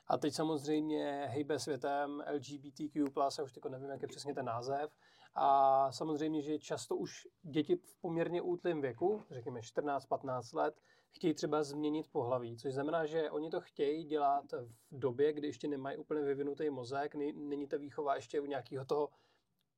A 0.07 0.17
teď 0.17 0.33
samozřejmě 0.33 1.25
hejbe 1.27 1.59
světem 1.59 2.23
LGBTQ+, 2.33 3.11
já 3.37 3.43
už 3.43 3.53
teď 3.53 3.65
nevím, 3.65 3.89
jak 3.89 4.01
je 4.01 4.07
přesně 4.07 4.33
ten 4.33 4.45
název, 4.45 4.91
a 5.35 5.91
samozřejmě, 5.91 6.41
že 6.41 6.59
často 6.59 6.95
už 6.95 7.27
děti 7.41 7.75
v 7.75 7.95
poměrně 8.01 8.41
útlém 8.41 8.81
věku, 8.81 9.23
řekněme 9.31 9.59
14-15 9.59 10.57
let, 10.57 10.81
chtějí 11.15 11.33
třeba 11.33 11.63
změnit 11.63 12.07
pohlaví, 12.11 12.57
což 12.57 12.73
znamená, 12.73 13.05
že 13.05 13.31
oni 13.31 13.49
to 13.49 13.61
chtějí 13.61 14.03
dělat 14.03 14.51
v 14.51 14.99
době, 14.99 15.33
kdy 15.33 15.47
ještě 15.47 15.67
nemají 15.67 15.97
úplně 15.97 16.21
vyvinutý 16.21 16.69
mozek, 16.69 17.15
není 17.15 17.67
ta 17.67 17.77
výchova 17.77 18.15
ještě 18.15 18.41
u 18.41 18.45
nějakého 18.45 18.85
toho 18.85 19.09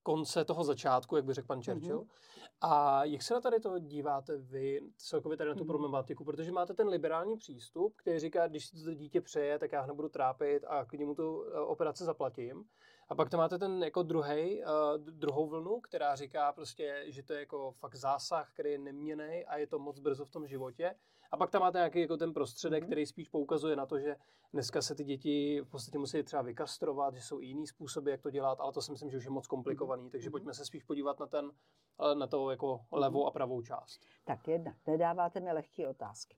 konce 0.06 0.46
toho 0.46 0.64
začátku, 0.64 1.16
jak 1.16 1.26
by 1.26 1.34
řekl 1.34 1.48
pan 1.48 1.64
Churchill. 1.64 2.02
Mm-hmm. 2.02 2.10
A 2.62 3.04
jak 3.04 3.22
se 3.22 3.34
na 3.34 3.42
tady 3.42 3.60
to 3.60 3.80
díváte 3.80 4.38
vy, 4.38 4.82
celkově 4.98 5.38
tady 5.38 5.50
na 5.50 5.56
tu 5.56 5.64
mm-hmm. 5.64 5.68
problematiku, 5.68 6.26
protože 6.26 6.52
máte 6.52 6.74
ten 6.74 6.88
liberální 6.88 7.38
přístup, 7.38 7.96
který 7.96 8.20
říká, 8.20 8.48
když 8.48 8.68
si 8.68 8.84
to 8.84 8.94
dítě 8.94 9.22
přeje, 9.22 9.60
tak 9.60 9.72
já 9.72 9.82
ho 9.82 9.88
nebudu 9.88 10.10
trápit 10.10 10.64
a 10.68 10.86
k 10.86 10.94
němu 10.94 11.16
tu 11.16 11.46
eh, 11.46 11.60
operaci 11.60 12.04
zaplatím. 12.04 12.66
A 13.10 13.16
pak 13.16 13.30
to 13.30 13.38
máte 13.38 13.58
ten 13.58 13.84
jako 13.84 14.04
druhý, 14.04 14.64
uh, 14.64 14.98
druhou 14.98 15.48
vlnu, 15.48 15.82
která 15.82 16.16
říká 16.16 16.54
prostě, 16.54 17.04
že 17.08 17.24
to 17.24 17.34
je 17.34 17.40
jako 17.40 17.72
fakt 17.72 17.96
zásah, 17.96 18.54
který 18.54 18.72
je 18.72 18.78
neměný 18.78 19.46
a 19.46 19.58
je 19.58 19.68
to 19.68 19.80
moc 19.80 20.00
brzo 20.00 20.26
v 20.26 20.32
tom 20.32 20.48
životě. 20.48 20.96
A 21.36 21.38
pak 21.38 21.52
tam 21.52 21.62
máte 21.62 21.78
nějaký 21.78 22.00
jako 22.00 22.18
ten 22.18 22.34
prostředek, 22.34 22.84
mm-hmm. 22.84 22.86
který 22.86 23.06
spíš 23.06 23.30
poukazuje 23.30 23.76
na 23.76 23.86
to, 23.86 24.00
že 24.00 24.16
dneska 24.54 24.82
se 24.82 24.96
ty 24.96 25.04
děti 25.04 25.62
v 25.62 25.70
podstatě 25.70 25.98
musí 25.98 26.24
třeba 26.24 26.42
vykastrovat, 26.42 27.16
že 27.16 27.22
jsou 27.22 27.40
jiný 27.40 27.68
způsoby, 27.68 28.12
jak 28.12 28.22
to 28.22 28.32
dělat, 28.32 28.60
ale 28.60 28.74
to 28.74 28.82
si 28.82 28.92
myslím, 28.92 29.10
že 29.12 29.18
už 29.18 29.26
je 29.26 29.32
moc 29.32 29.48
komplikovaný. 29.48 30.04
Mm-hmm. 30.04 30.12
Takže 30.12 30.30
pojďme 30.30 30.54
se 30.54 30.66
spíš 30.66 30.84
podívat 30.84 31.20
na 31.20 31.28
ten, 31.28 31.52
eh, 32.12 32.16
na 32.16 32.28
to 32.28 32.52
jako 32.52 32.76
mm-hmm. 32.76 33.00
levou 33.00 33.26
a 33.26 33.32
pravou 33.32 33.62
část. 33.62 34.02
Tak 34.24 34.48
jedna, 34.48 34.76
nedáváte 34.88 35.40
mi 35.40 35.52
lehké 35.52 35.88
otázky. 35.88 36.38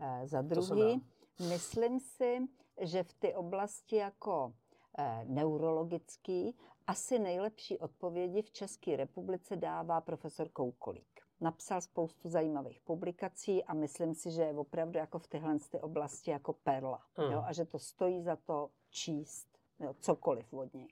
E, 0.00 0.26
za 0.26 0.42
druhý, 0.42 1.02
myslím 1.48 2.00
si, 2.00 2.38
že 2.80 3.02
v 3.02 3.12
ty 3.12 3.34
oblasti 3.34 3.96
jako 3.96 4.52
e, 4.98 5.24
neurologický 5.24 6.56
asi 6.86 7.18
nejlepší 7.18 7.78
odpovědi 7.78 8.42
v 8.42 8.50
České 8.50 8.96
republice 8.96 9.56
dává 9.56 10.00
profesor 10.00 10.48
Koukolík 10.48 11.19
napsal 11.40 11.80
spoustu 11.80 12.28
zajímavých 12.28 12.80
publikací 12.80 13.64
a 13.64 13.74
myslím 13.74 14.14
si, 14.14 14.30
že 14.30 14.42
je 14.42 14.58
opravdu 14.58 14.98
jako 14.98 15.18
v 15.18 15.26
tyhle 15.26 15.58
ty 15.58 15.80
oblasti 15.80 16.30
jako 16.30 16.52
perla. 16.52 17.02
Mm. 17.18 17.32
Jo, 17.32 17.42
a 17.46 17.52
že 17.52 17.64
to 17.64 17.78
stojí 17.78 18.22
za 18.22 18.36
to 18.36 18.70
číst 18.90 19.48
jo, 19.80 19.94
cokoliv 20.00 20.52
od 20.52 20.74
něj. 20.74 20.88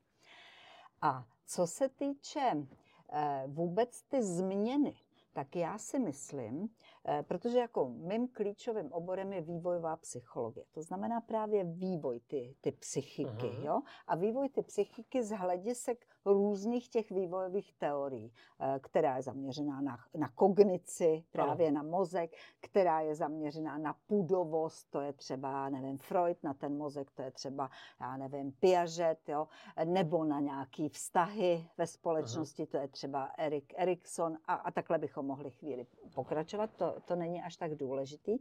A 1.02 1.24
co 1.46 1.66
se 1.66 1.88
týče 1.88 2.66
eh, 3.12 3.44
vůbec 3.46 4.02
ty 4.02 4.22
změny, 4.22 4.94
tak 5.32 5.56
já 5.56 5.78
si 5.78 5.98
myslím, 5.98 6.68
eh, 7.08 7.22
protože 7.22 7.58
jako 7.58 7.88
mým 7.88 8.28
klíčovým 8.28 8.92
oborem 8.92 9.32
je 9.32 9.40
vývojová 9.40 9.96
psychologie. 9.96 10.66
To 10.72 10.82
znamená 10.82 11.20
právě 11.20 11.64
vývoj 11.64 12.20
ty, 12.20 12.56
ty 12.60 12.72
psychiky. 12.72 13.46
Uh-huh. 13.46 13.64
Jo? 13.64 13.80
A 14.06 14.16
vývoj 14.16 14.48
ty 14.48 14.62
psychiky 14.62 15.22
z 15.22 15.36
hledisek 15.36 16.06
různých 16.32 16.88
těch 16.88 17.10
vývojových 17.10 17.72
teorií, 17.72 18.32
eh, 18.60 18.78
která 18.82 19.16
je 19.16 19.22
zaměřená 19.22 19.80
na, 19.80 19.98
na 20.14 20.28
kognici, 20.28 21.24
právě 21.30 21.68
ano. 21.68 21.74
na 21.74 21.82
mozek, 21.82 22.30
která 22.60 23.00
je 23.00 23.14
zaměřená 23.14 23.78
na 23.78 23.94
pudovost, 24.06 24.90
to 24.90 25.00
je 25.00 25.12
třeba, 25.12 25.68
nevím, 25.68 25.98
Freud, 25.98 26.42
na 26.42 26.54
ten 26.54 26.76
mozek, 26.76 27.10
to 27.10 27.22
je 27.22 27.30
třeba, 27.30 27.70
já 28.00 28.16
nevím, 28.16 28.52
Piaget, 28.52 29.28
jo? 29.28 29.48
nebo 29.84 30.24
na 30.24 30.40
nějaký 30.40 30.88
vztahy 30.88 31.68
ve 31.78 31.86
společnosti, 31.86 32.66
to 32.66 32.76
je 32.76 32.88
třeba 32.88 33.24
Erik 33.38 33.74
Erikson 33.76 34.38
a, 34.46 34.54
a 34.54 34.70
takhle 34.70 34.98
bychom 34.98 35.26
mohli 35.26 35.50
chvíli 35.50 35.86
pokračovat, 36.14 36.70
to, 36.76 37.00
to 37.04 37.16
není 37.16 37.42
až 37.42 37.56
tak 37.56 37.74
důležitý, 37.74 38.38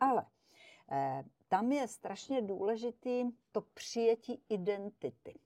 ale 0.00 0.26
eh, 0.90 1.24
tam 1.48 1.72
je 1.72 1.88
strašně 1.88 2.42
důležitý 2.42 3.24
to 3.52 3.60
přijetí 3.60 4.42
identity. 4.48 5.38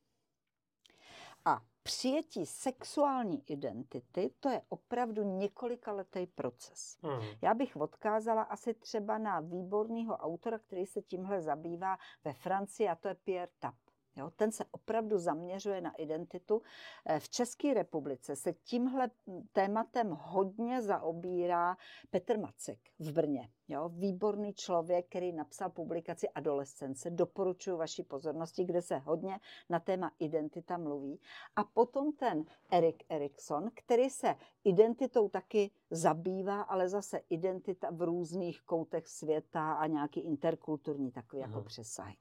A 1.45 1.63
přijetí 1.85 2.47
sexuální 2.47 3.43
identity, 3.47 4.31
to 4.41 4.49
je 4.49 4.63
opravdu 4.69 5.23
několikaletý 5.23 6.27
proces. 6.27 6.99
Mm. 7.03 7.27
Já 7.43 7.55
bych 7.55 7.77
odkázala 7.77 8.43
asi 8.43 8.75
třeba 8.75 9.19
na 9.19 9.41
výborného 9.41 10.17
autora, 10.17 10.59
který 10.59 10.87
se 10.87 11.03
tímhle 11.03 11.43
zabývá 11.43 11.97
ve 12.25 12.33
Francii, 12.33 12.89
a 12.89 12.95
to 12.95 13.09
je 13.09 13.15
Pierre 13.15 13.53
Tap. 13.59 13.75
Jo, 14.17 14.31
ten 14.31 14.53
se 14.53 14.65
opravdu 14.71 15.19
zaměřuje 15.19 15.81
na 15.81 15.95
identitu. 15.95 16.63
Eh, 17.07 17.21
v 17.21 17.29
České 17.29 17.75
republice 17.75 18.37
se 18.37 18.53
tímhle 18.53 19.11
tématem 19.53 20.11
hodně 20.21 20.83
zaobírá 20.83 21.77
Petr 22.11 22.39
Macek 22.39 22.79
v 22.99 23.13
Brně. 23.13 23.49
Jo, 23.69 23.89
výborný 23.89 24.55
člověk, 24.55 25.07
který 25.07 25.33
napsal 25.33 25.71
publikaci 25.71 26.29
Adolescence. 26.29 27.11
Doporučuji 27.11 27.77
vaší 27.77 28.03
pozornosti, 28.03 28.65
kde 28.65 28.83
se 28.83 28.99
hodně 28.99 29.41
na 29.71 29.81
téma 29.81 30.13
identita 30.19 30.79
mluví. 30.79 31.21
A 31.57 31.65
potom 31.65 32.13
ten 32.13 32.45
Erik 32.71 33.05
Erikson, 33.09 33.71
který 33.75 34.11
se 34.11 34.35
identitou 34.65 35.29
taky 35.29 35.71
zabývá, 35.91 36.63
ale 36.63 36.89
zase 36.89 37.21
identita 37.31 37.91
v 37.91 38.03
různých 38.03 38.63
koutech 38.63 39.09
světa 39.09 39.73
a 39.73 39.87
nějaký 39.87 40.21
interkulturní 40.21 41.13
takový 41.13 41.43
jako 41.43 41.63
přesahy. 41.63 42.17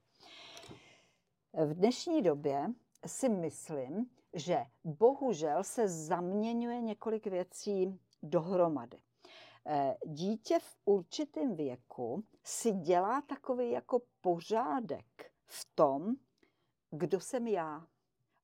V 1.55 1.73
dnešní 1.73 2.21
době 2.21 2.67
si 3.05 3.29
myslím, 3.29 4.09
že 4.33 4.65
bohužel 4.83 5.63
se 5.63 5.87
zaměňuje 5.87 6.81
několik 6.81 7.27
věcí 7.27 7.99
dohromady. 8.23 8.99
Eh, 9.65 9.97
dítě 10.05 10.59
v 10.59 10.77
určitém 10.85 11.55
věku 11.55 12.23
si 12.43 12.71
dělá 12.71 13.21
takový 13.21 13.71
jako 13.71 14.01
pořádek 14.21 15.31
v 15.45 15.67
tom, 15.75 16.15
kdo 16.91 17.19
jsem 17.19 17.47
já. 17.47 17.87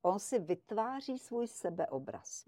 On 0.01 0.19
si 0.19 0.39
vytváří 0.39 1.19
svůj 1.19 1.47
sebeobraz. 1.47 2.45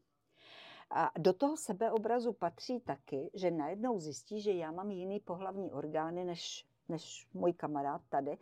A 0.89 1.12
do 1.18 1.34
toho 1.34 1.57
sebeobrazu 1.57 2.34
patří 2.34 2.80
taky, 2.80 3.32
že 3.34 3.51
najednou 3.51 3.99
zjistí, 3.99 4.41
že 4.41 4.51
já 4.51 4.72
mám 4.72 4.91
jiný 4.91 5.20
pohlavní 5.20 5.72
orgány 5.72 6.26
než, 6.26 6.66
než 6.89 7.28
můj 7.34 7.53
kamarád 7.53 8.01
tady. 8.09 8.38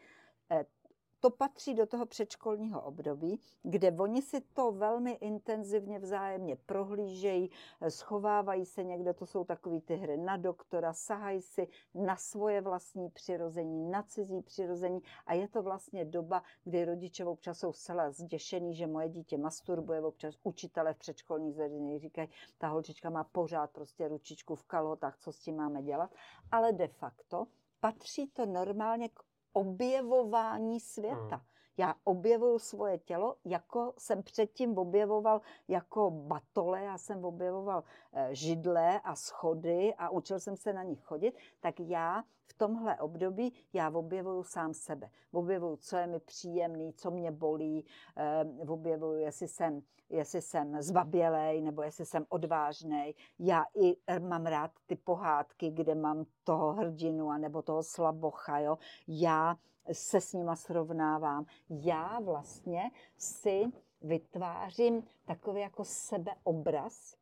To 1.22 1.30
patří 1.30 1.74
do 1.74 1.86
toho 1.86 2.06
předškolního 2.06 2.82
období, 2.82 3.40
kde 3.64 3.92
oni 3.92 4.22
si 4.22 4.42
to 4.42 4.72
velmi 4.72 5.12
intenzivně 5.12 6.00
vzájemně 6.00 6.56
prohlížejí, 6.56 7.50
schovávají 7.90 8.66
se 8.66 8.84
někde, 8.84 9.14
to 9.14 9.26
jsou 9.26 9.44
takové 9.44 9.82
ty 9.82 9.96
hry 9.96 10.18
na 10.18 10.38
doktora, 10.38 10.94
sahají 10.94 11.42
si 11.42 11.68
na 11.94 12.16
svoje 12.16 12.62
vlastní 12.62 13.10
přirození, 13.10 13.92
na 13.92 14.04
cizí 14.04 14.42
přirození 14.42 15.02
a 15.26 15.34
je 15.34 15.48
to 15.48 15.64
vlastně 15.64 16.06
doba, 16.06 16.44
kdy 16.64 16.86
rodiče 16.86 17.26
občas 17.26 17.60
jsou 17.60 17.74
zcela 17.74 18.12
zděšený, 18.12 18.76
že 18.76 18.88
moje 18.88 19.10
dítě 19.10 19.38
masturbuje, 19.38 20.02
občas 20.02 20.36
učitele 20.44 20.94
v 20.94 20.98
předškolních 20.98 21.56
zařízeních 21.56 22.00
říkají, 22.00 22.30
ta 22.58 22.68
holčička 22.68 23.10
má 23.10 23.24
pořád 23.24 23.72
prostě 23.72 24.08
ručičku 24.08 24.56
v 24.56 24.64
kalhotách, 24.64 25.18
co 25.18 25.32
s 25.32 25.40
tím 25.40 25.56
máme 25.56 25.84
dělat, 25.84 26.14
ale 26.52 26.74
de 26.74 26.88
facto 26.88 27.48
patří 27.80 28.28
to 28.28 28.46
normálně 28.46 29.10
k 29.10 29.29
objevování 29.54 30.80
světa. 30.80 31.36
Hmm. 31.36 31.46
Já 31.80 31.96
objevuju 32.04 32.60
svoje 32.60 32.98
tělo, 32.98 33.36
jako 33.46 33.94
jsem 33.98 34.24
předtím 34.24 34.78
objevoval 34.78 35.42
jako 35.68 36.12
batole, 36.12 36.84
já 36.84 36.98
jsem 36.98 37.26
objevoval 37.26 37.84
eh, 38.14 38.30
židle 38.32 39.00
a 39.00 39.16
schody 39.16 39.94
a 39.98 40.10
učil 40.10 40.40
jsem 40.40 40.56
se 40.56 40.74
na 40.74 40.84
nich 40.84 41.02
chodit, 41.04 41.36
tak 41.60 41.80
já 41.80 42.24
v 42.46 42.54
tomhle 42.54 42.98
období 42.98 43.54
já 43.74 43.90
objevuju 43.90 44.44
sám 44.44 44.74
sebe. 44.74 45.10
Objevuju, 45.32 45.76
co 45.76 45.98
je 45.98 46.08
mi 46.08 46.20
příjemný, 46.20 46.94
co 46.94 47.12
mě 47.12 47.32
bolí, 47.32 47.86
eh, 48.18 48.46
objevuju, 48.68 49.20
jestli 49.20 49.48
jsem, 49.48 49.82
jestli 50.10 50.42
jsem 50.42 50.82
zbabělej 50.82 51.62
nebo 51.62 51.82
jestli 51.82 52.06
jsem 52.06 52.26
odvážný. 52.30 53.16
Já 53.40 53.66
i 53.76 53.96
eh, 54.08 54.20
mám 54.20 54.46
rád 54.46 54.72
ty 54.86 54.96
pohádky, 54.96 55.72
kde 55.72 55.96
mám 55.96 56.26
toho 56.44 56.74
hrdinu 56.74 57.32
nebo 57.38 57.62
toho 57.62 57.84
slabocha. 57.84 58.60
Jo? 58.60 58.78
Já 59.08 59.56
se 59.94 60.22
s 60.22 60.34
nima 60.34 60.56
srovnávám. 60.56 61.46
Já 61.70 62.20
vlastně 62.20 62.92
si 63.18 63.64
vytvářím 64.02 65.08
takový 65.26 65.62
jako 65.62 65.86
sebeobraz, 65.86 67.16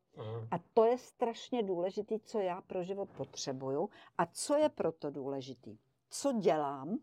a 0.52 0.56
to 0.74 0.86
je 0.86 0.98
strašně 0.98 1.64
důležité, 1.64 2.20
co 2.20 2.40
já 2.40 2.62
pro 2.62 2.84
život 2.84 3.10
potřebuju 3.18 3.90
a 4.18 4.26
co 4.26 4.56
je 4.56 4.70
proto 4.70 5.12
důležitý. 5.12 5.78
Co 6.10 6.32
dělám, 6.32 6.98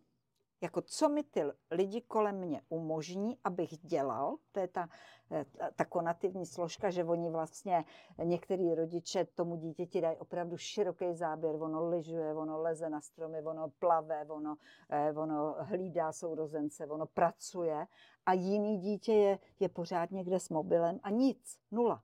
jako 0.61 0.83
co 0.83 1.09
mi 1.09 1.23
ty 1.23 1.43
lidi 1.71 2.01
kolem 2.01 2.37
mě 2.37 2.63
umožní, 2.69 3.39
abych 3.45 3.79
dělal, 3.79 4.37
to 4.53 4.61
je 4.61 4.69
ta, 4.69 4.89
eh, 5.31 5.45
ta 5.77 5.85
konativní 5.85 6.47
složka, 6.47 6.91
že 6.91 7.05
oni 7.05 7.31
vlastně, 7.31 7.85
některý 8.25 8.75
rodiče 8.75 9.25
tomu 9.25 9.57
dítěti 9.57 10.01
dají 10.01 10.17
opravdu 10.17 10.57
široký 10.57 11.15
záběr, 11.15 11.55
ono 11.55 11.89
lyžuje, 11.89 12.35
ono 12.35 12.63
leze 12.63 12.91
na 12.91 13.01
stromy, 13.01 13.43
ono 13.43 13.69
plave, 13.79 14.27
ono, 14.29 14.57
eh, 14.91 15.13
ono 15.13 15.57
hlídá 15.59 16.13
sourozence, 16.13 16.87
ono 16.87 17.07
pracuje 17.07 17.87
a 18.27 18.33
jiný 18.33 18.79
dítě 18.79 19.13
je, 19.13 19.39
je 19.61 19.69
pořád 19.69 20.11
někde 20.11 20.41
s 20.41 20.49
mobilem 20.49 21.01
a 21.03 21.11
nic, 21.11 21.59
nula. 21.71 22.03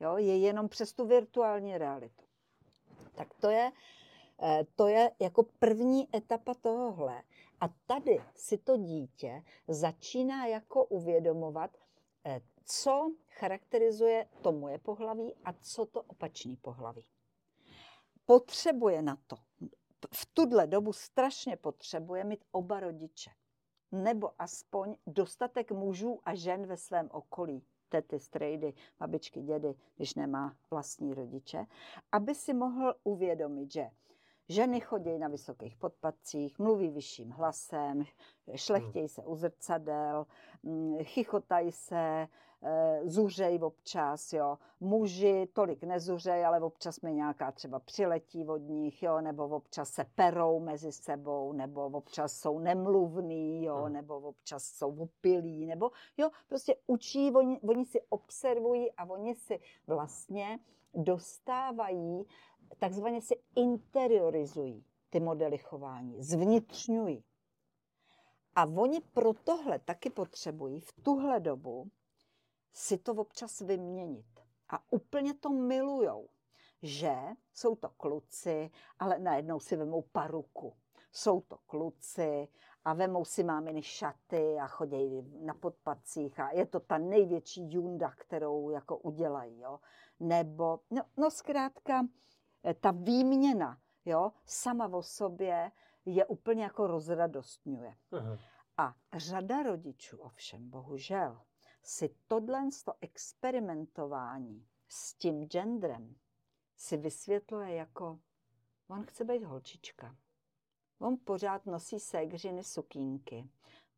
Jo, 0.00 0.16
je 0.16 0.38
jenom 0.38 0.68
přes 0.68 0.92
tu 0.92 1.06
virtuální 1.06 1.78
realitu. 1.78 2.24
Tak 3.14 3.28
to 3.40 3.50
je, 3.50 3.72
eh, 4.42 4.66
to 4.76 4.88
je 4.88 5.10
jako 5.20 5.42
první 5.58 6.16
etapa 6.16 6.54
tohohle. 6.54 7.22
A 7.60 7.68
tady 7.86 8.22
si 8.34 8.58
to 8.58 8.76
dítě 8.76 9.42
začíná 9.68 10.46
jako 10.46 10.84
uvědomovat, 10.84 11.76
eh, 12.24 12.40
co 12.64 13.12
charakterizuje 13.28 14.28
to 14.42 14.52
moje 14.52 14.78
pohlaví 14.78 15.34
a 15.44 15.52
co 15.52 15.86
to 15.86 16.02
opačný 16.02 16.56
pohlaví. 16.56 17.04
Potřebuje 18.26 19.02
na 19.02 19.16
to, 19.26 19.36
v 20.14 20.26
tuhle 20.34 20.66
dobu 20.66 20.92
strašně 20.92 21.56
potřebuje 21.56 22.24
mít 22.24 22.44
oba 22.52 22.80
rodiče. 22.80 23.30
Nebo 23.92 24.30
aspoň 24.38 24.96
dostatek 25.06 25.72
mužů 25.72 26.20
a 26.24 26.34
žen 26.34 26.66
ve 26.66 26.76
svém 26.76 27.08
okolí 27.12 27.64
tety, 27.88 28.18
strejdy, 28.18 28.74
babičky, 28.98 29.42
dědy, 29.42 29.74
když 29.96 30.14
nemá 30.14 30.56
vlastní 30.70 31.14
rodiče, 31.14 31.66
aby 32.12 32.34
si 32.34 32.54
mohl 32.54 32.94
uvědomit, 33.04 33.72
že 33.72 33.90
ženy 34.48 34.80
chodí 34.80 35.18
na 35.18 35.28
vysokých 35.28 35.76
podpatcích, 35.76 36.58
mluví 36.58 36.90
vyšším 36.90 37.30
hlasem, 37.30 38.04
šlechtějí 38.54 39.08
se 39.08 39.24
u 39.24 39.36
zrcadel, 39.36 40.26
mm, 40.62 40.98
chichotají 41.04 41.72
se, 41.72 42.28
Eh, 42.62 43.00
zuřej 43.04 43.58
občas, 43.62 44.32
jo. 44.32 44.58
Muži 44.80 45.48
tolik 45.52 45.84
nezuřej, 45.84 46.46
ale 46.46 46.60
občas 46.60 47.00
mi 47.00 47.14
nějaká 47.14 47.52
třeba 47.52 47.78
přiletí 47.78 48.46
od 48.46 48.56
nich, 48.56 49.02
jo, 49.02 49.20
nebo 49.20 49.48
občas 49.48 49.90
se 49.90 50.04
perou 50.04 50.60
mezi 50.60 50.92
sebou, 50.92 51.52
nebo 51.52 51.86
občas 51.86 52.32
jsou 52.32 52.58
nemluvný, 52.58 53.64
jo, 53.64 53.76
hmm. 53.76 53.92
nebo 53.92 54.16
občas 54.16 54.64
jsou 54.64 54.96
opilí, 54.96 55.66
nebo 55.66 55.90
jo, 56.16 56.30
prostě 56.48 56.76
učí, 56.86 57.32
oni, 57.32 57.60
oni 57.60 57.84
si 57.84 58.00
observují 58.08 58.92
a 58.92 59.04
oni 59.04 59.34
si 59.34 59.60
vlastně 59.86 60.58
dostávají, 60.94 62.26
takzvaně 62.76 63.22
si 63.22 63.42
interiorizují 63.54 64.84
ty 65.10 65.20
modely 65.20 65.58
chování, 65.58 66.22
zvnitřňují. 66.22 67.24
A 68.54 68.64
oni 68.64 69.00
pro 69.00 69.34
tohle 69.34 69.78
taky 69.78 70.10
potřebují 70.10 70.80
v 70.80 70.92
tuhle 71.02 71.40
dobu 71.40 71.90
si 72.72 72.98
to 72.98 73.12
občas 73.12 73.60
vyměnit. 73.60 74.26
A 74.68 74.92
úplně 74.92 75.34
to 75.34 75.50
milujou, 75.50 76.28
že 76.82 77.16
jsou 77.52 77.76
to 77.76 77.88
kluci, 77.88 78.70
ale 78.98 79.18
najednou 79.18 79.60
si 79.60 79.76
vemou 79.76 80.02
paruku. 80.02 80.76
Jsou 81.12 81.40
to 81.40 81.58
kluci 81.66 82.48
a 82.84 82.94
vemou 82.94 83.24
si 83.24 83.44
máminy 83.44 83.82
šaty 83.82 84.58
a 84.60 84.66
chodí 84.66 85.22
na 85.44 85.54
podpacích 85.54 86.40
a 86.40 86.50
je 86.50 86.66
to 86.66 86.80
ta 86.80 86.98
největší 86.98 87.72
junda, 87.72 88.10
kterou 88.10 88.70
jako 88.70 88.96
udělají. 88.96 89.60
Jo? 89.60 89.80
Nebo, 90.20 90.80
no, 90.90 91.02
no 91.16 91.30
zkrátka, 91.30 92.06
ta 92.80 92.90
výměna 92.90 93.78
jo, 94.04 94.32
sama 94.44 94.88
o 94.88 95.02
sobě 95.02 95.72
je 96.04 96.26
úplně 96.26 96.62
jako 96.62 96.86
rozradostňuje. 96.86 97.96
Aha. 98.12 98.38
A 98.76 98.94
řada 99.16 99.62
rodičů 99.62 100.18
ovšem, 100.18 100.70
bohužel, 100.70 101.40
si 101.82 102.14
tohle 102.26 102.68
experimentování 103.00 104.66
s 104.88 105.14
tím 105.14 105.46
genderem 105.46 106.16
si 106.76 106.96
vysvětluje 106.96 107.74
jako, 107.74 108.18
on 108.88 109.04
chce 109.04 109.24
být 109.24 109.44
holčička. 109.44 110.16
On 110.98 111.16
pořád 111.24 111.66
nosí 111.66 112.00
ségřiny 112.00 112.64
sukínky. 112.64 113.48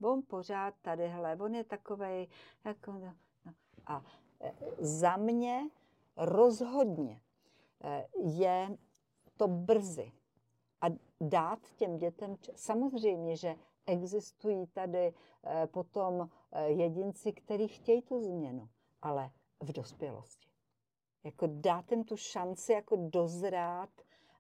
On 0.03 0.23
pořád 0.29 0.75
tadyhle, 0.83 1.37
on 1.37 1.55
je 1.55 1.65
takovej, 1.65 2.29
jako, 2.65 2.93
no, 2.93 3.15
no. 3.45 3.53
A 3.87 4.05
e, 4.41 4.55
za 4.79 5.17
mě 5.17 5.71
rozhodně 6.17 7.21
je 8.19 8.77
to 9.37 9.49
brzy. 9.49 10.13
A 10.81 10.87
dát 11.21 11.59
těm 11.77 11.97
dětem, 11.97 12.37
samozřejmě, 12.55 13.37
že 13.37 13.57
existují 13.87 14.67
tady 14.67 15.15
eh, 15.45 15.67
potom 15.67 16.29
eh, 16.53 16.69
jedinci, 16.69 17.33
kteří 17.33 17.69
chtějí 17.69 18.03
tu 18.03 18.21
změnu, 18.21 18.69
ale 19.03 19.31
v 19.61 19.73
dospělosti. 19.73 20.49
Jako 21.25 21.47
dát 21.51 21.91
jim 21.91 22.05
tu 22.05 22.17
šanci 22.17 22.73
jako 22.73 22.97
dozrát, 22.97 23.91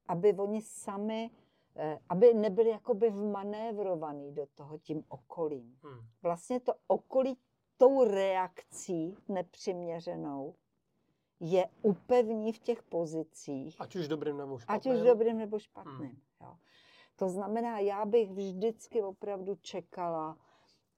aby 0.09 0.35
oni 0.35 0.62
sami, 0.62 1.31
eh, 1.77 1.99
aby 2.09 2.35
nebyli 2.35 2.71
jakoby 2.71 3.11
vmanévrovaný 3.11 4.33
do 4.33 4.47
toho 4.55 4.79
tím 4.79 5.05
okolím. 5.09 5.79
Hmm. 5.83 6.01
Vlastně 6.23 6.61
to 6.61 6.73
okolí 6.87 7.39
tou 7.77 8.05
reakcí 8.05 9.17
nepřiměřenou 9.29 10.55
je 11.41 11.69
upevní 11.83 12.53
v 12.53 12.59
těch 12.59 12.83
pozicích. 12.83 13.81
Ať 13.81 13.97
už 13.97 14.09
dobrým 14.09 14.37
nebo 14.37 14.59
špatným. 14.59 14.93
Ať 14.93 14.99
už 14.99 15.07
dobrým 15.07 15.39
nebo 15.39 15.59
špatným. 15.59 15.95
Hmm. 15.97 16.21
Jo. 16.41 16.57
To 17.17 17.29
znamená, 17.29 17.79
já 17.79 18.05
bych 18.05 18.31
vždycky 18.31 19.03
opravdu 19.03 19.55
čekala 19.55 20.39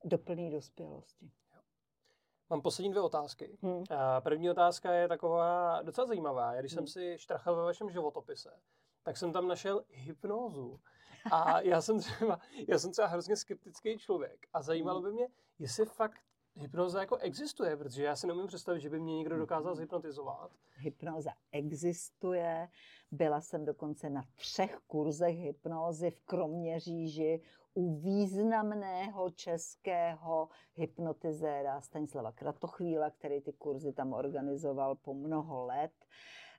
do 0.04 0.18
plné 0.18 0.50
dospělosti. 0.50 1.30
Mám 2.50 2.62
poslední 2.62 2.90
dvě 2.90 3.02
otázky. 3.02 3.58
Hmm. 3.62 3.84
První 4.20 4.50
otázka 4.50 4.92
je 4.92 5.08
taková 5.08 5.82
docela 5.82 6.06
zajímavá. 6.06 6.54
Já 6.54 6.60
když 6.60 6.72
hmm. 6.72 6.76
jsem 6.76 6.86
si 6.86 7.18
štrachal 7.18 7.56
ve 7.56 7.62
vašem 7.62 7.90
životopise, 7.90 8.60
tak 9.02 9.16
jsem 9.16 9.32
tam 9.32 9.48
našel 9.48 9.84
hypnózu. 9.88 10.80
A 11.32 11.60
já 11.60 11.80
jsem 11.80 11.98
třeba, 11.98 12.38
já 12.68 12.78
jsem 12.78 12.92
třeba 12.92 13.08
hrozně 13.08 13.36
skeptický 13.36 13.98
člověk. 13.98 14.46
A 14.52 14.62
zajímalo 14.62 15.00
hmm. 15.00 15.08
by 15.08 15.14
mě, 15.14 15.28
jestli 15.58 15.86
fakt 15.86 16.22
hypnoza 16.54 17.00
jako 17.00 17.16
existuje, 17.16 17.76
protože 17.76 18.04
já 18.04 18.16
si 18.16 18.26
nemůžu 18.26 18.46
představit, 18.46 18.80
že 18.80 18.90
by 18.90 19.00
mě 19.00 19.16
někdo 19.16 19.38
dokázal 19.38 19.74
zhypnotizovat. 19.74 20.50
Hypnoza 20.76 21.30
existuje. 21.52 22.68
Byla 23.10 23.40
jsem 23.40 23.64
dokonce 23.64 24.10
na 24.10 24.22
třech 24.34 24.78
kurzech 24.86 25.38
hypnózy 25.38 26.10
v 26.10 26.20
Kroměříži 26.20 27.40
u 27.74 28.00
významného 28.00 29.30
českého 29.30 30.48
hypnotizéra 30.74 31.80
Stanislava 31.80 32.32
Kratochvíla, 32.32 33.10
který 33.10 33.40
ty 33.40 33.52
kurzy 33.52 33.92
tam 33.92 34.12
organizoval 34.12 34.94
po 34.94 35.14
mnoho 35.14 35.66
let. 35.66 35.92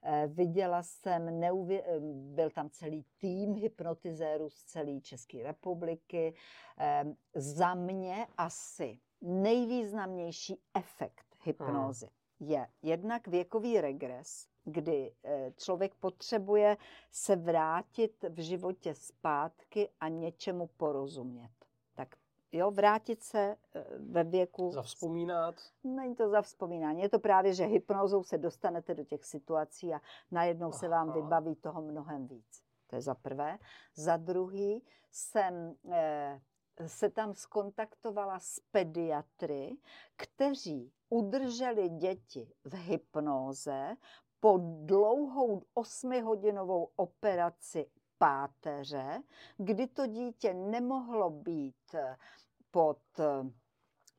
Eh, 0.06 0.28
viděla 0.28 0.84
jsem, 0.84 1.40
neuvě... 1.40 1.84
Eh, 1.86 2.00
byl 2.36 2.50
tam 2.50 2.70
celý 2.70 3.06
tým 3.18 3.56
hypnotizérů 3.56 4.50
z 4.50 4.64
celé 4.64 5.02
České 5.02 5.44
republiky. 5.44 6.36
Eh, 6.78 7.06
za 7.36 7.76
mě 7.76 8.28
asi 8.38 9.00
nejvýznamnější 9.24 10.62
efekt 10.74 11.26
hypnózy 11.44 12.06
hmm. 12.06 12.50
je 12.50 12.68
jednak 12.82 13.28
věkový 13.28 13.82
regres, 13.82 14.48
kdy 14.66 15.14
eh, 15.24 15.54
člověk 15.58 15.96
potřebuje 15.96 16.78
se 17.12 17.36
vrátit 17.36 18.26
v 18.30 18.40
životě 18.40 18.96
zpátky 18.96 19.90
a 20.00 20.08
něčemu 20.08 20.70
porozumět. 20.78 21.52
Tak 21.96 22.16
jo, 22.52 22.72
vrátit 22.72 23.24
se 23.24 23.58
eh, 23.76 23.86
ve 24.00 24.24
věku... 24.24 24.72
Zavzpomínat? 24.72 25.56
Není 25.84 26.16
to 26.16 26.30
zavzpomínání, 26.30 27.02
je 27.02 27.10
to 27.10 27.20
právě, 27.20 27.54
že 27.54 27.66
hypnózou 27.66 28.24
se 28.24 28.38
dostanete 28.38 28.96
do 28.96 29.04
těch 29.04 29.26
situací 29.26 29.94
a 29.94 30.02
najednou 30.32 30.68
Aha. 30.68 30.78
se 30.78 30.88
vám 30.88 31.12
vybaví 31.12 31.56
toho 31.56 31.82
mnohem 31.82 32.28
víc. 32.28 32.64
To 32.88 32.96
je 32.96 33.02
za 33.02 33.16
prvé. 33.16 33.60
Za 33.96 34.18
druhý 34.18 34.84
jsem 35.12 35.76
eh, 35.92 36.42
se 36.88 37.10
tam 37.10 37.34
skontaktovala 37.34 38.40
s 38.40 38.60
pediatry, 38.72 39.78
kteří 40.16 40.92
udrželi 41.10 41.90
děti 41.90 42.54
v 42.64 42.74
hypnóze 42.74 43.96
po 44.40 44.60
dlouhou 44.62 45.64
osmihodinovou 45.74 46.90
operaci 46.96 47.90
páteře, 48.18 49.24
kdy 49.58 49.88
to 49.88 50.08
dítě 50.08 50.54
nemohlo 50.54 51.30
být 51.30 51.96
pod 52.72 53.00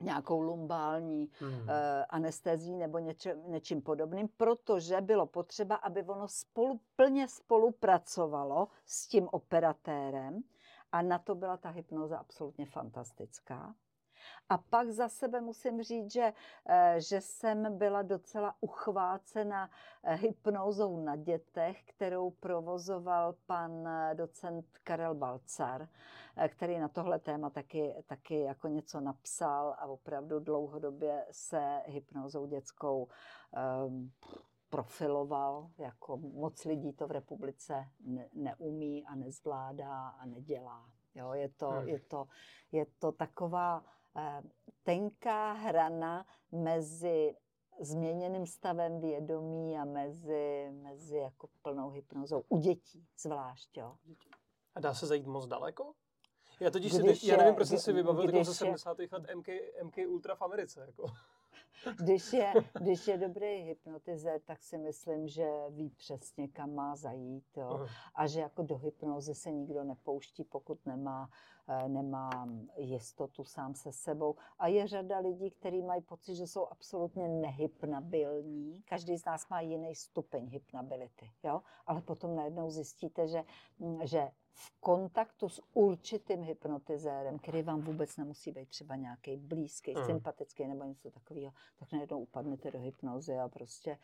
nějakou 0.01 0.41
lumbální 0.41 1.31
hmm. 1.39 1.53
uh, 1.53 1.67
anestezí 2.09 2.77
nebo 2.77 2.99
něčem, 2.99 3.43
něčím 3.47 3.83
podobným, 3.83 4.29
protože 4.29 5.01
bylo 5.01 5.27
potřeba, 5.27 5.75
aby 5.75 6.03
ono 6.03 6.29
spolu, 6.29 6.81
plně 6.97 7.29
spolupracovalo 7.29 8.69
s 8.87 9.07
tím 9.07 9.29
operatérem 9.33 10.43
a 10.95 11.03
na 11.03 11.19
to 11.19 11.35
byla 11.35 11.57
ta 11.57 11.69
hypnoza 11.69 12.19
absolutně 12.19 12.67
fantastická. 12.67 13.75
A 14.49 14.59
pak 14.59 14.91
za 14.91 15.09
sebe 15.09 15.41
musím 15.41 15.83
říct, 15.83 16.13
že, 16.13 16.33
eh, 16.69 16.97
že 16.99 17.21
jsem 17.21 17.79
byla 17.79 18.03
docela 18.03 18.55
uchvácena 18.61 19.71
eh, 20.03 20.15
hypnózou 20.15 21.05
na 21.05 21.17
dětech, 21.17 21.83
kterou 21.85 22.31
provozoval 22.31 23.35
pan 23.47 23.89
eh, 23.89 24.15
docent 24.15 24.67
Karel 24.85 25.15
Balcar, 25.15 25.89
který 26.49 26.79
na 26.79 26.89
tohle 26.89 27.19
téma 27.19 27.51
taky, 27.51 27.95
taky 28.07 28.41
jako 28.41 28.69
něco 28.69 29.01
napsal 29.01 29.75
a 29.79 29.87
opravdu 29.87 30.41
dlouhodobě 30.41 31.27
se 31.31 31.83
hypnózou 31.87 32.47
dětskou 32.47 33.09
um, 33.87 34.13
profiloval, 34.77 35.71
jako 35.79 36.17
moc 36.17 36.65
lidí 36.65 36.93
to 36.93 37.07
v 37.07 37.11
republice 37.11 37.89
ne, 38.01 38.29
neumí 38.33 39.07
a 39.07 39.15
nezvládá 39.15 40.09
a 40.09 40.27
nedělá. 40.27 40.91
Jo, 41.15 41.33
je, 41.33 41.49
to, 41.49 41.69
hmm. 41.69 41.89
je, 41.89 42.01
to, 42.01 42.27
je 42.73 42.87
to 42.99 43.13
taková 43.13 43.85
Eh, 44.17 44.43
tenká 44.83 45.53
hrana 45.53 46.27
mezi 46.53 47.37
změněným 47.81 48.47
stavem 48.47 49.01
vědomí 49.01 49.79
a 49.79 49.85
mezi, 49.85 50.71
mezi 50.71 51.17
jako 51.17 51.49
plnou 51.63 51.91
hypnozou. 51.91 52.45
U 52.49 52.59
dětí 52.59 53.07
zvlášť, 53.19 53.77
jo. 53.77 53.97
A 54.75 54.81
dá 54.81 54.95
se 54.95 55.07
zajít 55.07 55.27
moc 55.27 55.47
daleko? 55.47 55.93
Já 56.61 56.71
totiž 56.71 56.93
když 56.93 57.21
si, 57.21 57.27
je, 57.27 57.33
já 57.33 57.39
nevím, 57.39 57.55
proč 57.55 57.69
jsem 57.69 57.79
si 57.79 57.93
vybavil 57.93 58.27
takovou 58.27 58.45
ze 58.45 58.55
70. 58.55 58.99
let 58.99 59.35
MK, 59.35 59.49
MK 59.83 59.97
Ultra 60.09 60.35
v 60.35 60.43
Americe. 60.43 60.85
Jako. 60.87 61.07
Když 61.99 62.33
je, 62.33 62.53
když 62.81 63.09
je 63.09 63.19
dobrý 63.19 63.47
hypnotizer, 63.47 64.41
tak 64.41 64.63
si 64.63 64.79
myslím, 64.79 65.29
že 65.29 65.51
ví 65.71 65.91
přesně, 65.91 66.49
kam 66.49 66.75
má 66.75 66.97
zajít. 66.97 67.57
Jo? 67.57 67.87
A 68.15 68.27
že 68.27 68.41
jako 68.41 68.63
do 68.63 68.77
hypnozy 68.77 69.35
se 69.35 69.53
nikdo 69.53 69.85
nepouští, 69.85 70.45
pokud 70.45 70.87
nemá, 70.87 71.31
eh, 71.69 71.89
nemá 71.89 72.31
jistotu 72.77 73.45
sám 73.45 73.75
se 73.75 73.93
sebou. 73.93 74.37
A 74.59 74.69
je 74.69 74.87
řada 74.87 75.19
lidí, 75.19 75.51
kteří 75.51 75.83
mají 75.83 76.03
pocit, 76.03 76.35
že 76.35 76.47
jsou 76.47 76.67
absolutně 76.67 77.29
nehypnabilní. 77.29 78.83
Každý 78.83 79.17
z 79.17 79.25
nás 79.25 79.49
má 79.49 79.61
jiný 79.61 79.95
stupeň 79.95 80.49
hypnability. 80.49 81.31
Jo? 81.43 81.63
Ale 81.87 82.01
potom 82.01 82.37
najednou 82.37 82.71
zjistíte, 82.71 83.29
že, 83.29 83.45
že 84.03 84.31
v 84.55 84.81
kontaktu 84.81 85.49
s 85.49 85.63
určitým 85.73 86.43
hypnotizérem, 86.43 87.39
který 87.39 87.63
vám 87.63 87.81
vůbec 87.81 88.17
nemusí 88.17 88.53
být 88.53 88.69
třeba 88.69 88.97
nějaký 88.97 89.37
blízký, 89.37 89.95
mm. 89.95 90.05
sympatický 90.05 90.67
nebo 90.67 90.85
něco 90.85 91.11
takového, 91.11 91.53
tak 91.79 91.93
najednou 91.93 92.21
upadnete 92.21 92.71
do 92.71 92.81
hypnozy 92.81 93.39
a 93.39 93.49
prostě, 93.49 93.99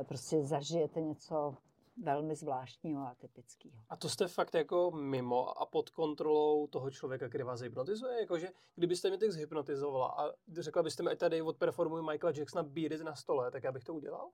eh, 0.00 0.04
prostě 0.04 0.42
zažijete 0.42 1.00
něco 1.00 1.56
velmi 2.02 2.36
zvláštního 2.36 3.02
a 3.02 3.14
typického. 3.14 3.74
A 3.88 3.96
to 3.96 4.08
jste 4.08 4.28
fakt 4.28 4.54
jako 4.54 4.90
mimo 4.90 5.58
a 5.62 5.66
pod 5.66 5.90
kontrolou 5.90 6.66
toho 6.66 6.90
člověka, 6.90 7.28
který 7.28 7.44
vás 7.44 7.60
hypnotizuje? 7.60 8.20
Jakože 8.20 8.48
kdybyste 8.74 9.08
mě 9.08 9.18
teď 9.18 9.30
zhypnotizovala 9.30 10.08
a 10.08 10.30
řekla 10.58 10.82
byste 10.82 11.02
mi, 11.02 11.10
ať 11.10 11.18
tady 11.18 11.42
odperformuji 11.42 12.02
Michaela 12.02 12.36
Jacksona 12.36 12.62
Beat 12.62 13.00
na 13.02 13.14
stole, 13.14 13.50
tak 13.50 13.64
já 13.64 13.72
bych 13.72 13.84
to 13.84 13.94
udělal? 13.94 14.30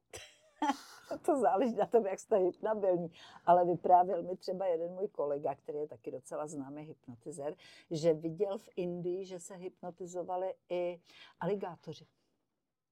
to 1.26 1.40
záleží 1.40 1.74
na 1.74 1.86
tom, 1.86 2.06
jak 2.06 2.18
jste 2.18 2.36
hypnabilní. 2.36 3.10
Ale 3.46 3.64
vyprávěl 3.64 4.22
mi 4.22 4.36
třeba 4.36 4.66
jeden 4.66 4.92
můj 4.92 5.08
kolega, 5.08 5.54
který 5.54 5.78
je 5.78 5.88
taky 5.88 6.10
docela 6.10 6.46
známý 6.46 6.82
hypnotizer, 6.82 7.54
že 7.90 8.14
viděl 8.14 8.58
v 8.58 8.68
Indii, 8.76 9.24
že 9.24 9.40
se 9.40 9.54
hypnotizovali 9.54 10.54
i 10.70 11.00
aligátoři. 11.40 12.06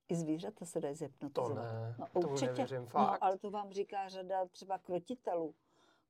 I 0.08 0.14
zvířata 0.14 0.64
se 0.64 0.80
dají 0.80 0.94
zhypnotizovat. 0.94 1.56
To 1.56 1.62
ne, 1.62 1.94
no, 1.98 2.06
to 2.22 2.28
určitě. 2.28 2.46
nevěřím, 2.46 2.80
no, 2.80 2.86
fakt. 2.86 3.12
No, 3.12 3.24
ale 3.24 3.38
to 3.38 3.50
vám 3.50 3.72
říká 3.72 4.08
řada 4.08 4.46
třeba 4.46 4.78
krotitelů 4.78 5.54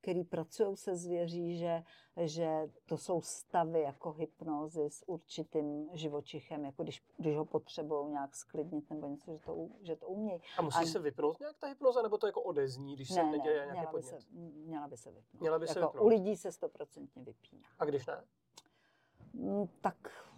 který 0.01 0.25
pracují 0.25 0.77
se 0.77 0.97
zvěří, 0.97 1.59
že, 1.59 1.83
že 2.17 2.71
to 2.87 2.97
jsou 2.97 3.21
stavy 3.21 3.81
jako 3.81 4.13
hypnózy 4.13 4.91
s 4.91 5.09
určitým 5.09 5.89
živočichem, 5.93 6.65
jako 6.65 6.83
když, 6.83 7.03
když 7.17 7.37
ho 7.37 7.45
potřebují 7.45 8.11
nějak 8.11 8.37
sklidnit 8.37 8.91
nebo 8.91 9.07
něco, 9.07 9.37
že 9.37 9.45
to, 9.45 9.69
že 9.81 9.97
to 9.97 10.07
umějí. 10.07 10.41
A 10.59 10.63
musí 10.63 10.83
a, 10.83 10.87
se 10.87 10.99
vypnout 10.99 11.41
nějak 11.41 11.57
ta 11.59 11.67
hypnoza, 11.67 12.03
nebo 12.03 12.19
to 12.19 12.27
jako 12.27 12.43
odezní, 12.43 12.95
když 12.97 13.11
ne, 13.11 13.15
se 13.15 13.25
neděje 13.25 13.67
ne, 13.67 13.73
nějaký 13.73 13.91
podnět? 13.91 14.15
By 14.15 14.21
se, 14.21 14.27
měla 14.67 14.89
by 14.89 14.97
se 14.97 15.11
vypnout. 15.11 15.41
Měla 15.41 15.59
by 15.59 15.67
se 15.67 15.79
jako 15.79 15.93
vypnout. 15.93 16.05
U 16.05 16.09
lidí 16.09 16.37
se 16.37 16.53
stoprocentně 16.53 17.23
vypíná. 17.23 17.69
A 17.79 17.85
když 17.85 18.07
ne? 18.07 18.25
Mm, 19.33 19.67
tak 19.81 19.97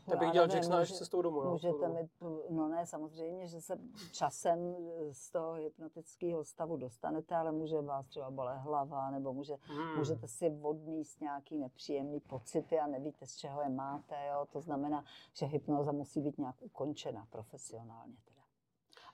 tak 0.08 0.18
bych 0.18 0.30
dělal 0.30 0.48
Jacksona 0.50 0.78
až 0.78 0.92
cestou 0.92 1.22
domů. 1.22 1.50
Můžete 1.50 1.88
mít, 1.88 2.10
no 2.50 2.68
ne, 2.68 2.86
samozřejmě, 2.86 3.46
že 3.46 3.60
se 3.60 3.78
časem 4.12 4.76
z 5.12 5.30
toho 5.30 5.52
hypnotického 5.52 6.44
stavu 6.44 6.76
dostanete, 6.76 7.36
ale 7.36 7.52
může 7.52 7.80
vás 7.80 8.06
třeba 8.06 8.30
bolet 8.30 8.58
hlava, 8.58 9.10
nebo 9.10 9.32
může, 9.32 9.56
hmm. 9.62 9.98
můžete 9.98 10.28
si 10.28 10.58
odníst 10.62 11.20
nějaký 11.20 11.58
nepříjemný 11.58 12.20
pocity 12.20 12.78
a 12.78 12.86
nevíte, 12.86 13.26
z 13.26 13.36
čeho 13.36 13.62
je 13.62 13.68
máte. 13.68 14.14
Jo? 14.32 14.46
To 14.52 14.60
znamená, 14.60 15.04
že 15.32 15.46
hypnoza 15.46 15.92
musí 15.92 16.20
být 16.20 16.38
nějak 16.38 16.56
ukončena 16.60 17.26
profesionálně. 17.30 18.16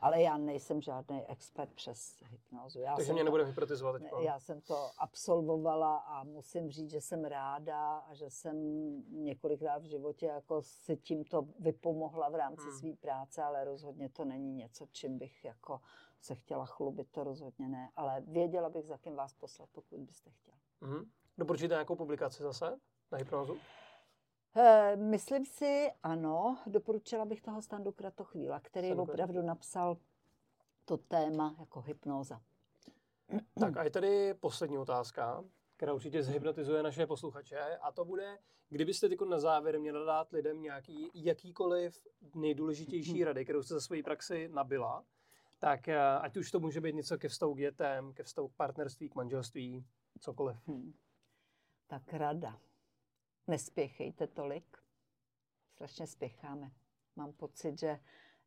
Ale 0.05 0.22
já 0.22 0.39
nejsem 0.39 0.81
žádný 0.81 1.26
expert 1.26 1.72
přes 1.74 2.16
hypnozu. 2.24 2.81
Já 2.81 2.97
Takže 2.97 3.12
mě 3.12 3.24
nebude 3.24 3.44
hypnotizovat 3.44 4.02
teď. 4.02 4.12
Já 4.20 4.40
jsem 4.40 4.60
to 4.60 4.90
absolvovala 4.98 5.97
a 5.97 6.24
musím 6.24 6.70
říct, 6.70 6.90
že 6.90 7.01
jsem 7.01 7.24
ráda 7.24 7.98
a 7.98 8.14
že 8.14 8.31
jsem 8.31 8.56
několikrát 9.24 9.82
v 9.82 9.85
životě 9.85 10.26
jako 10.26 10.62
si 10.62 10.97
tímto 10.97 11.48
vypomohla 11.59 12.28
v 12.28 12.35
rámci 12.35 12.64
hmm. 12.64 12.78
své 12.78 12.97
práce, 13.01 13.43
ale 13.43 13.64
rozhodně 13.64 14.09
to 14.09 14.24
není 14.24 14.52
něco, 14.52 14.86
čím 14.93 15.18
bych 15.18 15.44
jako 15.44 15.81
se 16.20 16.35
chtěla 16.35 16.66
chlubit, 16.66 17.10
to 17.10 17.24
rozhodně 17.24 17.68
ne. 17.68 17.90
Ale 17.97 18.20
věděla 18.20 18.68
bych, 18.68 18.86
za 18.86 18.98
kým 18.98 19.16
vás 19.16 19.35
poslat, 19.35 19.68
pokud 19.72 20.01
byste 20.01 20.31
chtěl. 20.31 20.55
Hmm. 20.82 21.05
Doporučíte 21.39 21.74
nějakou 21.74 21.97
publikaci 21.97 22.43
zase 22.43 22.78
na 23.12 23.18
hypnozu? 23.18 23.56
Eh, 24.56 24.97
myslím 24.97 25.44
si, 25.44 25.90
ano, 26.02 26.59
doporučila 26.66 27.24
bych 27.24 27.43
toho 27.43 27.62
Standu 27.62 27.93
Kratochvíla, 27.93 28.60
který 28.60 28.89
Standu 28.89 29.02
opravdu 29.02 29.43
napsal 29.43 29.97
to 30.85 30.97
téma 30.97 31.56
jako 31.59 31.81
hypnóza. 31.81 32.40
Tak 33.60 33.76
a 33.76 33.85
je 33.85 33.90
tady 33.90 34.35
poslední 34.35 34.78
otázka, 34.78 35.44
která 35.76 35.94
určitě 35.94 36.22
zhypnotizuje 36.22 36.82
naše 36.82 37.06
posluchače 37.06 37.76
a 37.76 37.93
to 37.93 38.05
bude, 38.05 38.39
kdybyste 38.68 39.09
teď 39.09 39.20
na 39.20 39.39
závěr 39.39 39.81
měla 39.81 40.05
dát 40.05 40.32
lidem 40.32 40.62
nějaký 40.62 41.10
jakýkoliv 41.14 42.06
nejdůležitější 42.35 43.24
rady, 43.24 43.44
kterou 43.44 43.62
jste 43.62 43.74
za 43.74 43.81
svoji 43.81 44.02
praxi 44.02 44.48
nabila, 44.52 45.05
tak 45.59 45.89
eh, 45.89 45.98
ať 46.01 46.36
už 46.36 46.51
to 46.51 46.60
může 46.60 46.81
být 46.81 46.94
něco 46.94 47.18
ke 47.18 47.28
vztahu 47.28 47.55
k 47.55 47.59
dětem, 47.59 48.12
ke 48.12 48.22
vztahu 48.22 48.48
k 48.48 48.56
partnerství, 48.56 49.09
k 49.09 49.14
manželství, 49.14 49.85
cokoliv. 50.20 50.56
Hmm. 50.68 50.94
Tak 51.86 52.12
rada 52.12 52.59
nespěchejte 53.47 54.27
tolik. 54.27 54.77
Strašně 55.75 56.07
spěcháme. 56.07 56.71
Mám 57.16 57.33
pocit, 57.33 57.81
že 57.81 58.01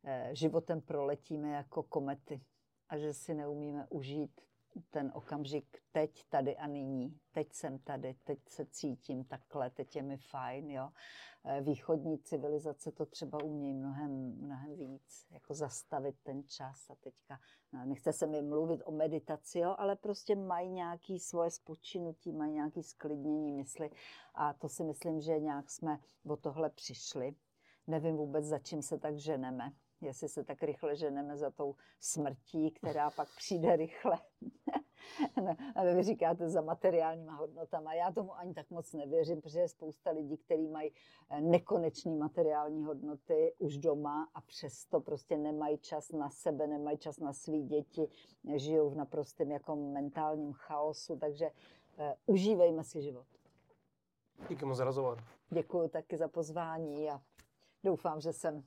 eh, 0.04 0.30
životem 0.32 0.80
proletíme 0.80 1.50
jako 1.50 1.82
komety 1.82 2.44
a 2.88 2.98
že 2.98 3.14
si 3.14 3.34
neumíme 3.34 3.86
užít 3.90 4.47
ten 4.90 5.12
okamžik 5.14 5.82
teď, 5.92 6.24
tady 6.28 6.56
a 6.56 6.66
nyní. 6.66 7.20
Teď 7.32 7.52
jsem 7.52 7.78
tady, 7.78 8.14
teď 8.24 8.38
se 8.48 8.66
cítím 8.66 9.24
takhle, 9.24 9.70
teď 9.70 9.96
je 9.96 10.02
mi 10.02 10.16
fajn, 10.16 10.70
jo. 10.70 10.90
Eh, 11.44 11.60
východní 11.60 12.18
civilizace 12.18 12.92
to 12.92 13.06
třeba 13.06 13.42
umějí 13.44 13.74
mnohem, 13.74 14.10
mnohem 14.38 14.76
víc, 14.76 15.26
jako 15.30 15.54
zastavit 15.54 16.16
ten 16.22 16.48
čas 16.48 16.90
a 16.90 16.94
teďka, 16.94 17.40
no, 17.72 17.84
nechce 17.84 18.12
se 18.12 18.26
mi 18.26 18.42
mluvit 18.42 18.82
o 18.84 18.90
meditaci, 18.90 19.58
jo, 19.58 19.74
ale 19.78 19.96
prostě 19.96 20.36
mají 20.36 20.70
nějaké 20.70 21.18
svoje 21.18 21.50
spočinutí, 21.50 22.32
mají 22.32 22.52
nějaké 22.52 22.82
sklidnění 22.82 23.52
mysli 23.52 23.90
a 24.34 24.52
to 24.52 24.68
si 24.68 24.84
myslím, 24.84 25.20
že 25.20 25.38
nějak 25.38 25.70
jsme 25.70 25.98
o 26.26 26.36
tohle 26.36 26.70
přišli. 26.70 27.34
Nevím 27.86 28.16
vůbec, 28.16 28.44
za 28.44 28.58
čím 28.58 28.82
se 28.82 28.98
tak 28.98 29.18
ženeme 29.18 29.72
jestli 30.00 30.28
se 30.28 30.44
tak 30.44 30.62
rychle 30.62 30.96
ženeme 30.96 31.36
za 31.36 31.50
tou 31.50 31.74
smrtí, 32.00 32.70
která 32.70 33.10
pak 33.10 33.28
přijde 33.36 33.76
rychle. 33.76 34.18
no, 35.42 35.56
a 35.74 35.84
vy 35.84 36.02
říkáte 36.02 36.48
za 36.48 36.60
materiálníma 36.60 37.34
hodnotama. 37.34 37.94
Já 37.94 38.12
tomu 38.12 38.36
ani 38.36 38.54
tak 38.54 38.70
moc 38.70 38.92
nevěřím, 38.92 39.40
protože 39.40 39.60
je 39.60 39.68
spousta 39.68 40.10
lidí, 40.10 40.36
kteří 40.36 40.68
mají 40.68 40.92
eh, 41.30 41.40
nekonečné 41.40 42.16
materiální 42.16 42.84
hodnoty 42.84 43.54
už 43.58 43.78
doma 43.78 44.28
a 44.34 44.40
přesto 44.40 45.00
prostě 45.00 45.36
nemají 45.36 45.78
čas 45.78 46.12
na 46.12 46.30
sebe, 46.30 46.66
nemají 46.66 46.98
čas 46.98 47.18
na 47.18 47.32
svý 47.32 47.62
děti, 47.62 48.08
žijou 48.56 48.90
v 48.90 48.96
naprostém 48.96 49.50
jako 49.50 49.76
mentálním 49.76 50.52
chaosu, 50.52 51.16
takže 51.16 51.46
uh, 51.46 52.04
užívejme 52.26 52.84
si 52.84 53.02
život. 53.02 53.26
Díky 54.48 54.64
moc 54.64 54.76
za 54.76 54.84
rozhovor. 54.84 55.24
Děkuji 55.50 55.88
taky 55.88 56.16
za 56.16 56.28
pozvání 56.28 57.10
a 57.10 57.20
doufám, 57.84 58.20
že 58.20 58.32
jsem 58.32 58.64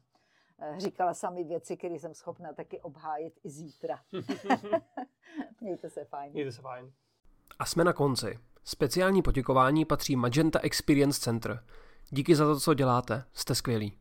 říkala 0.77 1.13
sami 1.13 1.43
věci, 1.43 1.77
které 1.77 1.95
jsem 1.95 2.13
schopna 2.13 2.53
taky 2.53 2.81
obhájit 2.81 3.39
i 3.43 3.49
zítra. 3.49 3.99
Mějte 5.61 5.89
se 5.89 6.05
fajn. 6.05 6.33
Mějte 6.33 6.51
se 6.51 6.61
fajn. 6.61 6.91
A 7.59 7.65
jsme 7.65 7.83
na 7.83 7.93
konci. 7.93 8.39
Speciální 8.63 9.21
poděkování 9.21 9.85
patří 9.85 10.15
Magenta 10.15 10.59
Experience 10.59 11.19
Center. 11.19 11.63
Díky 12.09 12.35
za 12.35 12.45
to, 12.45 12.59
co 12.59 12.73
děláte. 12.73 13.23
Jste 13.33 13.55
skvělí. 13.55 14.00